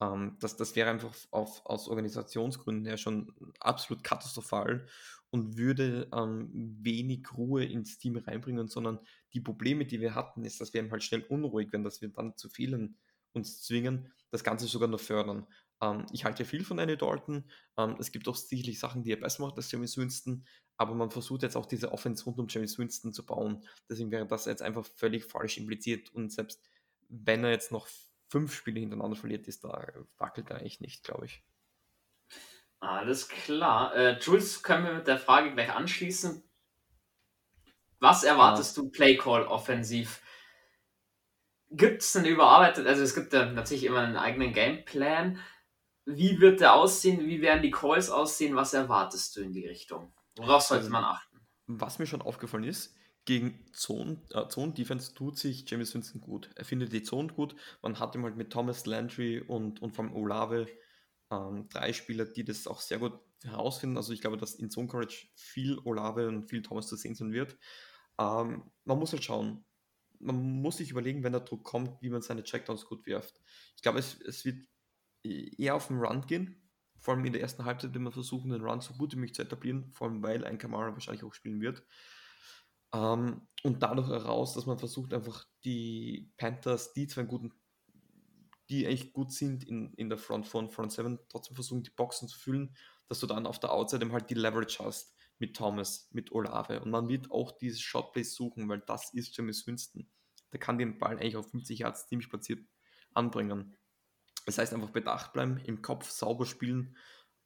Ähm, 0.00 0.36
das, 0.40 0.56
das 0.56 0.74
wäre 0.74 0.90
einfach 0.90 1.14
auf, 1.30 1.64
aus 1.64 1.88
Organisationsgründen 1.88 2.86
her 2.86 2.96
schon 2.96 3.32
absolut 3.60 4.02
katastrophal 4.02 4.86
und 5.30 5.56
würde 5.56 6.08
ähm, 6.14 6.50
wenig 6.80 7.26
Ruhe 7.36 7.64
ins 7.64 7.98
Team 7.98 8.16
reinbringen, 8.16 8.68
sondern 8.68 9.00
die 9.32 9.40
Probleme, 9.40 9.86
die 9.86 10.00
wir 10.00 10.14
hatten, 10.14 10.44
ist, 10.44 10.60
dass 10.60 10.74
wir 10.74 10.90
halt 10.90 11.02
schnell 11.02 11.22
unruhig 11.22 11.72
werden, 11.72 11.84
dass 11.84 12.02
wir 12.02 12.08
dann 12.08 12.36
zu 12.36 12.48
vielen 12.48 12.98
uns 13.32 13.62
zwingen, 13.62 14.12
das 14.30 14.44
Ganze 14.44 14.66
sogar 14.66 14.88
noch 14.88 15.00
fördern. 15.00 15.46
Ähm, 15.80 16.06
ich 16.12 16.24
halte 16.24 16.42
ja 16.42 16.48
viel 16.48 16.64
von 16.64 16.78
Andy 16.78 16.96
Dalton. 16.96 17.50
Ähm, 17.78 17.96
es 17.98 18.12
gibt 18.12 18.28
auch 18.28 18.36
sicherlich 18.36 18.78
Sachen, 18.78 19.02
die 19.02 19.12
er 19.12 19.20
besser 19.20 19.42
macht 19.42 19.56
als 19.56 19.70
James 19.70 19.96
Winston, 19.96 20.44
aber 20.82 20.94
man 20.94 21.10
versucht 21.10 21.42
jetzt 21.42 21.56
auch 21.56 21.66
diese 21.66 21.92
Offense 21.92 22.24
rund 22.24 22.38
um 22.38 22.46
James 22.48 22.78
Winston 22.78 23.12
zu 23.12 23.24
bauen. 23.24 23.64
Deswegen 23.88 24.10
wäre 24.10 24.26
das 24.26 24.44
jetzt 24.44 24.62
einfach 24.62 24.84
völlig 24.84 25.24
falsch 25.24 25.56
impliziert 25.56 26.12
und 26.14 26.30
selbst 26.30 26.60
wenn 27.08 27.44
er 27.44 27.50
jetzt 27.50 27.72
noch 27.72 27.88
fünf 28.28 28.54
Spiele 28.54 28.80
hintereinander 28.80 29.16
verliert, 29.16 29.46
ist 29.46 29.64
da 29.64 29.86
wackelt 30.18 30.50
er 30.50 30.56
eigentlich 30.56 30.80
nicht, 30.80 31.04
glaube 31.04 31.26
ich. 31.26 31.44
Alles 32.80 33.28
klar. 33.28 33.94
Äh, 33.94 34.18
Jules, 34.18 34.62
können 34.62 34.84
wir 34.84 34.94
mit 34.94 35.06
der 35.06 35.18
Frage 35.18 35.52
gleich 35.52 35.72
anschließen. 35.72 36.42
Was 38.00 38.24
erwartest 38.24 38.76
ja. 38.76 38.82
du 38.82 38.90
Playcall 38.90 39.46
offensiv? 39.46 40.20
Gibt 41.70 42.02
es 42.02 42.16
einen 42.16 42.26
überarbeitet, 42.26 42.86
also 42.86 43.02
es 43.02 43.14
gibt 43.14 43.32
ja 43.32 43.46
natürlich 43.46 43.84
immer 43.84 44.00
einen 44.00 44.16
eigenen 44.16 44.52
Gameplan. 44.52 45.38
Wie 46.04 46.40
wird 46.40 46.60
der 46.60 46.74
aussehen? 46.74 47.26
Wie 47.26 47.40
werden 47.40 47.62
die 47.62 47.70
Calls 47.70 48.10
aussehen? 48.10 48.56
Was 48.56 48.74
erwartest 48.74 49.36
du 49.36 49.42
in 49.42 49.52
die 49.52 49.66
Richtung? 49.66 50.12
Worauf 50.36 50.62
sollte 50.62 50.90
man 50.90 51.04
achten? 51.04 51.40
Was 51.66 51.98
mir 51.98 52.06
schon 52.06 52.22
aufgefallen 52.22 52.64
ist, 52.64 52.94
gegen 53.24 53.64
Zone, 53.72 54.20
äh, 54.30 54.48
Zone 54.48 54.72
Defense 54.72 55.14
tut 55.14 55.38
sich 55.38 55.68
James 55.68 55.94
Winston 55.94 56.20
gut. 56.20 56.50
Er 56.56 56.64
findet 56.64 56.92
die 56.92 57.02
Zone 57.02 57.32
gut. 57.32 57.54
Man 57.80 57.98
hat 57.98 58.14
ihm 58.14 58.24
halt 58.24 58.36
mit 58.36 58.50
Thomas 58.50 58.86
Landry 58.86 59.40
und, 59.40 59.80
und 59.80 59.92
vom 59.92 60.14
Olave 60.14 60.66
ähm, 61.30 61.68
drei 61.68 61.92
Spieler, 61.92 62.24
die 62.24 62.44
das 62.44 62.66
auch 62.66 62.80
sehr 62.80 62.98
gut 62.98 63.18
herausfinden. 63.44 63.96
Also 63.96 64.12
ich 64.12 64.20
glaube, 64.20 64.36
dass 64.36 64.54
in 64.54 64.70
Zone 64.70 64.88
Courage 64.88 65.28
viel 65.34 65.78
Olave 65.84 66.28
und 66.28 66.44
viel 66.44 66.62
Thomas 66.62 66.88
zu 66.88 66.96
sehen 66.96 67.14
sein 67.14 67.32
wird. 67.32 67.56
Ähm, 68.18 68.70
man 68.84 68.98
muss 68.98 69.12
halt 69.12 69.24
schauen. 69.24 69.64
Man 70.18 70.60
muss 70.60 70.76
sich 70.76 70.90
überlegen, 70.90 71.22
wenn 71.22 71.32
der 71.32 71.40
Druck 71.42 71.64
kommt, 71.64 72.00
wie 72.02 72.10
man 72.10 72.22
seine 72.22 72.44
Checkdowns 72.44 72.84
gut 72.86 73.06
wirft. 73.06 73.40
Ich 73.76 73.82
glaube, 73.82 73.98
es, 73.98 74.20
es 74.20 74.44
wird 74.44 74.66
eher 75.22 75.74
auf 75.74 75.88
den 75.88 75.98
Run 75.98 76.26
gehen. 76.26 76.61
Vor 77.02 77.14
allem 77.14 77.24
in 77.24 77.32
der 77.32 77.42
ersten 77.42 77.64
Halbzeit, 77.64 77.94
man 77.96 78.12
versuchen, 78.12 78.52
den 78.52 78.62
Run 78.62 78.80
so 78.80 78.94
gut 78.94 79.12
wie 79.12 79.16
möglich 79.16 79.34
zu 79.34 79.42
etablieren, 79.42 79.90
vor 79.92 80.06
allem 80.06 80.22
weil 80.22 80.44
ein 80.44 80.56
Kamara 80.56 80.92
wahrscheinlich 80.92 81.24
auch 81.24 81.34
spielen 81.34 81.60
wird. 81.60 81.82
Ähm, 82.94 83.48
und 83.64 83.82
dadurch 83.82 84.08
heraus, 84.08 84.54
dass 84.54 84.66
man 84.66 84.78
versucht, 84.78 85.12
einfach 85.12 85.44
die 85.64 86.32
Panthers, 86.36 86.92
die 86.92 87.08
zwar 87.08 87.24
guten, 87.24 87.52
die 88.68 88.86
eigentlich 88.86 89.12
gut 89.12 89.32
sind 89.32 89.64
in, 89.64 89.92
in 89.94 90.08
der 90.08 90.18
Front 90.18 90.46
von 90.46 90.70
Front 90.70 90.92
7, 90.92 91.18
trotzdem 91.28 91.56
versuchen, 91.56 91.82
die 91.82 91.90
Boxen 91.90 92.28
zu 92.28 92.38
füllen, 92.38 92.76
dass 93.08 93.18
du 93.18 93.26
dann 93.26 93.46
auf 93.46 93.58
der 93.58 93.72
Outside 93.72 94.12
halt 94.12 94.30
die 94.30 94.34
Leverage 94.34 94.78
hast 94.84 95.16
mit 95.38 95.56
Thomas, 95.56 96.08
mit 96.12 96.30
Olave. 96.30 96.80
Und 96.80 96.92
man 96.92 97.08
wird 97.08 97.32
auch 97.32 97.50
dieses 97.50 97.80
Shotplay 97.80 98.22
suchen, 98.22 98.68
weil 98.68 98.80
das 98.86 99.12
ist 99.12 99.36
James 99.36 99.66
Winston. 99.66 100.08
Der 100.52 100.60
kann 100.60 100.78
den 100.78 101.00
Ball 101.00 101.18
eigentlich 101.18 101.36
auf 101.36 101.50
50 101.50 101.80
Yards 101.80 102.06
ziemlich 102.06 102.30
platziert 102.30 102.64
anbringen. 103.12 103.76
Das 104.46 104.58
heißt 104.58 104.74
einfach 104.74 104.90
bedacht 104.90 105.32
bleiben, 105.32 105.58
im 105.58 105.82
Kopf 105.82 106.10
sauber 106.10 106.46
spielen 106.46 106.96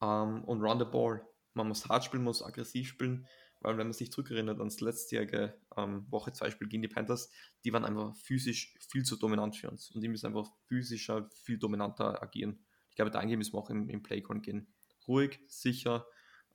ähm, 0.01 0.43
und 0.43 0.61
run 0.61 0.79
the 0.79 0.85
ball. 0.85 1.25
Man 1.53 1.67
muss 1.67 1.87
hart 1.87 2.03
spielen, 2.03 2.23
muss 2.23 2.43
aggressiv 2.43 2.87
spielen 2.87 3.27
weil 3.61 3.77
wenn 3.77 3.87
man 3.87 3.93
sich 3.93 4.11
zurückerinnert 4.11 4.59
ans 4.59 4.81
letztjährige 4.81 5.59
ähm, 5.75 6.05
Woche 6.09 6.31
2 6.31 6.51
Spiel 6.51 6.67
gegen 6.67 6.81
die 6.81 6.87
Panthers, 6.87 7.31
die 7.63 7.73
waren 7.73 7.85
einfach 7.85 8.15
physisch 8.15 8.75
viel 8.91 9.03
zu 9.03 9.17
dominant 9.17 9.55
für 9.55 9.69
uns 9.69 9.91
und 9.91 10.01
die 10.01 10.07
müssen 10.07 10.27
einfach 10.27 10.49
physischer, 10.67 11.29
viel 11.43 11.57
dominanter 11.57 12.21
agieren. 12.21 12.65
Ich 12.89 12.95
glaube, 12.95 13.11
da 13.11 13.23
müssen 13.23 13.53
wir 13.53 13.59
auch 13.59 13.69
im, 13.69 13.89
im 13.89 14.03
Playcon 14.03 14.41
gehen. 14.41 14.73
Ruhig, 15.07 15.39
sicher, 15.47 16.05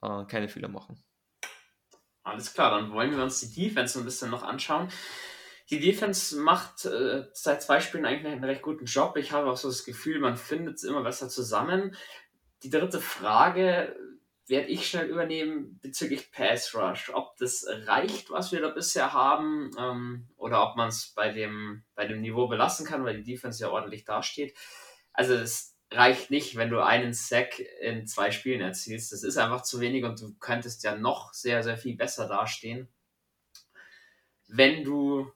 äh, 0.03 0.25
keine 0.27 0.49
Fehler 0.49 0.69
machen. 0.69 1.03
Alles 2.25 2.55
klar, 2.55 2.79
dann 2.79 2.93
wollen 2.93 3.11
wir 3.11 3.23
uns 3.23 3.41
die 3.41 3.69
Defense 3.69 3.99
ein 3.99 4.05
bisschen 4.05 4.31
noch 4.31 4.45
anschauen. 4.45 4.89
Die 5.73 5.81
Defense 5.81 6.39
macht 6.39 6.85
äh, 6.85 7.25
seit 7.33 7.63
zwei 7.63 7.81
Spielen 7.81 8.05
eigentlich 8.05 8.31
einen 8.31 8.45
recht 8.45 8.61
guten 8.61 8.85
Job. 8.85 9.17
Ich 9.17 9.33
habe 9.33 9.51
auch 9.51 9.57
so 9.57 9.69
das 9.69 9.85
Gefühl, 9.85 10.21
man 10.21 10.37
findet 10.37 10.77
es 10.77 10.85
immer 10.85 11.03
besser 11.03 11.31
zusammen. 11.31 11.97
Die 12.63 12.69
dritte 12.69 13.01
Frage, 13.01 13.97
werde 14.49 14.69
ich 14.69 14.87
schnell 14.87 15.09
übernehmen 15.09 15.79
bezüglich 15.81 16.31
Pass 16.31 16.75
Rush. 16.75 17.11
Ob 17.15 17.39
das 17.39 17.65
reicht, 17.87 18.29
was 18.29 18.53
wir 18.53 18.61
da 18.61 18.69
bisher 18.69 19.15
haben, 19.15 19.71
ähm, 19.79 20.29
oder 20.37 20.69
ob 20.69 20.77
man 20.77 20.89
es 20.89 21.15
bei 21.17 21.31
dem, 21.33 21.85
bei 21.95 22.07
dem 22.07 22.21
Niveau 22.21 22.49
belassen 22.49 22.85
kann, 22.85 23.03
weil 23.03 23.23
die 23.23 23.33
Defense 23.33 23.63
ja 23.63 23.71
ordentlich 23.71 24.05
dasteht. 24.05 24.55
Also 25.15 25.33
es 25.33 25.75
reicht 25.91 26.31
nicht, 26.31 26.57
wenn 26.57 26.69
du 26.69 26.85
einen 26.85 27.15
Sack 27.15 27.61
in 27.81 28.07
zwei 28.07 28.31
Spielen 28.31 28.61
erzielst. 28.61 29.11
Das 29.13 29.23
ist 29.23 29.39
einfach 29.39 29.63
zu 29.63 29.81
wenig 29.81 30.05
und 30.05 30.21
du 30.21 30.35
könntest 30.35 30.85
ja 30.85 30.97
noch 30.97 31.33
sehr, 31.33 31.63
sehr 31.63 31.79
viel 31.79 31.97
besser 31.97 32.29
dastehen, 32.29 32.89
wenn 34.49 34.85
du 34.85 35.33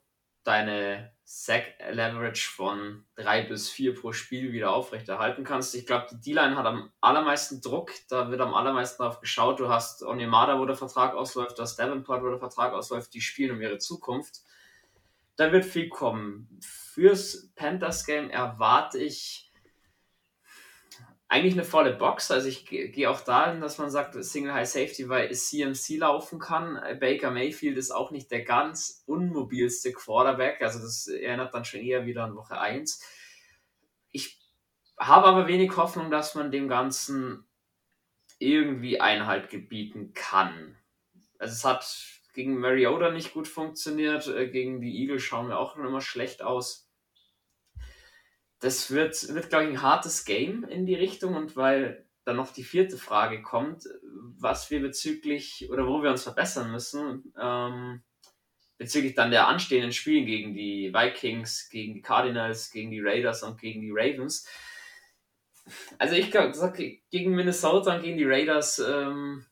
deine 0.47 1.12
Sack 1.24 1.74
Leverage 1.90 2.49
von 2.49 3.05
drei 3.16 3.42
bis 3.42 3.68
vier 3.68 3.94
pro 3.94 4.12
Spiel 4.12 4.53
wieder 4.53 4.72
aufrechterhalten 4.72 5.42
kannst. 5.42 5.74
Ich 5.74 5.84
glaube, 5.84 6.07
die 6.12 6.20
D-Line 6.20 6.57
hat 6.57 6.66
am 6.66 6.92
allermeisten 7.01 7.61
Druck, 7.61 7.90
da 8.09 8.30
wird 8.30 8.40
am 8.40 8.55
allermeisten 8.55 9.03
darauf 9.03 9.20
geschaut. 9.20 9.59
Du 9.59 9.68
hast 9.68 10.05
Onyemada, 10.05 10.61
wo 10.61 10.64
der 10.64 10.76
Vertrag 10.76 11.14
ausläuft, 11.14 11.59
du 11.59 11.62
hast 11.62 11.76
Davenport, 11.76 12.22
wo 12.22 12.28
der 12.28 12.38
Vertrag 12.38 12.72
ausläuft, 12.74 13.12
die 13.12 13.20
spielen 13.20 13.57
um 13.57 13.61
ihre 13.61 13.78
Zukunft. 13.78 14.42
Da 15.34 15.51
wird 15.51 15.64
viel 15.64 15.88
kommen. 15.88 16.49
Fürs 16.62 17.51
Panthers 17.57 18.07
Game 18.07 18.30
erwarte 18.30 18.99
ich 18.99 19.45
eigentlich 21.29 21.55
eine 21.55 21.64
volle 21.64 21.93
Box. 21.93 22.31
Also 22.31 22.49
ich 22.49 22.66
gehe 22.66 23.11
auch 23.11 23.20
dahin, 23.20 23.61
dass 23.61 23.79
man 23.79 23.91
sagt, 23.91 24.22
Single 24.22 24.55
High 24.55 24.68
Safety, 24.68 25.09
weil 25.09 25.33
CMC 25.33 25.99
laufen 25.99 26.39
kann. 26.39 26.81
Baker 27.01 27.31
Mayfield 27.31 27.77
ist 27.77 27.91
auch 27.91 28.11
nicht 28.11 28.31
der 28.31 28.45
ganz 28.45 29.03
unmobilste 29.07 29.93
Quarterback. 29.93 30.62
Also 30.62 30.79
das 30.79 31.09
erinnert 31.09 31.53
dann 31.53 31.64
schon 31.64 31.81
eher 31.81 32.07
wieder 32.07 32.24
an 32.24 32.37
Woche 32.37 32.61
1. 32.61 33.03
Ich 34.12 34.39
habe 34.99 35.27
aber 35.27 35.49
wenig 35.49 35.77
Hoffnung, 35.77 36.11
dass 36.11 36.35
man 36.35 36.53
dem 36.53 36.68
Ganzen 36.68 37.45
irgendwie 38.39 39.01
Einhalt 39.01 39.51
gebieten 39.51 40.12
kann. 40.14 40.77
Also 41.39 41.53
es 41.53 41.64
hat 41.64 42.07
gegen 42.35 42.59
Mariota 42.59 43.11
nicht 43.11 43.33
gut 43.33 43.49
funktioniert, 43.49 44.29
äh, 44.29 44.49
gegen 44.49 44.81
die 44.81 45.01
Eagles 45.01 45.22
schauen 45.22 45.49
wir 45.49 45.59
auch 45.59 45.77
immer 45.77 46.01
schlecht 46.01 46.43
aus 46.43 46.86
das 48.61 48.91
wird, 48.91 49.35
wird 49.35 49.49
glaube 49.49 49.65
ich, 49.65 49.71
ein 49.71 49.83
hartes 49.83 50.25
Game 50.25 50.65
in 50.65 50.87
die 50.87 50.95
Richtung 50.95 51.35
und 51.35 51.57
weil 51.57 52.07
dann 52.25 52.37
noch 52.37 52.53
die 52.53 52.65
vierte 52.65 52.99
Frage 52.99 53.43
kommt, 53.43 53.85
was 54.39 54.71
wir 54.71 54.81
bezüglich 54.81 55.69
oder 55.71 55.87
wo 55.87 56.03
wir 56.03 56.11
uns 56.11 56.25
verbessern 56.25 56.73
müssen, 56.73 57.33
ähm, 57.41 58.03
bezüglich 58.79 59.15
dann 59.15 59.31
der 59.31 59.47
anstehenden 59.47 59.93
Spiele 59.93 60.27
gegen 60.27 60.55
die 60.55 60.93
Vikings, 60.93 61.69
gegen 61.71 61.95
die 61.95 62.03
Cardinals, 62.03 62.71
gegen 62.71 62.91
die 62.91 63.01
Raiders 63.01 63.43
und 63.43 63.61
gegen 63.61 63.81
die 63.81 63.93
Ravens. 63.93 64.47
Also 65.99 66.15
ich 66.15 66.31
glaube, 66.31 66.53
gegen 67.11 67.35
Minnesota 67.35 67.97
und 67.97 68.03
gegen 68.03 68.19
die 68.19 68.25
Raiders 68.25 68.79
ähm, 68.79 69.47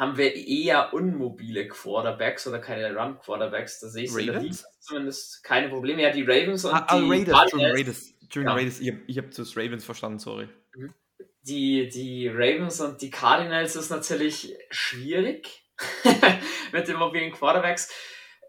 haben 0.00 0.16
wir 0.16 0.34
eher 0.34 0.94
unmobile 0.94 1.68
Quarterbacks 1.68 2.46
oder 2.46 2.58
keine 2.58 2.96
Run-Quarterbacks. 2.96 3.80
Da 3.80 3.88
sehe 3.88 4.04
ich 4.04 4.16
Ravens? 4.16 4.64
zumindest 4.80 5.44
keine 5.44 5.68
Probleme. 5.68 6.00
Ja, 6.00 6.10
die 6.10 6.22
Ravens 6.22 6.64
und 6.64 6.72
ah, 6.72 6.86
ah, 6.88 6.98
die 6.98 7.06
Raiders. 7.06 7.34
Cardinals. 7.34 7.74
Raiders. 7.74 8.14
Entschuldigung, 8.22 8.56
ja. 8.56 8.62
Raiders. 8.62 8.80
Ich 8.80 8.88
habe 8.90 9.00
ich 9.06 9.18
hab 9.18 9.30
das 9.30 9.56
Ravens 9.58 9.84
verstanden, 9.84 10.18
sorry. 10.18 10.48
Mhm. 10.74 10.94
Die, 11.42 11.90
die 11.90 12.28
Ravens 12.28 12.80
und 12.80 13.02
die 13.02 13.10
Cardinals 13.10 13.76
ist 13.76 13.90
natürlich 13.90 14.56
schwierig 14.70 15.66
mit 16.72 16.88
den 16.88 16.96
mobilen 16.96 17.32
Quarterbacks. 17.32 17.92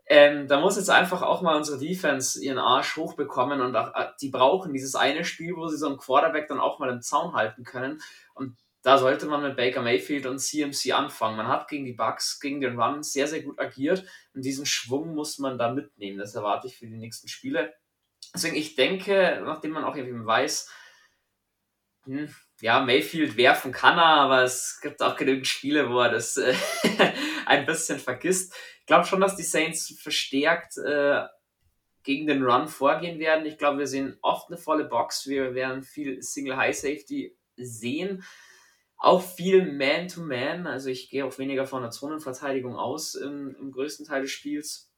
Ähm, 0.05 0.47
da 0.47 0.61
muss 0.61 0.77
jetzt 0.77 0.89
einfach 0.89 1.21
auch 1.21 1.41
mal 1.41 1.57
unsere 1.57 1.79
Defense 1.79 2.41
ihren 2.41 2.59
Arsch 2.59 2.95
hochbekommen 2.95 3.59
und 3.59 3.75
auch, 3.75 3.93
äh, 3.93 4.07
die 4.21 4.29
brauchen 4.29 4.71
dieses 4.71 4.95
eine 4.95 5.25
Spiel, 5.25 5.57
wo 5.57 5.67
sie 5.67 5.77
so 5.77 5.87
einen 5.87 5.97
Quarterback 5.97 6.47
dann 6.47 6.61
auch 6.61 6.79
mal 6.79 6.89
im 6.89 7.01
Zaun 7.01 7.33
halten 7.33 7.65
können. 7.65 8.01
Und 8.35 8.55
da 8.83 8.97
sollte 8.97 9.27
man 9.27 9.43
mit 9.43 9.57
Baker 9.57 9.81
Mayfield 9.81 10.25
und 10.25 10.39
CMC 10.39 10.93
anfangen. 10.93 11.37
Man 11.37 11.47
hat 11.47 11.67
gegen 11.67 11.85
die 11.85 11.93
Bucks, 11.93 12.39
gegen 12.39 12.61
den 12.61 12.79
Run 12.79 13.03
sehr, 13.03 13.27
sehr 13.27 13.43
gut 13.43 13.59
agiert 13.59 14.05
und 14.33 14.43
diesen 14.43 14.65
Schwung 14.65 15.13
muss 15.13 15.37
man 15.37 15.57
da 15.57 15.71
mitnehmen. 15.71 16.17
Das 16.17 16.33
erwarte 16.33 16.67
ich 16.67 16.77
für 16.77 16.87
die 16.87 16.97
nächsten 16.97 17.27
Spiele. 17.27 17.73
Deswegen, 18.33 18.55
ich 18.55 18.75
denke, 18.75 19.41
nachdem 19.45 19.71
man 19.71 19.83
auch 19.83 19.97
eben 19.97 20.25
weiß, 20.25 20.69
hm, 22.05 22.33
ja, 22.61 22.79
Mayfield 22.79 23.37
werfen 23.37 23.71
kann 23.71 23.97
er, 23.97 24.05
aber 24.05 24.43
es 24.43 24.79
gibt 24.81 25.03
auch 25.03 25.15
genügend 25.15 25.47
Spiele, 25.47 25.89
wo 25.89 25.99
er 25.99 26.09
das 26.09 26.37
äh, 26.37 26.55
ein 27.45 27.65
bisschen 27.65 27.99
vergisst. 27.99 28.55
Ich 28.79 28.85
glaube 28.87 29.05
schon, 29.05 29.21
dass 29.21 29.35
die 29.35 29.43
Saints 29.43 29.95
verstärkt 30.01 30.77
äh, 30.77 31.23
gegen 32.03 32.25
den 32.25 32.43
Run 32.43 32.67
vorgehen 32.67 33.19
werden. 33.19 33.45
Ich 33.45 33.59
glaube, 33.59 33.79
wir 33.79 33.87
sehen 33.87 34.17
oft 34.21 34.49
eine 34.49 34.57
volle 34.57 34.85
Box. 34.85 35.27
Wir 35.27 35.53
werden 35.53 35.83
viel 35.83 36.21
Single 36.23 36.57
High 36.57 36.75
Safety 36.75 37.37
sehen. 37.57 38.23
Auch 39.01 39.23
viel 39.23 39.65
Man-to-Man. 39.65 40.63
-Man. 40.63 40.69
Also 40.69 40.89
ich 40.89 41.09
gehe 41.09 41.25
auch 41.25 41.35
weniger 41.39 41.65
von 41.65 41.81
der 41.81 41.89
Zonenverteidigung 41.89 42.75
aus 42.75 43.15
im, 43.15 43.55
im 43.55 43.71
größten 43.71 44.05
Teil 44.05 44.21
des 44.21 44.31
Spiels. 44.31 44.91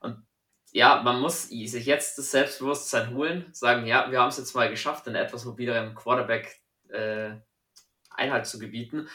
Und 0.00 0.26
ja, 0.72 1.02
man 1.02 1.20
muss 1.20 1.48
sich 1.48 1.84
jetzt 1.84 2.16
das 2.16 2.30
Selbstbewusstsein 2.30 3.14
holen, 3.14 3.46
sagen, 3.52 3.86
ja, 3.86 4.10
wir 4.10 4.20
haben 4.20 4.30
es 4.30 4.38
jetzt 4.38 4.54
mal 4.54 4.70
geschafft, 4.70 5.06
in 5.06 5.14
etwas 5.14 5.44
mobileren 5.44 5.94
Quarterback 5.94 6.62
äh, 6.88 7.36
Einhalt 8.08 8.46
zu 8.46 8.58
gebieten. 8.58 9.06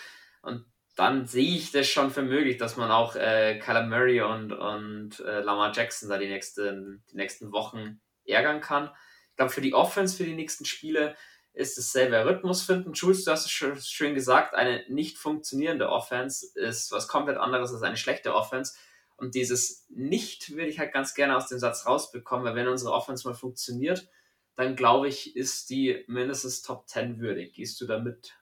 Und 0.44 0.66
dann 0.96 1.26
sehe 1.26 1.56
ich 1.56 1.72
das 1.72 1.88
schon 1.88 2.12
für 2.12 2.22
möglich, 2.22 2.58
dass 2.58 2.78
man 2.78 2.92
auch 2.92 3.16
äh, 3.16 3.58
Kyler 3.58 3.88
Murray 3.88 4.22
und, 4.22 4.52
und 4.52 5.20
äh, 5.20 5.40
Lamar 5.40 5.74
Jackson 5.76 6.10
da 6.10 6.20
die 6.20 6.28
nächsten, 6.28 7.04
die 7.12 7.18
nächsten 7.18 7.52
Wochen 7.52 8.02
ärgern 8.24 8.62
kann. 8.62 8.92
Ich 9.32 9.38
glaube, 9.38 9.52
für 9.52 9.62
die 9.62 9.74
Offense, 9.74 10.16
für 10.16 10.26
die 10.26 10.36
nächsten 10.36 10.66
Spiele 10.66 11.16
ist 11.54 11.78
dasselbe 11.78 12.26
Rhythmus 12.26 12.64
finden. 12.64 12.94
Jules, 12.94 13.24
du 13.24 13.32
hast 13.32 13.46
es 13.46 13.52
schön 13.52 14.16
gesagt, 14.16 14.56
eine 14.56 14.84
nicht 14.90 15.18
funktionierende 15.18 15.90
Offense 15.90 16.48
ist 16.56 16.92
was 16.92 17.08
komplett 17.08 17.38
anderes 17.38 17.72
als 17.72 17.84
eine 17.84 17.98
schlechte 17.98 18.34
Offense. 18.34 18.74
Und 19.18 19.36
dieses 19.36 19.86
Nicht 19.90 20.52
würde 20.52 20.68
ich 20.68 20.80
halt 20.80 20.92
ganz 20.92 21.14
gerne 21.14 21.38
aus 21.38 21.48
dem 21.48 21.60
Satz 21.60 21.86
rausbekommen, 21.86 22.46
weil 22.46 22.56
wenn 22.56 22.68
unsere 22.68 22.92
Offense 22.92 23.28
mal 23.28 23.36
funktioniert, 23.36 24.10
dann 24.56 24.76
glaube 24.76 25.08
ich, 25.08 25.36
ist 25.36 25.70
die 25.70 26.04
mindestens 26.08 26.64
Top 26.64 26.88
10 26.90 27.20
würdig. 27.20 27.54
Gehst 27.54 27.80
du 27.82 27.86
damit? 27.86 28.34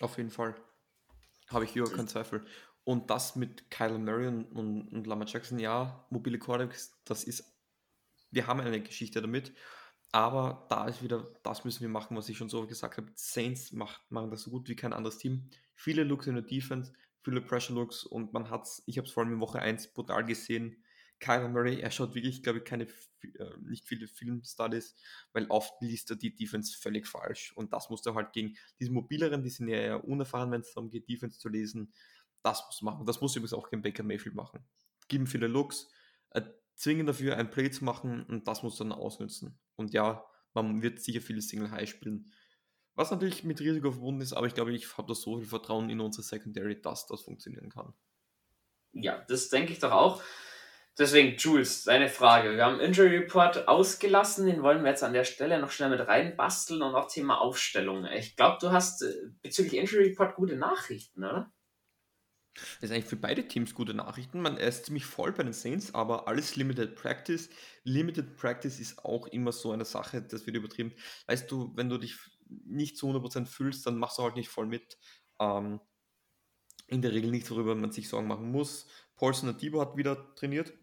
Auf 0.00 0.16
jeden 0.16 0.30
Fall. 0.30 0.54
Habe 1.48 1.64
ich 1.64 1.74
überhaupt 1.74 1.96
keinen 1.96 2.08
Zweifel. 2.08 2.44
Und 2.84 3.10
das 3.10 3.36
mit 3.36 3.70
Kyle 3.70 3.98
Marion 3.98 4.44
und, 4.46 4.88
und 4.88 5.06
Lama 5.06 5.24
Jackson, 5.24 5.58
ja, 5.58 6.04
mobile 6.10 6.38
Quarterbacks, 6.38 6.98
das 7.04 7.24
ist, 7.24 7.44
wir 8.30 8.46
haben 8.46 8.60
eine 8.60 8.80
Geschichte 8.80 9.20
damit, 9.20 9.52
aber 10.12 10.66
da 10.68 10.86
ist 10.86 11.02
wieder, 11.02 11.26
das 11.42 11.64
müssen 11.64 11.80
wir 11.80 11.88
machen, 11.88 12.16
was 12.16 12.28
ich 12.28 12.36
schon 12.36 12.50
so 12.50 12.66
gesagt 12.66 12.98
habe. 12.98 13.10
Saints 13.14 13.72
macht, 13.72 14.10
machen 14.10 14.30
das 14.30 14.42
so 14.42 14.50
gut 14.50 14.68
wie 14.68 14.76
kein 14.76 14.92
anderes 14.92 15.16
Team. 15.16 15.48
Viele 15.74 16.04
Looks 16.04 16.26
in 16.26 16.34
der 16.34 16.44
Defense, 16.44 16.92
viele 17.22 17.40
Pressure 17.40 17.74
Looks 17.74 18.04
und 18.04 18.32
man 18.34 18.50
hat 18.50 18.64
es, 18.64 18.82
ich 18.86 18.98
habe 18.98 19.08
es 19.08 19.12
vor 19.12 19.22
allem 19.22 19.32
in 19.32 19.40
Woche 19.40 19.60
1 19.60 19.94
brutal 19.94 20.24
gesehen. 20.24 20.84
Kyler 21.18 21.48
Murray, 21.48 21.80
er 21.80 21.90
schaut 21.90 22.14
wirklich, 22.14 22.42
glaube 22.42 22.58
ich, 22.58 22.64
keine, 22.64 22.84
äh, 22.84 23.56
nicht 23.62 23.86
viele 23.86 24.08
Film-Studies, 24.08 24.96
weil 25.32 25.46
oft 25.48 25.72
liest 25.80 26.10
er 26.10 26.16
die 26.16 26.34
Defense 26.34 26.76
völlig 26.76 27.06
falsch. 27.06 27.52
Und 27.56 27.72
das 27.72 27.88
muss 27.88 28.04
er 28.04 28.14
halt 28.14 28.32
gegen 28.32 28.56
diese 28.80 28.90
mobileren, 28.90 29.42
die 29.42 29.50
sind 29.50 29.68
ja 29.68 29.76
eher 29.76 30.04
unerfahren, 30.04 30.50
wenn 30.50 30.62
es 30.62 30.74
darum 30.74 30.90
geht, 30.90 31.08
Defense 31.08 31.38
zu 31.38 31.48
lesen. 31.48 31.94
Das 32.42 32.64
muss 32.66 32.82
machen. 32.82 33.06
Das 33.06 33.20
muss 33.20 33.36
übrigens 33.36 33.52
auch 33.54 33.70
gegen 33.70 33.82
Baker 33.82 34.02
Mayfield 34.02 34.34
machen. 34.34 34.66
Geben 35.06 35.28
viele 35.28 35.46
Looks, 35.46 35.88
äh, 36.30 36.42
zwingen 36.74 37.06
dafür, 37.06 37.36
ein 37.36 37.50
Play 37.50 37.70
zu 37.70 37.84
machen 37.84 38.24
und 38.24 38.48
das 38.48 38.62
muss 38.62 38.76
dann 38.76 38.92
ausnutzen. 38.92 39.58
Und 39.76 39.92
ja, 39.92 40.24
man 40.54 40.82
wird 40.82 41.00
sicher 41.00 41.20
viele 41.20 41.42
Single 41.42 41.70
High 41.70 41.88
spielen. 41.88 42.30
Was 42.94 43.10
natürlich 43.10 43.42
mit 43.44 43.60
Risiko 43.60 43.90
verbunden 43.90 44.20
ist, 44.20 44.34
aber 44.34 44.46
ich 44.46 44.54
glaube, 44.54 44.72
ich 44.72 44.98
habe 44.98 45.08
da 45.08 45.14
so 45.14 45.38
viel 45.38 45.48
Vertrauen 45.48 45.88
in 45.88 46.00
unsere 46.00 46.22
Secondary, 46.22 46.80
dass 46.80 47.06
das 47.06 47.22
funktionieren 47.22 47.70
kann. 47.70 47.94
Ja, 48.92 49.24
das 49.28 49.48
denke 49.48 49.72
ich 49.72 49.78
doch 49.78 49.92
auch. 49.92 50.22
Deswegen, 50.98 51.38
Jules, 51.38 51.84
deine 51.84 52.10
Frage. 52.10 52.54
Wir 52.54 52.66
haben 52.66 52.78
Injury 52.78 53.16
Report 53.16 53.66
ausgelassen, 53.66 54.44
den 54.44 54.62
wollen 54.62 54.82
wir 54.82 54.90
jetzt 54.90 55.02
an 55.02 55.14
der 55.14 55.24
Stelle 55.24 55.58
noch 55.58 55.70
schnell 55.70 55.88
mit 55.88 56.06
reinbasteln 56.06 56.82
und 56.82 56.94
auch 56.94 57.10
Thema 57.10 57.40
Aufstellung. 57.40 58.04
Ich 58.04 58.36
glaube, 58.36 58.58
du 58.60 58.72
hast 58.72 59.00
äh, 59.00 59.14
bezüglich 59.40 59.80
Injury 59.80 60.08
Report 60.08 60.34
gute 60.34 60.56
Nachrichten, 60.56 61.24
oder? 61.24 61.50
Das 62.54 62.90
ist 62.90 62.92
eigentlich 62.92 63.06
für 63.06 63.16
beide 63.16 63.48
Teams 63.48 63.74
gute 63.74 63.94
Nachrichten. 63.94 64.40
Man 64.40 64.56
ist 64.56 64.86
ziemlich 64.86 65.06
voll 65.06 65.32
bei 65.32 65.42
den 65.42 65.52
Saints, 65.52 65.94
aber 65.94 66.28
alles 66.28 66.56
Limited 66.56 66.96
Practice. 66.96 67.48
Limited 67.84 68.36
Practice 68.36 68.78
ist 68.78 69.04
auch 69.04 69.26
immer 69.28 69.52
so 69.52 69.72
eine 69.72 69.84
Sache, 69.84 70.22
das 70.22 70.46
wird 70.46 70.56
übertrieben. 70.56 70.92
Weißt 71.26 71.50
du, 71.50 71.72
wenn 71.76 71.88
du 71.88 71.98
dich 71.98 72.16
nicht 72.48 72.98
zu 72.98 73.08
100% 73.08 73.46
fühlst, 73.46 73.86
dann 73.86 73.96
machst 73.96 74.18
du 74.18 74.22
halt 74.22 74.36
nicht 74.36 74.50
voll 74.50 74.66
mit. 74.66 74.98
Ähm, 75.40 75.80
in 76.88 77.00
der 77.00 77.12
Regel 77.12 77.30
nichts, 77.30 77.50
worüber 77.50 77.74
man 77.74 77.90
sich 77.90 78.08
Sorgen 78.08 78.28
machen 78.28 78.50
muss. 78.50 78.86
Paulson 79.16 79.48
Adibo 79.48 79.80
hat 79.80 79.96
wieder 79.96 80.34
trainiert. 80.34 80.74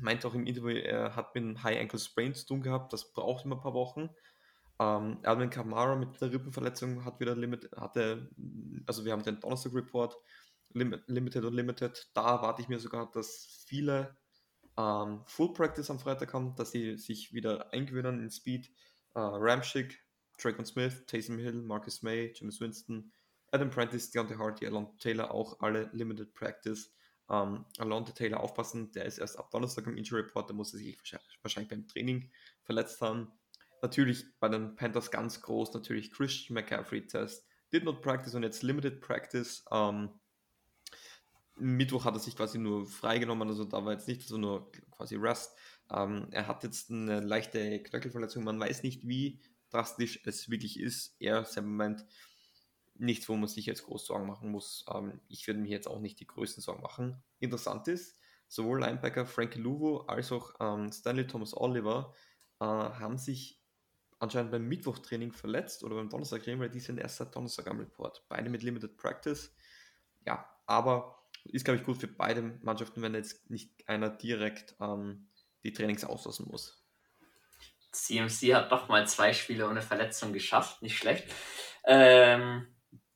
Meint 0.00 0.24
auch 0.24 0.34
im 0.34 0.46
Interview, 0.46 0.76
er 0.76 1.16
hat 1.16 1.34
mit 1.34 1.42
einem 1.42 1.62
High 1.62 1.80
Ankle 1.80 1.98
Sprain 1.98 2.34
zu 2.34 2.46
tun 2.46 2.62
gehabt. 2.62 2.92
Das 2.92 3.12
braucht 3.12 3.44
immer 3.44 3.56
ein 3.56 3.62
paar 3.62 3.74
Wochen. 3.74 4.10
Ähm, 4.78 5.18
Alvin 5.22 5.50
Kamara 5.50 5.96
mit 5.96 6.20
der 6.20 6.32
Rippenverletzung 6.32 7.04
hat 7.04 7.20
wieder 7.20 7.36
Limit, 7.36 7.70
hatte, 7.76 8.30
also 8.86 9.04
wir 9.04 9.12
haben 9.12 9.22
den 9.22 9.38
Donnerstag 9.38 9.74
Report, 9.74 10.16
Limited 10.74 11.44
und 11.44 11.54
Limited. 11.54 12.10
Da 12.14 12.36
erwarte 12.36 12.62
ich 12.62 12.68
mir 12.68 12.78
sogar, 12.78 13.10
dass 13.10 13.64
viele 13.66 14.16
ähm, 14.78 15.22
Full 15.26 15.52
Practice 15.52 15.90
am 15.90 15.98
Freitag 15.98 16.32
haben, 16.34 16.54
dass 16.56 16.70
sie 16.70 16.96
sich 16.96 17.32
wieder 17.32 17.72
eingewöhnen 17.72 18.20
in 18.20 18.30
Speed. 18.30 18.68
Äh, 19.14 19.20
Ramschick 19.20 20.02
Dragon 20.38 20.64
Smith, 20.64 21.04
Taysom 21.06 21.38
Hill, 21.38 21.62
Marcus 21.62 22.02
May, 22.02 22.32
James 22.34 22.60
Winston, 22.60 23.12
Adam 23.52 23.70
Prentice, 23.70 24.10
Deontay 24.10 24.36
Hardy, 24.36 24.66
Alonte 24.66 24.96
Taylor, 24.98 25.30
auch 25.30 25.60
alle 25.60 25.90
Limited 25.92 26.34
Practice. 26.34 26.92
Ähm, 27.30 27.64
Alonte 27.78 28.12
Taylor 28.12 28.40
aufpassen, 28.40 28.90
der 28.92 29.04
ist 29.04 29.18
erst 29.18 29.38
ab 29.38 29.50
Donnerstag 29.50 29.86
im 29.86 29.96
Injury 29.96 30.22
Report, 30.22 30.48
der 30.48 30.56
muss 30.56 30.72
er 30.72 30.78
sich 30.78 30.98
wahrscheinlich 31.42 31.70
beim 31.70 31.86
Training 31.86 32.30
verletzt 32.62 33.00
haben. 33.00 33.30
Natürlich 33.82 34.24
bei 34.40 34.48
den 34.48 34.74
Panthers 34.76 35.10
ganz 35.10 35.40
groß, 35.40 35.74
natürlich 35.74 36.12
Christian 36.12 36.54
McCaffrey 36.54 37.06
Test, 37.06 37.46
did 37.72 37.84
not 37.84 38.02
practice 38.02 38.34
und 38.34 38.42
jetzt 38.42 38.62
Limited 38.62 39.00
Practice. 39.00 39.64
Ähm, 39.70 40.10
Mittwoch 41.56 42.04
hat 42.04 42.14
er 42.14 42.20
sich 42.20 42.36
quasi 42.36 42.58
nur 42.58 42.86
freigenommen, 42.86 43.48
also 43.48 43.64
da 43.64 43.84
war 43.84 43.92
jetzt 43.92 44.08
nicht 44.08 44.26
so 44.26 44.38
nur 44.38 44.70
quasi 44.90 45.16
Rest. 45.16 45.56
Um, 45.88 45.98
ähm, 45.98 46.28
er 46.30 46.46
hat 46.46 46.64
jetzt 46.64 46.90
eine 46.90 47.20
leichte 47.20 47.82
Knöchelverletzung, 47.82 48.44
man 48.44 48.58
weiß 48.58 48.82
nicht 48.82 49.06
wie, 49.06 49.40
drastisch 49.70 50.20
es 50.24 50.48
wirklich 50.48 50.80
ist. 50.80 51.16
Er 51.18 51.44
selber 51.44 51.68
meint, 51.68 52.06
nichts, 52.94 53.28
wo 53.28 53.36
man 53.36 53.48
sich 53.48 53.66
jetzt 53.66 53.84
groß 53.84 54.06
Sorgen 54.06 54.26
machen 54.26 54.50
muss. 54.50 54.84
Ähm, 54.92 55.20
ich 55.28 55.46
würde 55.46 55.60
mir 55.60 55.68
jetzt 55.70 55.88
auch 55.88 56.00
nicht 56.00 56.20
die 56.20 56.26
größten 56.26 56.62
Sorgen 56.62 56.82
machen. 56.82 57.22
Interessant 57.40 57.88
ist, 57.88 58.18
sowohl 58.48 58.80
Linebacker 58.80 59.26
Frankie 59.26 59.60
Luvo 59.60 60.02
als 60.02 60.32
auch 60.32 60.54
ähm, 60.60 60.92
Stanley 60.92 61.26
Thomas 61.26 61.56
Oliver 61.56 62.14
äh, 62.60 62.64
haben 62.64 63.18
sich 63.18 63.60
anscheinend 64.18 64.52
beim 64.52 64.68
Mittwochtraining 64.68 65.32
verletzt 65.32 65.82
oder 65.82 65.96
beim 65.96 66.08
Donnerstagtraining, 66.08 66.60
weil 66.60 66.70
die 66.70 66.80
sind 66.80 66.98
erst 66.98 67.16
seit 67.16 67.34
Donnerstag 67.34 67.66
am 67.66 67.80
Report. 67.80 68.24
Beide 68.28 68.50
mit 68.50 68.62
Limited 68.62 68.96
Practice. 68.96 69.52
Ja, 70.24 70.48
aber 70.66 71.21
ist, 71.44 71.64
glaube 71.64 71.78
ich, 71.78 71.84
gut 71.84 71.98
für 71.98 72.08
beide 72.08 72.42
Mannschaften, 72.62 73.02
wenn 73.02 73.14
jetzt 73.14 73.50
nicht 73.50 73.70
einer 73.88 74.10
direkt 74.10 74.74
ähm, 74.80 75.28
die 75.64 75.72
Trainings 75.72 76.04
auslassen 76.04 76.46
muss. 76.50 76.82
CMC 77.92 78.54
hat 78.54 78.72
doch 78.72 78.88
mal 78.88 79.06
zwei 79.06 79.32
Spiele 79.32 79.68
ohne 79.68 79.82
Verletzung 79.82 80.32
geschafft, 80.32 80.82
nicht 80.82 80.96
schlecht. 80.96 81.24
Ähm, 81.84 82.66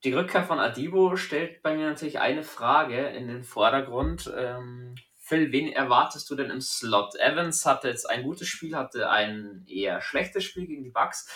die 0.05 0.13
Rückkehr 0.13 0.45
von 0.45 0.61
Adibo 0.61 1.17
stellt 1.17 1.63
bei 1.63 1.75
mir 1.75 1.87
natürlich 1.87 2.19
eine 2.19 2.43
Frage 2.43 3.09
in 3.09 3.27
den 3.29 3.43
Vordergrund. 3.43 4.33
Ähm, 4.37 4.95
Phil, 5.17 5.51
wen 5.51 5.73
erwartest 5.73 6.31
du 6.31 6.37
denn 6.37 6.51
im 6.51 6.61
Slot? 6.61 7.17
Evans 7.17 7.65
hatte 7.67 7.89
jetzt 7.89 8.09
ein 8.09 8.23
gutes 8.23 8.47
Spiel, 8.49 8.77
hatte 8.77 9.11
ein 9.11 9.65
eher 9.67 10.01
schlechtes 10.01 10.45
Spiel 10.45 10.67
gegen 10.67 10.85
die 10.85 10.91
Bucks. 10.91 11.29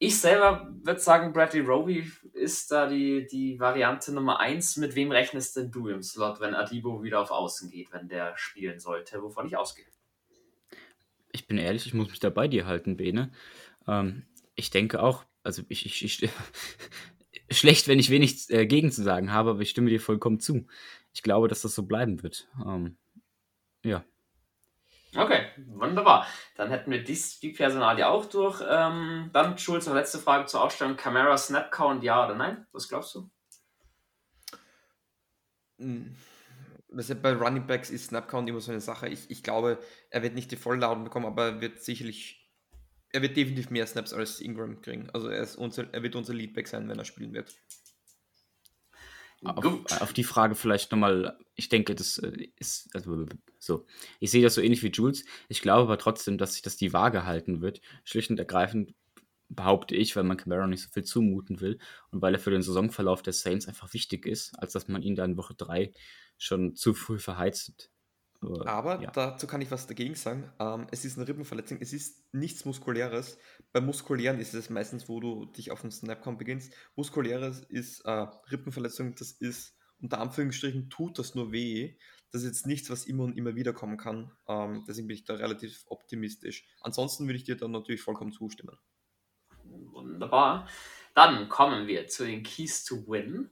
Ich 0.00 0.20
selber 0.20 0.68
würde 0.84 1.00
sagen, 1.00 1.32
Bradley 1.32 1.62
Roby 1.62 2.10
ist 2.32 2.70
da 2.70 2.88
die, 2.88 3.26
die 3.26 3.58
Variante 3.58 4.12
Nummer 4.12 4.38
1. 4.38 4.76
Mit 4.76 4.94
wem 4.94 5.10
rechnest 5.10 5.56
denn 5.56 5.72
du 5.72 5.88
im 5.88 6.02
Slot, 6.02 6.40
wenn 6.40 6.54
Adibo 6.54 7.02
wieder 7.02 7.20
auf 7.20 7.32
Außen 7.32 7.68
geht, 7.68 7.92
wenn 7.92 8.08
der 8.08 8.36
spielen 8.36 8.78
sollte, 8.78 9.20
wovon 9.22 9.46
ich 9.46 9.56
ausgehe? 9.56 9.86
Ich 11.32 11.48
bin 11.48 11.58
ehrlich, 11.58 11.86
ich 11.86 11.94
muss 11.94 12.10
mich 12.10 12.20
da 12.20 12.30
bei 12.30 12.46
dir 12.46 12.66
halten, 12.66 12.96
Bene. 12.96 13.32
Ähm, 13.88 14.22
ich 14.54 14.70
denke 14.70 15.02
auch, 15.02 15.24
also 15.42 15.62
ich, 15.68 15.84
ich, 15.84 16.04
ich 16.04 16.30
schlecht, 17.50 17.88
wenn 17.88 17.98
ich 17.98 18.10
wenig 18.10 18.50
äh, 18.50 18.66
gegen 18.66 18.92
zu 18.92 19.02
sagen 19.02 19.32
habe, 19.32 19.50
aber 19.50 19.60
ich 19.60 19.70
stimme 19.70 19.90
dir 19.90 20.00
vollkommen 20.00 20.38
zu. 20.38 20.66
Ich 21.12 21.22
glaube, 21.24 21.48
dass 21.48 21.62
das 21.62 21.74
so 21.74 21.82
bleiben 21.82 22.22
wird. 22.22 22.48
Ähm, 22.64 22.96
ja. 23.84 24.04
Okay, 25.16 25.46
wunderbar. 25.68 26.26
Dann 26.56 26.70
hätten 26.70 26.90
wir 26.90 27.02
dies, 27.02 27.40
die 27.40 27.50
Personalie 27.50 28.06
auch 28.06 28.26
durch. 28.26 28.62
Ähm, 28.68 29.30
dann, 29.32 29.56
Schulz, 29.56 29.86
noch 29.86 29.94
letzte 29.94 30.18
Frage 30.18 30.46
zur 30.46 30.62
Ausstellung. 30.62 30.96
Camera 30.96 31.36
Snap 31.38 31.70
Count, 31.70 32.02
ja 32.04 32.24
oder 32.24 32.34
nein? 32.34 32.66
Was 32.72 32.88
glaubst 32.88 33.14
du? 33.14 33.30
Hm 35.78 36.16
bei 36.90 37.32
Running 37.32 37.66
Backs 37.66 37.90
ist 37.90 38.06
Snapcount 38.06 38.48
immer 38.48 38.60
so 38.60 38.72
eine 38.72 38.80
Sache. 38.80 39.08
Ich, 39.08 39.30
ich 39.30 39.42
glaube, 39.42 39.78
er 40.10 40.22
wird 40.22 40.34
nicht 40.34 40.50
die 40.50 40.56
Volllauten 40.56 41.04
bekommen, 41.04 41.26
aber 41.26 41.44
er 41.44 41.60
wird 41.60 41.82
sicherlich 41.82 42.48
er 43.10 43.22
wird 43.22 43.36
definitiv 43.36 43.70
mehr 43.70 43.86
Snaps 43.86 44.12
als 44.12 44.40
Ingram 44.40 44.82
kriegen. 44.82 45.08
Also 45.10 45.28
er, 45.28 45.42
ist 45.42 45.56
unser, 45.56 45.92
er 45.92 46.02
wird 46.02 46.14
unser 46.14 46.34
Leadback 46.34 46.68
sein, 46.68 46.88
wenn 46.88 46.98
er 46.98 47.04
spielen 47.04 47.32
wird. 47.32 47.54
Auf, 49.44 50.00
auf, 50.02 50.12
die 50.12 50.24
Frage 50.24 50.56
vielleicht 50.56 50.90
nochmal, 50.90 51.38
ich 51.54 51.68
denke, 51.68 51.94
das 51.94 52.18
äh, 52.18 52.48
ist, 52.56 52.88
also 52.92 53.24
so, 53.58 53.86
ich 54.18 54.32
sehe 54.32 54.42
das 54.42 54.54
so 54.54 54.60
ähnlich 54.60 54.82
wie 54.82 54.90
Jules. 54.90 55.24
Ich 55.48 55.62
glaube 55.62 55.82
aber 55.82 55.98
trotzdem, 55.98 56.38
dass 56.38 56.54
sich 56.54 56.62
das 56.62 56.76
die 56.76 56.92
Waage 56.92 57.24
halten 57.24 57.60
wird. 57.60 57.80
Schlicht 58.04 58.30
und 58.30 58.38
ergreifend 58.38 58.94
behaupte 59.48 59.94
ich, 59.94 60.16
weil 60.16 60.24
man 60.24 60.36
Camaro 60.36 60.66
nicht 60.66 60.82
so 60.82 60.90
viel 60.90 61.04
zumuten 61.04 61.60
will 61.60 61.78
und 62.10 62.20
weil 62.20 62.34
er 62.34 62.40
für 62.40 62.50
den 62.50 62.62
Saisonverlauf 62.62 63.22
der 63.22 63.32
Saints 63.32 63.68
einfach 63.68 63.92
wichtig 63.94 64.26
ist, 64.26 64.58
als 64.58 64.72
dass 64.72 64.88
man 64.88 65.02
ihn 65.02 65.14
dann 65.14 65.36
Woche 65.36 65.54
3 65.54 65.92
schon 66.36 66.74
zu 66.74 66.92
früh 66.92 67.18
verheizt. 67.18 67.90
Aber 68.40 69.00
ja. 69.02 69.10
dazu 69.10 69.46
kann 69.46 69.60
ich 69.60 69.70
was 69.70 69.86
dagegen 69.86 70.14
sagen. 70.14 70.52
Ähm, 70.60 70.86
es 70.92 71.04
ist 71.04 71.18
eine 71.18 71.26
Rippenverletzung, 71.26 71.78
es 71.80 71.92
ist 71.92 72.32
nichts 72.32 72.64
Muskuläres. 72.64 73.38
Bei 73.72 73.80
Muskulären 73.80 74.38
ist 74.38 74.54
es 74.54 74.70
meistens, 74.70 75.08
wo 75.08 75.18
du 75.18 75.46
dich 75.46 75.72
auf 75.72 75.80
den 75.80 75.90
Snapcom 75.90 76.38
beginnst. 76.38 76.72
Muskuläres 76.94 77.64
ist 77.68 78.02
äh, 78.02 78.26
Rippenverletzung, 78.50 79.14
das 79.16 79.32
ist 79.32 79.74
unter 80.00 80.20
Anführungsstrichen 80.20 80.90
tut 80.90 81.18
das 81.18 81.34
nur 81.34 81.50
weh. 81.50 81.96
Das 82.30 82.42
ist 82.42 82.48
jetzt 82.48 82.66
nichts, 82.66 82.90
was 82.90 83.06
immer 83.06 83.24
und 83.24 83.36
immer 83.36 83.54
wieder 83.56 83.72
kommen 83.72 83.96
kann. 83.96 84.30
Ähm, 84.46 84.84
deswegen 84.86 85.08
bin 85.08 85.16
ich 85.16 85.24
da 85.24 85.34
relativ 85.34 85.84
optimistisch. 85.86 86.66
Ansonsten 86.80 87.26
würde 87.26 87.38
ich 87.38 87.44
dir 87.44 87.56
dann 87.56 87.72
natürlich 87.72 88.02
vollkommen 88.02 88.32
zustimmen. 88.32 88.76
Wunderbar. 89.64 90.68
Dann 91.14 91.48
kommen 91.48 91.88
wir 91.88 92.06
zu 92.06 92.24
den 92.24 92.42
Keys 92.42 92.84
to 92.84 92.96
Win. 93.08 93.50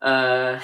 Äh, 0.00 0.58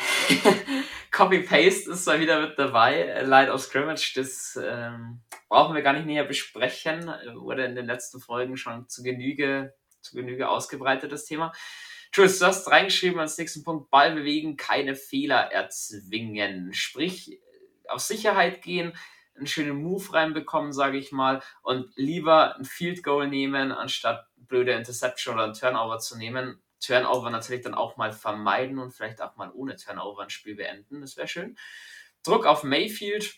Copy-Paste 1.11 1.91
ist 1.91 2.07
mal 2.07 2.20
wieder 2.20 2.41
mit 2.41 2.59
dabei. 2.59 3.22
Light 3.22 3.51
of 3.51 3.61
Scrimmage, 3.61 4.12
das 4.16 4.59
ähm, 4.62 5.20
brauchen 5.49 5.74
wir 5.74 5.83
gar 5.83 5.93
nicht 5.93 6.07
näher 6.07 6.24
besprechen. 6.24 7.12
Wurde 7.35 7.64
in 7.64 7.74
den 7.74 7.87
letzten 7.87 8.20
Folgen 8.20 8.57
schon 8.57 8.89
zu 8.89 9.03
Genüge, 9.03 9.74
zu 10.01 10.16
Genüge 10.16 10.49
ausgebreitet, 10.49 11.12
das 11.12 11.26
Thema. 11.26 11.53
Jules, 12.14 12.39
du 12.39 12.47
hast 12.47 12.70
reingeschrieben 12.70 13.20
als 13.20 13.39
nächsten 13.39 13.62
Punkt, 13.62 13.91
Ball 13.91 14.14
bewegen, 14.14 14.57
keine 14.57 14.97
Fehler 14.97 15.51
erzwingen. 15.51 16.74
Sprich, 16.74 17.41
auf 17.89 18.01
Sicherheit 18.01 18.62
gehen, 18.62 18.93
einen 19.35 19.47
schönen 19.47 19.83
Move 19.83 20.12
reinbekommen, 20.12 20.72
sage 20.72 20.99
ich 20.99 21.12
mal, 21.12 21.43
und 21.62 21.91
lieber 21.97 22.57
ein 22.57 22.64
Field 22.64 23.03
Goal 23.03 23.28
nehmen, 23.28 23.72
anstatt 23.72 24.26
blöde 24.37 24.72
Interception 24.72 25.37
oder 25.37 25.45
ein 25.45 25.55
Turnover 25.55 25.99
zu 25.99 26.18
nehmen. 26.18 26.62
Turnover 26.83 27.30
natürlich 27.30 27.62
dann 27.62 27.74
auch 27.74 27.97
mal 27.97 28.12
vermeiden 28.12 28.78
und 28.78 28.93
vielleicht 28.93 29.22
auch 29.22 29.37
mal 29.37 29.51
ohne 29.53 29.76
Turnover 29.76 30.22
ein 30.22 30.30
Spiel 30.30 30.57
beenden. 30.57 31.01
Das 31.01 31.16
wäre 31.16 31.28
schön. 31.28 31.57
Druck 32.22 32.45
auf 32.47 32.64
Mayfield. 32.64 33.37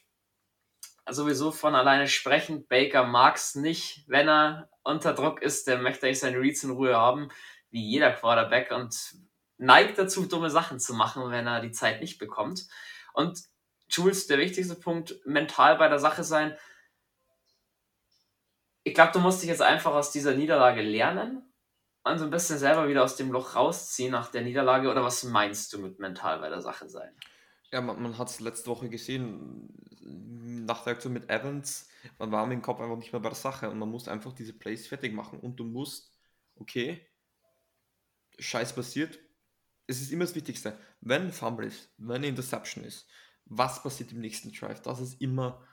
Sowieso 1.08 1.52
von 1.52 1.74
alleine 1.74 2.08
sprechend. 2.08 2.68
Baker 2.68 3.04
mag 3.04 3.36
es 3.36 3.54
nicht, 3.54 4.04
wenn 4.08 4.28
er 4.28 4.70
unter 4.82 5.12
Druck 5.12 5.42
ist. 5.42 5.66
Der 5.66 5.78
möchte 5.78 6.06
eigentlich 6.06 6.20
seine 6.20 6.38
Reads 6.38 6.64
in 6.64 6.70
Ruhe 6.70 6.96
haben, 6.96 7.28
wie 7.70 7.86
jeder 7.86 8.12
Quarterback 8.12 8.70
und 8.70 9.14
neigt 9.58 9.98
dazu, 9.98 10.26
dumme 10.26 10.50
Sachen 10.50 10.80
zu 10.80 10.94
machen, 10.94 11.30
wenn 11.30 11.46
er 11.46 11.60
die 11.60 11.72
Zeit 11.72 12.00
nicht 12.00 12.18
bekommt. 12.18 12.66
Und 13.12 13.38
Jules, 13.90 14.26
der 14.26 14.38
wichtigste 14.38 14.74
Punkt, 14.74 15.14
mental 15.26 15.76
bei 15.76 15.88
der 15.88 15.98
Sache 15.98 16.24
sein. 16.24 16.56
Ich 18.82 18.94
glaube, 18.94 19.12
du 19.12 19.20
musst 19.20 19.42
dich 19.42 19.50
jetzt 19.50 19.62
einfach 19.62 19.92
aus 19.92 20.10
dieser 20.10 20.34
Niederlage 20.34 20.80
lernen 20.80 21.53
und 22.04 22.18
so 22.18 22.24
ein 22.24 22.30
bisschen 22.30 22.58
selber 22.58 22.86
wieder 22.86 23.02
aus 23.02 23.16
dem 23.16 23.32
Loch 23.32 23.56
rausziehen 23.56 24.12
nach 24.12 24.30
der 24.30 24.42
Niederlage? 24.42 24.90
Oder 24.90 25.02
was 25.02 25.24
meinst 25.24 25.72
du 25.72 25.78
mit 25.78 25.98
mental 25.98 26.38
bei 26.38 26.50
der 26.50 26.60
Sache 26.60 26.88
sein? 26.88 27.10
Ja, 27.72 27.80
man, 27.80 28.00
man 28.00 28.18
hat 28.18 28.28
es 28.28 28.40
letzte 28.40 28.70
Woche 28.70 28.90
gesehen, 28.90 29.68
nach 30.66 30.84
der 30.84 30.92
Aktion 30.92 31.14
mit 31.14 31.30
Evans, 31.30 31.88
man 32.18 32.30
war 32.30 32.46
mit 32.46 32.56
dem 32.56 32.62
Kopf 32.62 32.80
einfach 32.80 32.96
nicht 32.96 33.12
mehr 33.12 33.22
bei 33.22 33.30
der 33.30 33.36
Sache 33.36 33.70
und 33.70 33.78
man 33.78 33.90
muss 33.90 34.06
einfach 34.06 34.32
diese 34.32 34.52
Plays 34.52 34.86
fertig 34.86 35.14
machen 35.14 35.40
und 35.40 35.56
du 35.56 35.64
musst, 35.64 36.12
okay, 36.56 37.06
Scheiß 38.38 38.74
passiert, 38.74 39.18
es 39.86 40.00
ist 40.00 40.12
immer 40.12 40.24
das 40.24 40.34
Wichtigste, 40.34 40.78
wenn 41.00 41.32
Fumble 41.32 41.66
ist, 41.66 41.90
wenn 41.96 42.22
Interception 42.22 42.84
ist, 42.84 43.08
was 43.46 43.82
passiert 43.82 44.12
im 44.12 44.20
nächsten 44.20 44.52
Drive, 44.52 44.82
das 44.82 45.00
ist 45.00 45.20
immer, 45.20 45.66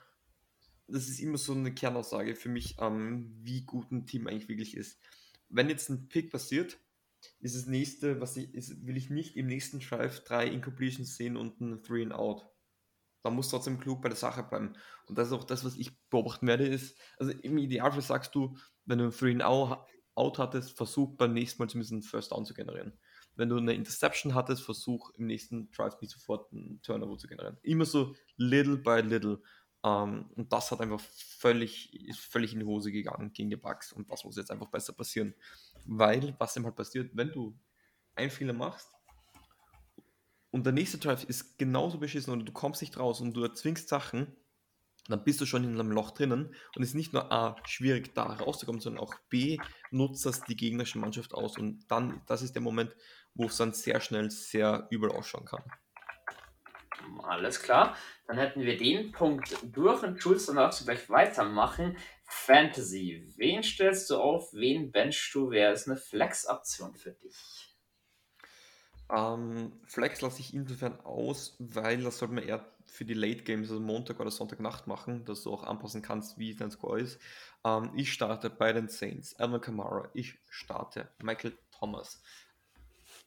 das 0.86 1.08
ist 1.08 1.20
immer 1.20 1.38
so 1.38 1.52
eine 1.52 1.74
Kernaussage 1.74 2.34
für 2.34 2.48
mich, 2.48 2.76
ähm, 2.80 3.30
wie 3.42 3.64
gut 3.64 3.90
ein 3.92 4.06
Team 4.06 4.26
eigentlich 4.26 4.48
wirklich 4.48 4.76
ist 4.76 4.98
wenn 5.52 5.68
jetzt 5.68 5.88
ein 5.88 6.08
Pick 6.08 6.30
passiert, 6.30 6.78
ist 7.40 7.56
das 7.56 7.66
nächste, 7.66 8.20
was 8.20 8.36
ich, 8.36 8.52
ist, 8.54 8.84
will 8.86 8.96
ich 8.96 9.10
nicht 9.10 9.36
im 9.36 9.46
nächsten 9.46 9.80
Drive 9.80 10.24
drei 10.24 10.46
Incompletions 10.46 11.16
sehen 11.16 11.36
und 11.36 11.60
ein 11.60 11.82
Three 11.82 12.02
and 12.02 12.12
Out. 12.12 12.48
Man 13.22 13.34
muss 13.34 13.50
trotzdem 13.50 13.78
klug 13.78 14.02
bei 14.02 14.08
der 14.08 14.16
Sache 14.16 14.42
bleiben. 14.42 14.74
Und 15.06 15.16
das 15.16 15.28
ist 15.28 15.34
auch 15.34 15.44
das, 15.44 15.64
was 15.64 15.76
ich 15.76 15.96
beobachten 16.08 16.46
werde, 16.48 16.66
ist, 16.66 16.98
also 17.18 17.30
im 17.30 17.58
Idealfall 17.58 18.02
sagst 18.02 18.34
du, 18.34 18.56
wenn 18.84 18.98
du 18.98 19.04
ein 19.04 19.12
Three 19.12 19.32
and 19.32 19.42
Out 19.42 20.38
hattest, 20.38 20.76
versuch 20.76 21.16
beim 21.16 21.32
nächsten 21.32 21.62
Mal 21.62 21.68
zumindest 21.68 21.92
einen 21.92 22.02
First 22.02 22.32
Down 22.32 22.44
zu 22.44 22.54
generieren. 22.54 22.98
Wenn 23.34 23.48
du 23.48 23.56
eine 23.56 23.74
Interception 23.74 24.34
hattest, 24.34 24.62
versuch 24.62 25.10
im 25.14 25.26
nächsten 25.26 25.70
Drive 25.70 26.00
nicht 26.00 26.12
sofort 26.12 26.52
einen 26.52 26.82
Turnover 26.82 27.16
zu 27.16 27.28
generieren. 27.28 27.58
Immer 27.62 27.86
so 27.86 28.14
little 28.36 28.76
by 28.76 29.00
little. 29.00 29.40
Ähm, 29.84 30.30
und 30.36 30.52
das 30.52 30.70
hat 30.70 30.80
einfach 30.80 31.00
völlig, 31.00 31.92
ist 32.08 32.20
völlig 32.20 32.52
in 32.52 32.60
die 32.60 32.66
Hose 32.66 32.92
gegangen 32.92 33.32
gegen 33.32 33.50
die 33.50 33.56
Bugs. 33.56 33.92
Und 33.92 34.10
das 34.10 34.24
muss 34.24 34.36
jetzt 34.36 34.50
einfach 34.50 34.68
besser 34.68 34.92
passieren. 34.92 35.34
Weil, 35.84 36.34
was 36.38 36.56
eben 36.56 36.66
halt 36.66 36.76
passiert, 36.76 37.10
wenn 37.14 37.32
du 37.32 37.58
einen 38.14 38.30
Fehler 38.30 38.52
machst 38.52 38.90
und 40.50 40.66
der 40.66 40.72
nächste 40.72 40.98
Drive 40.98 41.24
ist 41.24 41.58
genauso 41.58 41.98
beschissen 41.98 42.32
und 42.32 42.44
du 42.44 42.52
kommst 42.52 42.82
nicht 42.82 42.98
raus 42.98 43.20
und 43.20 43.34
du 43.34 43.42
erzwingst 43.42 43.88
Sachen, 43.88 44.36
dann 45.08 45.24
bist 45.24 45.40
du 45.40 45.46
schon 45.46 45.64
in 45.64 45.80
einem 45.80 45.90
Loch 45.90 46.12
drinnen 46.12 46.54
und 46.76 46.82
es 46.82 46.90
ist 46.90 46.94
nicht 46.94 47.12
nur 47.12 47.32
A, 47.32 47.56
schwierig 47.64 48.14
da 48.14 48.24
rauszukommen, 48.24 48.80
sondern 48.80 49.02
auch 49.02 49.14
B, 49.30 49.58
nutzt 49.90 50.24
das 50.26 50.42
die 50.42 50.54
gegnerische 50.54 50.98
Mannschaft 50.98 51.34
aus 51.34 51.58
und 51.58 51.90
dann, 51.90 52.20
das 52.26 52.42
ist 52.42 52.54
der 52.54 52.62
Moment, 52.62 52.94
wo 53.34 53.46
es 53.46 53.56
dann 53.56 53.72
sehr 53.72 54.00
schnell 54.00 54.30
sehr 54.30 54.86
übel 54.90 55.10
ausschauen 55.10 55.46
kann. 55.46 55.64
Alles 57.22 57.62
klar. 57.62 57.96
Dann 58.26 58.38
hätten 58.38 58.62
wir 58.62 58.76
den 58.76 59.12
Punkt 59.12 59.56
durch 59.62 60.02
und 60.02 60.22
Jules, 60.22 60.46
dann 60.46 60.56
darfst 60.56 60.80
du 60.80 60.84
gleich 60.84 61.08
weitermachen. 61.08 61.96
Fantasy. 62.24 63.26
Wen 63.36 63.62
stellst 63.62 64.08
du 64.10 64.16
auf? 64.16 64.52
Wen 64.52 64.90
benchst 64.90 65.34
du? 65.34 65.50
Wer 65.50 65.72
ist 65.72 65.86
eine 65.86 65.96
Flex-Option 65.96 66.94
für 66.94 67.12
dich? 67.12 67.72
Ähm, 69.10 69.72
Flex 69.86 70.22
lasse 70.22 70.40
ich 70.40 70.54
insofern 70.54 70.98
aus, 71.00 71.56
weil 71.58 72.02
das 72.02 72.18
sollte 72.18 72.34
man 72.34 72.44
eher 72.44 72.64
für 72.86 73.04
die 73.04 73.14
Late 73.14 73.42
Games, 73.42 73.70
also 73.70 73.80
Montag 73.80 74.18
oder 74.20 74.30
Sonntagnacht 74.30 74.86
machen, 74.86 75.24
dass 75.26 75.42
du 75.42 75.52
auch 75.52 75.64
anpassen 75.64 76.00
kannst, 76.00 76.38
wie 76.38 76.54
dein 76.54 76.70
Score 76.70 76.98
ist. 76.98 77.20
Ähm, 77.64 77.90
ich 77.94 78.12
starte 78.12 78.48
bei 78.48 78.72
den 78.72 78.88
Saints, 78.88 79.34
Alvin 79.36 79.60
Kamara. 79.60 80.08
Ich 80.14 80.38
starte 80.48 81.10
Michael 81.22 81.56
Thomas. 81.70 82.22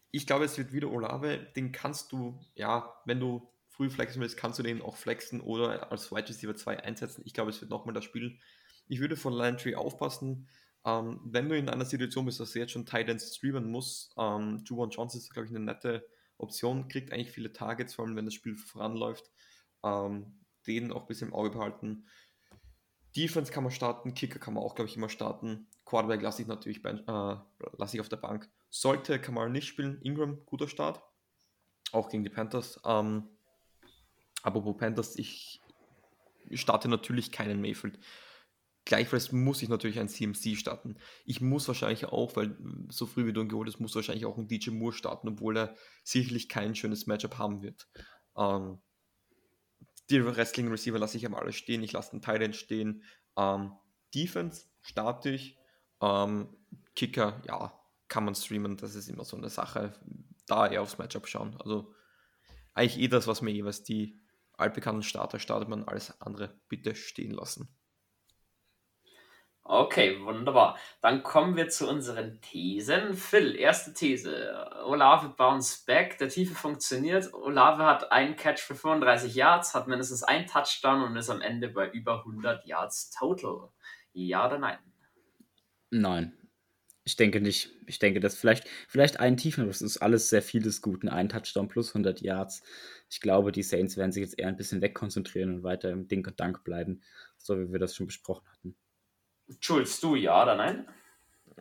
Ich 0.10 0.26
glaube, 0.26 0.46
es 0.46 0.58
wird 0.58 0.74
wieder 0.74 0.90
Olave. 0.90 1.38
Den 1.56 1.72
kannst 1.72 2.12
du, 2.12 2.40
ja, 2.56 2.96
wenn 3.06 3.20
du 3.20 3.48
früh 3.76 3.90
flexen 3.90 4.22
willst, 4.22 4.38
kannst 4.38 4.60
du 4.60 4.64
den 4.64 4.82
auch 4.82 4.96
flexen 4.96 5.42
oder 5.42 5.92
als 5.92 6.12
Wide 6.12 6.30
Receiver 6.30 6.56
2 6.56 6.84
einsetzen. 6.84 7.24
Ich 7.26 7.34
glaube, 7.34 7.50
es 7.50 7.60
wird 7.62 7.72
nochmal 7.72 7.94
das 7.94 8.04
Spiel. 8.04 8.40
Ich 8.88 9.00
würde 9.00 9.18
von 9.18 9.34
Landry 9.34 9.76
aufpassen, 9.76 10.48
ähm, 10.86 11.20
wenn 11.26 11.50
du 11.50 11.58
in 11.58 11.68
einer 11.68 11.86
Situation 11.86 12.26
bist, 12.26 12.40
dass 12.40 12.52
du 12.52 12.60
jetzt 12.60 12.72
schon 12.72 12.86
Titans 12.86 13.36
streamen 13.36 13.70
musst. 13.70 14.14
Ähm, 14.18 14.64
Juwan 14.66 14.92
Johnson 14.92 15.20
ist, 15.20 15.32
glaube 15.32 15.48
ich, 15.48 15.56
eine 15.56 15.66
nette 15.66 16.08
Option, 16.38 16.88
kriegt 16.88 17.12
eigentlich 17.12 17.32
viele 17.32 17.52
Targets, 17.52 17.96
vor 17.96 18.06
allem 18.06 18.16
wenn 18.16 18.26
das 18.26 18.34
Spiel 18.34 18.56
voranläuft. 18.56 19.32
Ähm, 19.84 20.40
den 20.68 20.92
auch 20.92 21.02
ein 21.02 21.08
bisschen 21.08 21.30
im 21.30 21.34
Auge 21.34 21.52
behalten. 21.52 22.06
Defense 23.16 23.52
kann 23.52 23.64
man 23.64 23.72
starten, 23.72 24.14
Kicker 24.14 24.40
kann 24.40 24.54
man 24.54 24.64
auch, 24.64 24.76
glaube 24.76 24.90
ich, 24.90 24.98
immer 24.98 25.10
starten. 25.10 25.68
Quarterback 25.86 26.22
lasse 26.22 26.42
ich 26.42 26.48
natürlich 26.48 26.82
bei, 26.82 26.92
äh, 26.92 27.38
lasse 27.78 27.96
ich 27.96 28.02
auf 28.02 28.10
der 28.10 28.18
Bank. 28.18 28.50
Sollte 28.70 29.20
Kamal 29.20 29.50
nicht 29.50 29.68
spielen, 29.68 30.02
Ingram, 30.02 30.46
guter 30.46 30.68
Start. 30.68 31.02
Auch 31.92 32.10
gegen 32.10 32.24
die 32.24 32.30
Panthers. 32.30 32.80
Ähm, 32.86 33.30
Apropos 34.46 34.78
Panthers, 34.78 35.18
ich 35.18 35.60
starte 36.54 36.88
natürlich 36.88 37.32
keinen 37.32 37.62
Mayfield. 37.62 37.98
Gleichfalls 38.86 39.32
muss 39.32 39.64
ich 39.64 39.70
natürlich 39.70 40.00
ein 40.00 40.08
CMC 40.08 40.56
starten. 40.56 40.98
Ich 41.26 41.42
muss 41.42 41.68
wahrscheinlich 41.68 42.06
auch, 42.06 42.36
weil 42.36 42.56
so 42.90 43.08
früh 43.08 43.26
wie 43.26 43.34
du 43.34 43.42
ihn 43.42 43.50
geholt 43.50 43.68
hast, 43.68 43.80
muss 43.80 43.96
wahrscheinlich 43.96 44.28
auch 44.28 44.38
ein 44.38 44.48
DJ 44.48 44.70
Moore 44.70 44.94
starten, 44.94 45.30
obwohl 45.30 45.58
er 45.58 45.76
sicherlich 46.04 46.48
kein 46.48 46.76
schönes 46.76 47.08
Matchup 47.08 47.40
haben 47.40 47.64
wird. 47.64 47.88
Ähm, 48.38 48.78
die 50.12 50.24
Wrestling 50.24 50.68
Receiver 50.68 51.00
lasse 51.00 51.18
ich 51.18 51.26
am 51.26 51.34
alles 51.34 51.56
stehen. 51.56 51.82
Ich 51.82 51.94
lasse 51.94 52.12
den 52.12 52.22
Titan 52.22 52.54
stehen. 52.54 53.04
Ähm, 53.36 53.72
Defense 54.14 54.68
starte 54.84 55.32
ich. 55.32 55.58
Ähm, 56.02 56.56
Kicker, 56.96 57.42
ja, 57.48 57.74
kann 58.08 58.26
man 58.26 58.36
streamen. 58.36 58.78
Das 58.78 58.94
ist 58.94 59.10
immer 59.10 59.26
so 59.26 59.38
eine 59.38 59.50
Sache. 59.50 59.94
Da 60.46 60.68
eher 60.68 60.84
aufs 60.84 61.00
Matchup 61.00 61.28
schauen. 61.28 61.58
Also 61.60 61.96
eigentlich 62.76 63.00
eh 63.00 63.08
das, 63.08 63.26
was 63.26 63.42
mir 63.42 63.52
jeweils 63.52 63.82
die 63.82 64.22
altbekannten 64.58 65.04
Starter 65.04 65.40
startet 65.40 65.70
man 65.70 65.84
alles 65.86 66.20
andere 66.22 66.60
bitte 66.68 66.96
stehen 66.96 67.32
lassen. 67.32 67.76
Okay, 69.68 70.24
wunderbar. 70.24 70.78
Dann 71.02 71.24
kommen 71.24 71.56
wir 71.56 71.70
zu 71.70 71.90
unseren 71.90 72.40
Thesen. 72.40 73.16
Phil, 73.16 73.56
erste 73.56 73.96
These. 73.96 74.64
Olave 74.86 75.30
bounce 75.30 75.84
back. 75.88 76.20
Der 76.20 76.30
Tiefe 76.30 76.54
funktioniert. 76.54 77.34
Olave 77.34 77.84
hat 77.84 78.12
einen 78.12 78.36
Catch 78.36 78.60
für 78.60 78.76
35 78.76 79.34
Yards, 79.34 79.74
hat 79.74 79.88
mindestens 79.88 80.22
einen 80.22 80.46
Touchdown 80.46 81.02
und 81.02 81.18
ist 81.18 81.32
am 81.32 81.42
Ende 81.42 81.70
bei 81.70 81.90
über 81.90 82.20
100 82.20 82.64
Yards 82.68 83.10
total. 83.10 83.70
Ja 84.14 84.46
oder 84.46 84.60
nein? 84.60 84.78
Nein, 85.90 86.38
ich 87.06 87.16
denke 87.16 87.40
nicht. 87.40 87.70
Ich 87.86 88.00
denke, 88.00 88.20
dass 88.20 88.36
vielleicht, 88.36 88.68
vielleicht 88.88 89.20
einen 89.20 89.38
tiefen, 89.38 89.62
aber 89.62 89.70
es 89.70 89.84
ist 89.84 89.98
alles 89.98 90.30
sehr 90.30 90.42
vieles 90.42 90.82
Guten. 90.82 91.08
Ein 91.08 91.30
Touchdown 91.30 91.68
plus 91.68 91.90
100 91.90 92.20
Yards. 92.22 92.64
Ich 93.12 93.22
glaube, 93.22 93.52
die 93.52 93.62
Saints 93.62 93.96
werden 93.96 94.12
sich 94.12 94.22
jetzt 94.22 94.40
eher 94.40 94.48
ein 94.48 94.58
bisschen 94.58 94.82
wegkonzentrieren 94.82 95.54
und 95.54 95.64
weiter 95.64 95.92
im 95.92 96.08
Dink 96.08 96.28
und 96.28 96.40
Dank 96.40 96.64
bleiben, 96.64 97.04
so 97.38 97.60
wie 97.60 97.72
wir 97.72 97.78
das 97.78 97.96
schon 97.96 98.08
besprochen 98.08 98.50
hatten. 98.52 98.76
Schulz, 99.60 100.02
du 100.02 100.16
ja 100.16 100.42
oder 100.42 100.56
nein? 100.56 100.88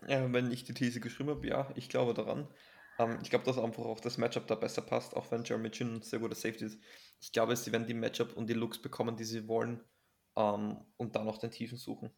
Ja, 0.09 0.33
wenn 0.33 0.51
ich 0.51 0.65
die 0.65 0.73
These 0.73 1.01
geschrieben 1.01 1.29
habe, 1.29 1.47
ja, 1.47 1.71
ich 1.77 1.91
glaube 1.91 2.15
daran. 2.15 2.49
Ähm, 2.99 3.19
ich 3.23 3.29
glaube, 3.29 3.45
dass 3.45 3.59
einfach 3.59 3.85
auch 3.85 4.01
das 4.01 4.17
Matchup 4.17 4.47
da 4.47 4.55
besser 4.55 4.81
passt, 4.81 5.15
auch 5.15 5.31
wenn 5.31 5.45
Jeremy 5.45 5.71
Chin 5.71 5.97
ein 5.97 6.03
sehr 6.03 6.21
guter 6.21 6.35
Safety 6.35 6.65
ist. 6.65 6.81
Ich 7.21 7.33
glaube, 7.33 7.55
sie 7.55 7.71
werden 7.71 7.87
die 7.87 7.93
Matchup 7.93 8.35
und 8.35 8.49
die 8.49 8.55
Looks 8.55 8.81
bekommen, 8.81 9.17
die 9.17 9.25
sie 9.25 9.47
wollen 9.47 9.85
ähm, 10.37 10.79
und 10.97 11.15
dann 11.15 11.27
noch 11.27 11.37
den 11.37 11.51
Tiefen 11.51 11.77
suchen. 11.77 12.11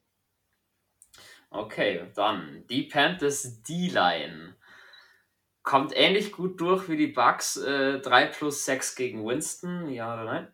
Okay, 1.51 2.11
dann 2.15 2.67
die 2.69 2.83
Panthers 2.83 3.63
D-Line. 3.63 4.57
Kommt 5.63 5.97
ähnlich 5.97 6.33
gut 6.33 6.61
durch 6.61 6.89
wie 6.89 6.97
die 6.97 7.07
Bucks. 7.09 7.57
Äh, 7.57 8.01
3 8.01 8.27
plus 8.27 8.65
6 8.65 8.95
gegen 8.95 9.27
Winston, 9.27 9.89
ja 9.89 10.15
oder 10.15 10.25
nein? 10.25 10.49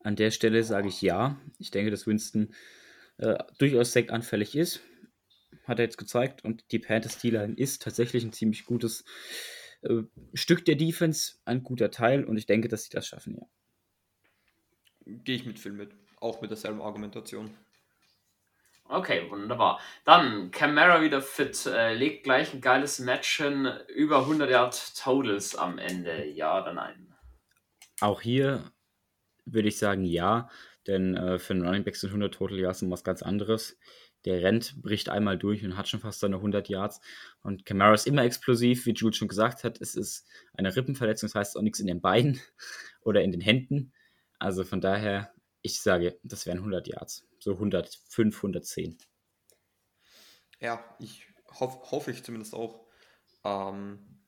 An 0.00 0.16
der 0.16 0.30
Stelle 0.30 0.62
sage 0.62 0.88
ich 0.88 1.02
ja. 1.02 1.40
Ich 1.58 1.70
denke, 1.70 1.90
dass 1.90 2.06
Winston 2.06 2.54
äh, 3.18 3.38
durchaus 3.58 3.92
sektanfällig 3.92 4.56
ist. 4.56 4.80
Hat 5.64 5.78
er 5.78 5.84
jetzt 5.84 5.98
gezeigt. 5.98 6.44
Und 6.44 6.64
die 6.72 6.78
Panthers 6.78 7.18
D-Line 7.18 7.54
ist 7.56 7.82
tatsächlich 7.82 8.24
ein 8.24 8.32
ziemlich 8.32 8.66
gutes 8.66 9.04
äh, 9.82 10.02
Stück 10.34 10.64
der 10.64 10.76
Defense, 10.76 11.34
ein 11.44 11.62
guter 11.62 11.90
Teil. 11.90 12.24
Und 12.24 12.36
ich 12.36 12.46
denke, 12.46 12.68
dass 12.68 12.84
sie 12.84 12.90
das 12.90 13.06
schaffen, 13.06 13.36
ja. 13.36 13.46
Gehe 15.06 15.36
ich 15.36 15.46
mit 15.46 15.58
Phil 15.58 15.72
mit. 15.72 15.94
Auch 16.16 16.40
mit 16.40 16.50
derselben 16.50 16.80
Argumentation. 16.80 17.50
Okay, 18.88 19.28
wunderbar. 19.30 19.80
Dann 20.04 20.50
Camara 20.52 21.02
wieder 21.02 21.20
fit, 21.20 21.66
äh, 21.66 21.94
legt 21.94 22.24
gleich 22.24 22.54
ein 22.54 22.60
geiles 22.60 23.00
Match 23.00 23.38
hin, 23.38 23.68
über 23.88 24.20
100 24.20 24.48
Yard 24.48 24.96
Totals 24.96 25.56
am 25.56 25.78
Ende. 25.78 26.24
Ja 26.26 26.62
oder 26.62 26.72
nein? 26.72 27.14
Auch 28.00 28.20
hier 28.20 28.70
würde 29.44 29.68
ich 29.68 29.78
sagen 29.78 30.04
ja, 30.04 30.48
denn 30.86 31.16
äh, 31.16 31.38
für 31.38 31.54
einen 31.54 31.64
Running 31.64 31.84
Back 31.84 31.96
sind 31.96 32.10
100 32.10 32.32
Total 32.32 32.58
Yards 32.58 32.88
was 32.88 33.02
ganz 33.02 33.22
anderes. 33.22 33.76
Der 34.24 34.42
rennt, 34.42 34.80
bricht 34.82 35.08
einmal 35.08 35.38
durch 35.38 35.64
und 35.64 35.76
hat 35.76 35.88
schon 35.88 36.00
fast 36.00 36.20
seine 36.20 36.36
100 36.36 36.68
Yards. 36.68 37.00
Und 37.42 37.64
Camara 37.64 37.94
ist 37.94 38.06
immer 38.06 38.24
explosiv, 38.24 38.86
wie 38.86 38.92
Jules 38.92 39.16
schon 39.16 39.28
gesagt 39.28 39.64
hat. 39.64 39.80
Es 39.80 39.94
ist 39.94 40.26
eine 40.54 40.74
Rippenverletzung, 40.74 41.28
das 41.28 41.34
heißt 41.34 41.56
auch 41.56 41.62
nichts 41.62 41.80
in 41.80 41.86
den 41.86 42.00
Beinen 42.00 42.40
oder 43.02 43.22
in 43.22 43.32
den 43.32 43.40
Händen. 43.40 43.92
Also 44.38 44.64
von 44.64 44.80
daher, 44.80 45.32
ich 45.62 45.80
sage, 45.80 46.18
das 46.22 46.46
wären 46.46 46.58
100 46.58 46.88
Yards. 46.88 47.26
So 47.46 47.52
105, 47.52 48.36
110. 48.38 48.98
Ja, 50.58 50.84
ich 50.98 51.28
hoff, 51.60 51.92
hoffe 51.92 52.10
ich 52.10 52.24
zumindest 52.24 52.56
auch. 52.56 52.88
Ähm, 53.44 54.20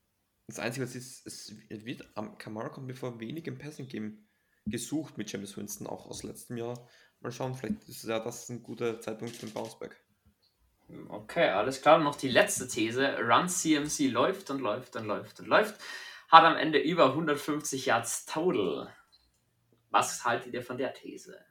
das 0.47 0.59
Einzige, 0.59 0.85
was 0.85 0.95
ist, 0.95 1.27
es 1.27 1.53
wird 1.67 2.07
am 2.15 2.37
Kamara 2.37 2.69
kommt 2.69 2.87
mir 2.87 2.95
vor 2.95 3.19
wenig 3.19 3.45
im 3.47 3.57
Passing 3.57 3.89
Game 3.89 4.29
gesucht 4.65 5.17
mit 5.17 5.29
James 5.29 5.57
Winston, 5.57 5.85
auch 5.85 6.07
aus 6.07 6.23
letztem 6.23 6.55
Jahr. 6.55 6.87
Mal 7.19 7.33
schauen, 7.33 7.55
vielleicht 7.55 7.89
ist 7.89 8.05
ja 8.05 8.21
das 8.21 8.47
ein 8.47 8.63
guter 8.63 9.01
Zeitpunkt 9.01 9.35
für 9.35 9.47
den 9.47 9.53
Bounceback. 9.53 10.01
Okay, 11.09 11.49
alles 11.49 11.81
klar. 11.81 11.97
Noch 11.99 12.15
die 12.15 12.29
letzte 12.29 12.69
These. 12.69 13.17
Run 13.19 13.49
CMC 13.49 14.07
läuft 14.07 14.49
und 14.49 14.61
läuft 14.61 14.95
und 14.95 15.07
läuft 15.07 15.41
und 15.41 15.47
läuft. 15.47 15.75
Hat 16.29 16.45
am 16.45 16.55
Ende 16.55 16.79
über 16.79 17.07
150 17.07 17.85
Yards 17.85 18.25
total. 18.27 18.95
Was 19.89 20.23
haltet 20.23 20.53
ihr 20.53 20.63
von 20.63 20.77
der 20.77 20.93
These? 20.93 21.48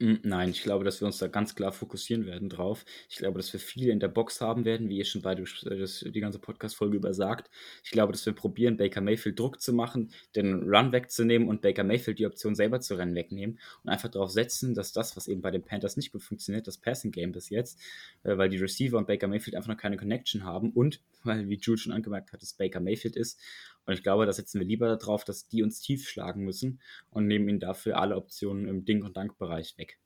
Hm, 0.00 0.18
nein, 0.22 0.48
ich 0.48 0.62
glaube, 0.62 0.82
dass 0.82 1.02
wir 1.02 1.06
uns 1.06 1.18
da 1.18 1.28
ganz 1.28 1.54
klar 1.54 1.72
fokussieren 1.72 2.24
werden 2.24 2.48
drauf. 2.48 2.86
Ich 3.10 3.18
glaube, 3.18 3.38
dass 3.38 3.52
wir 3.52 3.60
viele 3.60 3.92
in 3.92 4.00
der 4.00 4.08
Box 4.08 4.40
haben 4.40 4.64
werden, 4.64 4.88
wie 4.88 4.96
ihr 4.96 5.04
schon 5.04 5.20
beide 5.20 5.42
äh, 5.42 5.78
das, 5.78 6.00
die 6.00 6.20
ganze 6.20 6.38
Podcast-Folge 6.38 6.96
über 6.96 7.12
sagt. 7.12 7.50
Ich 7.84 7.90
glaube, 7.90 8.12
dass 8.12 8.24
wir 8.24 8.32
probieren, 8.32 8.78
Baker 8.78 9.02
Mayfield 9.02 9.38
Druck 9.38 9.60
zu 9.60 9.74
machen, 9.74 10.10
den 10.34 10.62
Run 10.62 10.92
wegzunehmen 10.92 11.48
und 11.48 11.60
Baker 11.60 11.84
Mayfield 11.84 12.18
die 12.18 12.24
Option 12.24 12.54
selber 12.54 12.80
zu 12.80 12.94
rennen 12.94 13.14
wegnehmen 13.14 13.58
und 13.84 13.90
einfach 13.90 14.08
darauf 14.08 14.30
setzen, 14.30 14.74
dass 14.74 14.94
das, 14.94 15.18
was 15.18 15.28
eben 15.28 15.42
bei 15.42 15.50
den 15.50 15.64
Panthers 15.64 15.98
nicht 15.98 16.12
gut 16.12 16.22
funktioniert, 16.22 16.66
das 16.66 16.78
Passing 16.78 17.10
Game 17.10 17.32
bis 17.32 17.50
jetzt, 17.50 17.78
äh, 18.22 18.38
weil 18.38 18.48
die 18.48 18.56
Receiver 18.56 18.96
und 18.96 19.06
Baker 19.06 19.28
Mayfield 19.28 19.54
einfach 19.54 19.68
noch 19.68 19.76
keine 19.76 19.98
Connection 19.98 20.44
haben 20.44 20.70
und 20.70 21.02
weil, 21.24 21.50
wie 21.50 21.58
Jules 21.58 21.82
schon 21.82 21.92
angemerkt 21.92 22.32
hat, 22.32 22.42
es 22.42 22.54
Baker 22.54 22.80
Mayfield 22.80 23.16
ist 23.16 23.38
und 23.86 23.94
ich 23.94 24.02
glaube, 24.02 24.26
da 24.26 24.32
setzen 24.32 24.60
wir 24.60 24.66
lieber 24.66 24.96
darauf, 24.96 25.24
dass 25.24 25.48
die 25.48 25.62
uns 25.62 25.80
tief 25.80 26.08
schlagen 26.08 26.44
müssen 26.44 26.80
und 27.10 27.26
nehmen 27.26 27.48
ihnen 27.48 27.60
dafür 27.60 27.98
alle 27.98 28.16
Optionen 28.16 28.68
im 28.68 28.84
Ding- 28.84 29.02
und 29.02 29.16
Dank-Bereich 29.16 29.76
weg. 29.78 29.98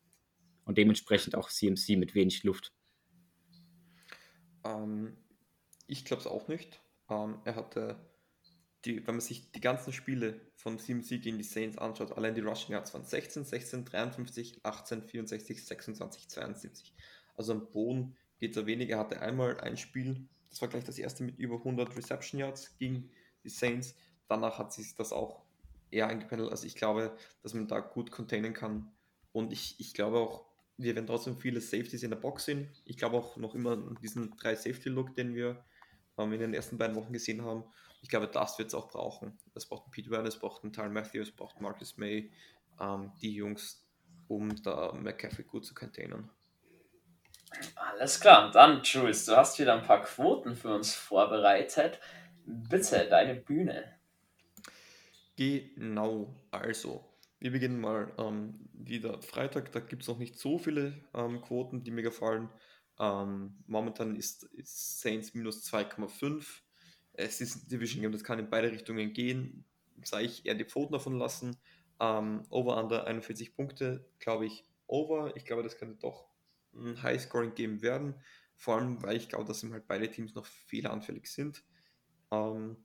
Und 0.64 0.78
dementsprechend 0.78 1.34
auch 1.34 1.50
CMC 1.50 1.96
mit 1.96 2.14
wenig 2.14 2.44
Luft. 2.44 2.72
Ähm, 4.64 5.16
ich 5.86 6.04
glaube 6.04 6.20
es 6.20 6.26
auch 6.26 6.48
nicht. 6.48 6.80
Ähm, 7.10 7.38
er 7.44 7.56
hatte, 7.56 7.96
die, 8.84 9.06
wenn 9.06 9.16
man 9.16 9.20
sich 9.20 9.52
die 9.52 9.60
ganzen 9.60 9.92
Spiele 9.92 10.40
von 10.54 10.78
CMC 10.78 11.20
gegen 11.20 11.36
die 11.36 11.44
Saints 11.44 11.76
anschaut, 11.76 12.12
allein 12.12 12.34
die 12.34 12.40
Rushing 12.40 12.72
Yards 12.72 12.94
waren 12.94 13.04
16, 13.04 13.44
16, 13.44 13.84
53, 13.84 14.64
18, 14.64 15.02
64, 15.02 15.66
26, 15.66 16.28
72. 16.28 16.94
Also 17.36 17.52
am 17.52 17.70
Boden 17.70 18.16
geht 18.38 18.56
er 18.56 18.66
weniger. 18.66 18.96
Er 18.96 19.00
hatte 19.00 19.20
einmal 19.20 19.60
ein 19.60 19.76
Spiel, 19.76 20.26
das 20.48 20.62
war 20.62 20.68
gleich 20.68 20.84
das 20.84 20.98
erste 20.98 21.24
mit 21.24 21.38
über 21.38 21.56
100 21.56 21.96
Reception 21.96 22.40
Yards 22.40 22.78
gegen 22.78 23.10
die 23.44 23.50
Saints. 23.50 23.94
Danach 24.28 24.58
hat 24.58 24.72
sich 24.72 24.94
das 24.94 25.12
auch 25.12 25.42
eher 25.90 26.08
eingependelt. 26.08 26.50
Also 26.50 26.66
ich 26.66 26.74
glaube, 26.74 27.16
dass 27.42 27.54
man 27.54 27.68
da 27.68 27.80
gut 27.80 28.10
containen 28.10 28.52
kann. 28.52 28.90
Und 29.32 29.52
ich, 29.52 29.78
ich 29.78 29.94
glaube 29.94 30.18
auch, 30.18 30.44
wir 30.76 30.94
werden 30.94 31.06
trotzdem 31.06 31.36
viele 31.36 31.60
Safeties 31.60 32.02
in 32.02 32.10
der 32.10 32.16
Box 32.16 32.46
sehen. 32.46 32.68
Ich 32.84 32.96
glaube 32.96 33.16
auch 33.16 33.36
noch 33.36 33.54
immer 33.54 33.76
diesen 34.02 34.36
drei 34.36 34.56
Safety-Look, 34.56 35.14
den 35.14 35.34
wir 35.34 35.64
ähm, 36.18 36.32
in 36.32 36.40
den 36.40 36.54
ersten 36.54 36.78
beiden 36.78 36.96
Wochen 36.96 37.12
gesehen 37.12 37.44
haben. 37.44 37.64
Ich 38.02 38.08
glaube, 38.08 38.28
das 38.28 38.58
wird 38.58 38.68
es 38.68 38.74
auch 38.74 38.88
brauchen. 38.88 39.38
Es 39.54 39.66
braucht 39.66 39.84
einen 39.84 39.92
Pete 39.92 40.10
Werner, 40.10 40.28
es 40.28 40.38
braucht 40.38 40.62
einen 40.62 40.72
Tyler 40.72 40.90
Matthews, 40.90 41.28
es 41.28 41.36
braucht 41.36 41.60
Marcus 41.60 41.96
May, 41.96 42.30
ähm, 42.80 43.12
die 43.22 43.34
Jungs, 43.34 43.86
um 44.28 44.60
da 44.62 44.92
McCaffrey 44.92 45.44
gut 45.44 45.64
zu 45.64 45.74
containen. 45.74 46.28
Alles 47.76 48.20
klar, 48.20 48.50
dann 48.50 48.82
Jules, 48.82 49.26
du 49.26 49.36
hast 49.36 49.58
wieder 49.58 49.74
ein 49.74 49.84
paar 49.84 50.02
Quoten 50.02 50.56
für 50.56 50.74
uns 50.74 50.94
vorbereitet. 50.94 52.00
Bitte, 52.46 53.06
deine 53.08 53.36
Bühne. 53.36 53.84
Genau, 55.36 56.34
also, 56.50 57.04
wir 57.40 57.50
beginnen 57.50 57.80
mal 57.80 58.12
ähm, 58.18 58.68
wieder 58.72 59.20
Freitag, 59.22 59.72
da 59.72 59.80
gibt 59.80 60.02
es 60.02 60.08
noch 60.08 60.18
nicht 60.18 60.38
so 60.38 60.58
viele 60.58 60.94
ähm, 61.14 61.40
Quoten, 61.40 61.82
die 61.82 61.90
mir 61.90 62.02
gefallen. 62.02 62.48
Ähm, 62.98 63.56
momentan 63.66 64.14
ist, 64.14 64.44
ist 64.44 65.00
Saints 65.00 65.34
minus 65.34 65.64
2,5. 65.72 66.62
Es 67.14 67.40
ist 67.40 67.56
ein 67.56 67.68
Division 67.68 68.02
Game, 68.02 68.12
das 68.12 68.24
kann 68.24 68.38
in 68.38 68.50
beide 68.50 68.70
Richtungen 68.70 69.12
gehen. 69.12 69.64
Sage 70.04 70.26
ich 70.26 70.46
eher 70.46 70.54
die 70.54 70.64
Pfoten 70.64 70.92
davon 70.92 71.18
lassen. 71.18 71.56
Ähm, 72.00 72.42
over 72.50 72.76
under 72.82 73.06
41 73.06 73.56
Punkte, 73.56 74.04
glaube 74.18 74.46
ich, 74.46 74.64
over. 74.86 75.36
Ich 75.36 75.44
glaube, 75.44 75.62
das 75.62 75.78
könnte 75.78 75.96
doch 76.00 76.28
ein 76.74 77.02
High-Scoring-Game 77.02 77.82
werden. 77.82 78.14
Vor 78.56 78.76
allem, 78.76 79.02
weil 79.02 79.16
ich 79.16 79.28
glaube, 79.28 79.44
dass 79.44 79.62
halt 79.64 79.86
beide 79.86 80.10
Teams 80.10 80.34
noch 80.34 80.46
fehleranfällig 80.46 81.30
sind. 81.30 81.64
Ähm, 82.34 82.76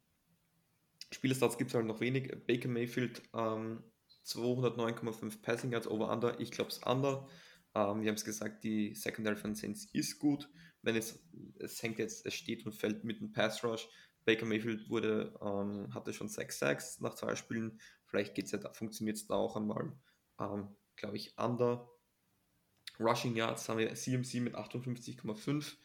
Spielerstarts 1.12 1.58
gibt 1.58 1.72
es 1.72 1.76
halt 1.76 1.86
noch 1.86 2.00
wenig. 2.00 2.32
Baker 2.46 2.68
Mayfield 2.68 3.22
ähm, 3.34 3.84
209,5 4.26 5.42
Passing 5.42 5.72
Yards 5.72 5.88
over 5.88 6.12
under. 6.12 6.40
Ich 6.40 6.52
glaube 6.52 6.70
es 6.70 6.80
under. 6.86 7.28
Ähm, 7.76 8.02
wir 8.02 8.10
haben 8.10 8.16
es 8.16 8.26
gesagt, 8.26 8.64
die 8.64 8.94
Secondary 8.96 9.36
von 9.36 9.56
Saints 9.56 9.86
ist 9.94 10.20
gut. 10.20 10.50
Wenn 10.82 10.96
es, 10.96 11.22
es 11.60 11.82
hängt 11.82 12.00
jetzt, 12.00 12.26
es 12.26 12.34
steht 12.34 12.66
und 12.66 12.74
fällt 12.74 13.04
mit 13.04 13.20
dem 13.20 13.32
Pass 13.32 13.64
Rush. 13.64 13.88
Baker 14.26 14.46
Mayfield 14.46 14.90
wurde, 14.90 15.34
ähm, 15.42 15.94
hatte 15.94 16.14
schon 16.14 16.30
6 16.30 16.60
Sacks 16.60 17.00
nach 17.00 17.16
zwei 17.16 17.36
Spielen. 17.36 17.80
Vielleicht 18.06 18.36
geht's 18.36 18.52
ja, 18.52 18.60
funktioniert 18.74 19.18
es 19.18 19.28
da 19.28 19.36
auch 19.36 19.56
einmal. 19.56 19.94
Ähm, 20.40 20.76
glaube 20.96 21.18
ich, 21.18 21.38
under. 21.38 21.90
Rushing 23.00 23.36
Yards 23.36 23.68
haben 23.70 23.80
wir 23.80 23.94
CMC 23.94 24.42
mit 24.42 24.56
58,5. 24.56 25.78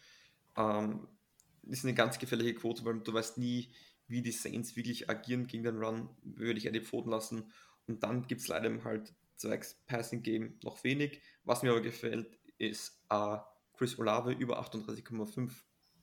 Ähm, 0.57 1.09
ist 1.69 1.85
eine 1.85 1.95
ganz 1.95 2.19
gefährliche 2.19 2.55
Quote, 2.55 2.85
weil 2.85 3.01
du 3.01 3.13
weißt 3.13 3.39
nie, 3.39 3.71
wie 4.07 4.23
die 4.23 4.33
Saints 4.33 4.77
wirklich 4.77 5.09
agieren 5.09 5.47
gegen 5.47 5.65
den 5.65 5.83
Run, 5.83 6.09
würde 6.23 6.59
ich 6.59 6.65
ja 6.65 6.71
die 6.71 6.81
Pfoten 6.81 7.11
lassen. 7.11 7.51
Und 7.87 8.03
dann 8.03 8.27
gibt 8.27 8.41
es 8.41 8.49
leider 8.49 8.85
halt 8.85 9.15
zwecks 9.37 9.83
Passing 9.87 10.23
Game 10.23 10.59
noch 10.63 10.83
wenig. 10.85 11.21
Was 11.45 11.63
mir 11.63 11.71
aber 11.71 11.81
gefällt, 11.81 12.39
ist 12.59 13.03
uh, 13.13 13.39
Chris 13.77 13.99
Olave 13.99 14.33
über 14.33 14.61
38,5 14.61 15.51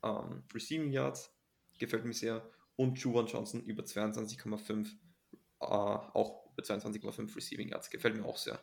ähm, 0.04 0.44
Receiving 0.54 0.92
Yards. 0.92 1.34
Gefällt 1.80 2.06
mir 2.06 2.14
sehr. 2.14 2.50
Und 2.76 2.98
Juwan 3.00 3.28
Johnson 3.28 3.64
über 3.64 3.84
22,5 3.84 4.88
äh, 5.62 5.66
auch 5.66 6.46
über 6.52 6.64
22,5 6.64 7.36
Receiving 7.36 7.70
Yards. 7.70 7.90
Gefällt 7.90 8.16
mir 8.16 8.26
auch 8.26 8.38
sehr. 8.38 8.60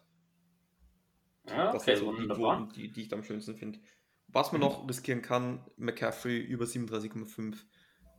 Ja, 1.49 1.73
das 1.73 1.85
sind 1.85 1.99
so 1.99 2.13
die 2.13 2.29
Quoten, 2.29 2.69
die, 2.71 2.93
die 2.93 3.03
ich 3.03 3.13
am 3.13 3.25
schönsten 3.25 3.57
finde. 3.57 3.79
Was 4.29 4.53
man 4.53 4.61
noch 4.61 4.87
riskieren 4.87 5.23
kann, 5.23 5.65
McCaffrey 5.77 6.39
über 6.39 6.67
37,5 6.67 7.57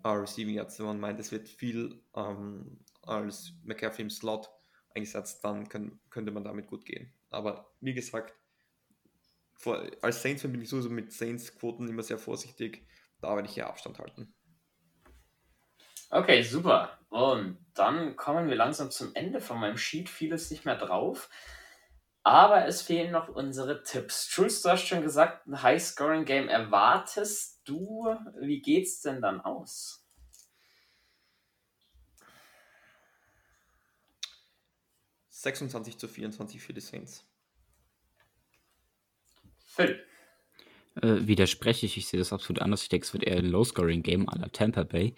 uh, 0.04 0.10
Receiving 0.10 0.56
Yards, 0.56 0.80
wenn 0.80 0.88
man 0.88 1.00
meint, 1.00 1.20
es 1.20 1.32
wird 1.32 1.48
viel 1.48 2.04
ähm, 2.16 2.84
als 3.04 3.54
McCaffrey 3.64 4.04
im 4.04 4.10
Slot 4.10 4.50
eingesetzt, 4.96 5.44
dann 5.44 5.70
können, 5.70 6.00
könnte 6.10 6.32
man 6.32 6.44
damit 6.44 6.68
gut 6.68 6.86
gehen. 6.86 7.14
Aber 7.30 7.72
wie 7.80 7.94
gesagt, 7.94 8.34
vor, 9.54 9.86
als 10.02 10.22
Saints-Fan 10.24 10.52
bin 10.52 10.62
ich 10.62 10.70
sowieso 10.70 10.90
mit 10.90 11.12
Saints-Quoten 11.12 11.88
immer 11.88 12.04
sehr 12.04 12.18
vorsichtig. 12.18 12.88
Da 13.22 13.36
werde 13.36 13.48
ich 13.48 13.54
hier 13.54 13.68
Abstand 13.68 14.00
halten. 14.00 14.34
Okay, 16.10 16.42
super. 16.42 16.98
Und 17.10 17.58
dann 17.74 18.16
kommen 18.16 18.48
wir 18.48 18.56
langsam 18.56 18.90
zum 18.90 19.14
Ende 19.16 19.42
von 19.42 19.60
meinem 19.60 19.78
Sheet. 19.78 20.10
Vieles 20.10 20.50
nicht 20.50 20.66
mehr 20.66 20.78
drauf. 20.78 21.30
Aber 22.24 22.66
es 22.66 22.82
fehlen 22.82 23.12
noch 23.12 23.30
unsere 23.30 23.84
Tipps. 23.84 24.30
Jules, 24.36 24.62
du 24.62 24.70
hast 24.70 24.86
schon 24.86 25.02
gesagt, 25.02 25.48
ein 25.48 25.62
High-Scoring-Game 25.62 26.50
erwartest 26.50 27.62
du. 27.66 28.14
Wie 28.40 28.62
geht's 28.62 29.02
denn 29.02 29.22
dann 29.22 29.42
aus? 29.42 30.06
»26 35.32 35.98
zu 35.98 36.08
24 36.10 36.62
für 36.62 36.74
die 36.74 36.82
Saints«. 36.82 37.26
Phil. 39.66 40.04
Äh, 41.02 41.28
widerspreche 41.28 41.86
ich. 41.86 41.96
Ich 41.96 42.08
sehe 42.08 42.20
das 42.20 42.34
absolut 42.34 42.62
anders. 42.62 42.84
Ich 42.84 42.90
denke, 42.90 43.06
es 43.06 43.14
wird 43.14 43.24
eher 43.24 43.38
ein 43.38 43.46
Low-Scoring-Game 43.46 44.28
à 44.28 44.38
la 44.38 44.50
Tampa 44.50 44.84
Bay. 44.84 45.16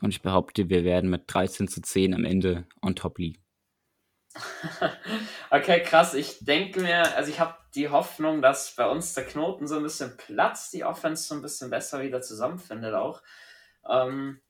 Und 0.00 0.10
ich 0.10 0.22
behaupte, 0.22 0.68
wir 0.68 0.84
werden 0.84 1.10
mit 1.10 1.24
13 1.26 1.66
zu 1.66 1.82
10 1.82 2.14
am 2.14 2.24
Ende 2.24 2.68
on 2.80 2.94
top 2.94 3.18
liegen. 3.18 3.43
okay, 5.50 5.82
krass. 5.82 6.14
Ich 6.14 6.44
denke 6.44 6.80
mir, 6.80 7.16
also 7.16 7.30
ich 7.30 7.40
habe 7.40 7.56
die 7.74 7.88
Hoffnung, 7.88 8.42
dass 8.42 8.74
bei 8.74 8.86
uns 8.86 9.14
der 9.14 9.24
Knoten 9.24 9.66
so 9.66 9.76
ein 9.76 9.82
bisschen 9.82 10.16
platzt, 10.16 10.72
die 10.72 10.84
Offense 10.84 11.24
so 11.24 11.34
ein 11.34 11.42
bisschen 11.42 11.70
besser 11.70 12.02
wieder 12.02 12.20
zusammenfindet 12.20 12.94
auch. 12.94 13.22
Ähm, 13.88 14.40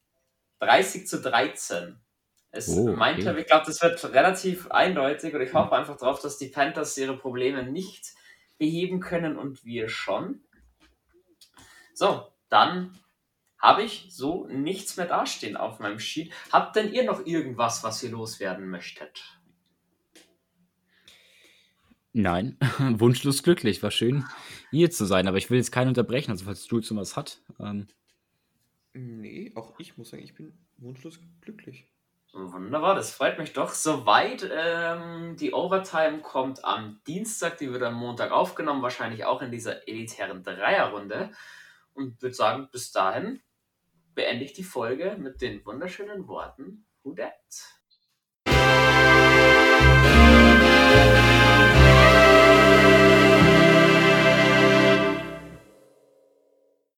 30 0.61 1.07
zu 1.07 1.21
13 1.21 2.01
ist 2.53 2.69
oh, 2.71 2.89
okay. 2.89 2.97
mein 2.97 3.17
Tipp. 3.21 3.37
Ich 3.37 3.47
glaube, 3.47 3.67
das 3.67 3.83
wird 3.83 4.03
relativ 4.13 4.71
eindeutig 4.71 5.35
und 5.35 5.41
ich 5.41 5.53
hoffe 5.53 5.75
einfach 5.77 5.97
darauf, 5.97 6.21
dass 6.21 6.39
die 6.39 6.49
Panthers 6.49 6.97
ihre 6.97 7.17
Probleme 7.17 7.65
nicht 7.65 8.15
beheben 8.59 9.01
können 9.01 9.37
und 9.37 9.65
wir 9.65 9.89
schon. 9.89 10.45
So, 11.93 12.29
dann 12.49 12.99
habe 13.59 13.83
ich 13.83 14.09
so 14.11 14.47
nichts 14.47 14.97
mehr 14.97 15.07
dastehen 15.07 15.57
auf 15.57 15.81
meinem 15.81 15.99
Sheet. 15.99 16.33
Habt 16.53 16.77
denn 16.77 16.93
ihr 16.93 17.05
noch 17.05 17.25
irgendwas, 17.27 17.83
was 17.83 18.03
ihr 18.03 18.11
loswerden 18.11 18.69
möchtet? 18.69 19.23
Nein, 22.17 22.57
wunschlos 22.79 23.43
glücklich. 23.43 23.83
War 23.83 23.91
schön, 23.91 24.25
hier 24.71 24.89
zu 24.93 25.05
sein, 25.05 25.27
aber 25.27 25.37
ich 25.37 25.51
will 25.51 25.59
jetzt 25.59 25.73
keinen 25.73 25.89
unterbrechen, 25.89 26.31
also 26.31 26.45
falls 26.45 26.69
Jules 26.71 26.89
noch 26.91 27.01
was 27.01 27.17
hat. 27.17 27.41
Ähm. 27.59 27.89
Nee, 28.93 29.51
auch 29.57 29.75
ich 29.81 29.99
muss 29.99 30.11
sagen, 30.11 30.23
ich 30.23 30.33
bin 30.33 30.57
wunschlos 30.79 31.19
glücklich. 31.41 31.87
Wunderbar, 32.33 32.95
das 32.95 33.13
freut 33.13 33.39
mich 33.39 33.53
doch. 33.53 33.71
Soweit 33.71 34.49
ähm, 34.49 35.37
die 35.37 35.53
Overtime 35.53 36.21
kommt 36.21 36.65
am 36.65 37.01
Dienstag, 37.05 37.59
die 37.59 37.73
wird 37.73 37.83
am 37.83 37.95
Montag 37.95 38.31
aufgenommen, 38.31 38.83
wahrscheinlich 38.83 39.25
auch 39.25 39.43
in 39.43 39.51
dieser 39.51 39.89
elitären 39.89 40.45
Dreierrunde. 40.45 41.33
Und 41.95 42.23
würde 42.23 42.35
sagen, 42.35 42.69
bis 42.71 42.93
dahin 42.93 43.41
beende 44.15 44.45
ich 44.45 44.53
die 44.53 44.65
Folge 44.65 45.17
mit 45.19 45.41
den 45.43 45.67
wunderschönen 45.67 46.29
Worten 46.29 46.87
Who 47.03 47.13
dat? 47.13 47.33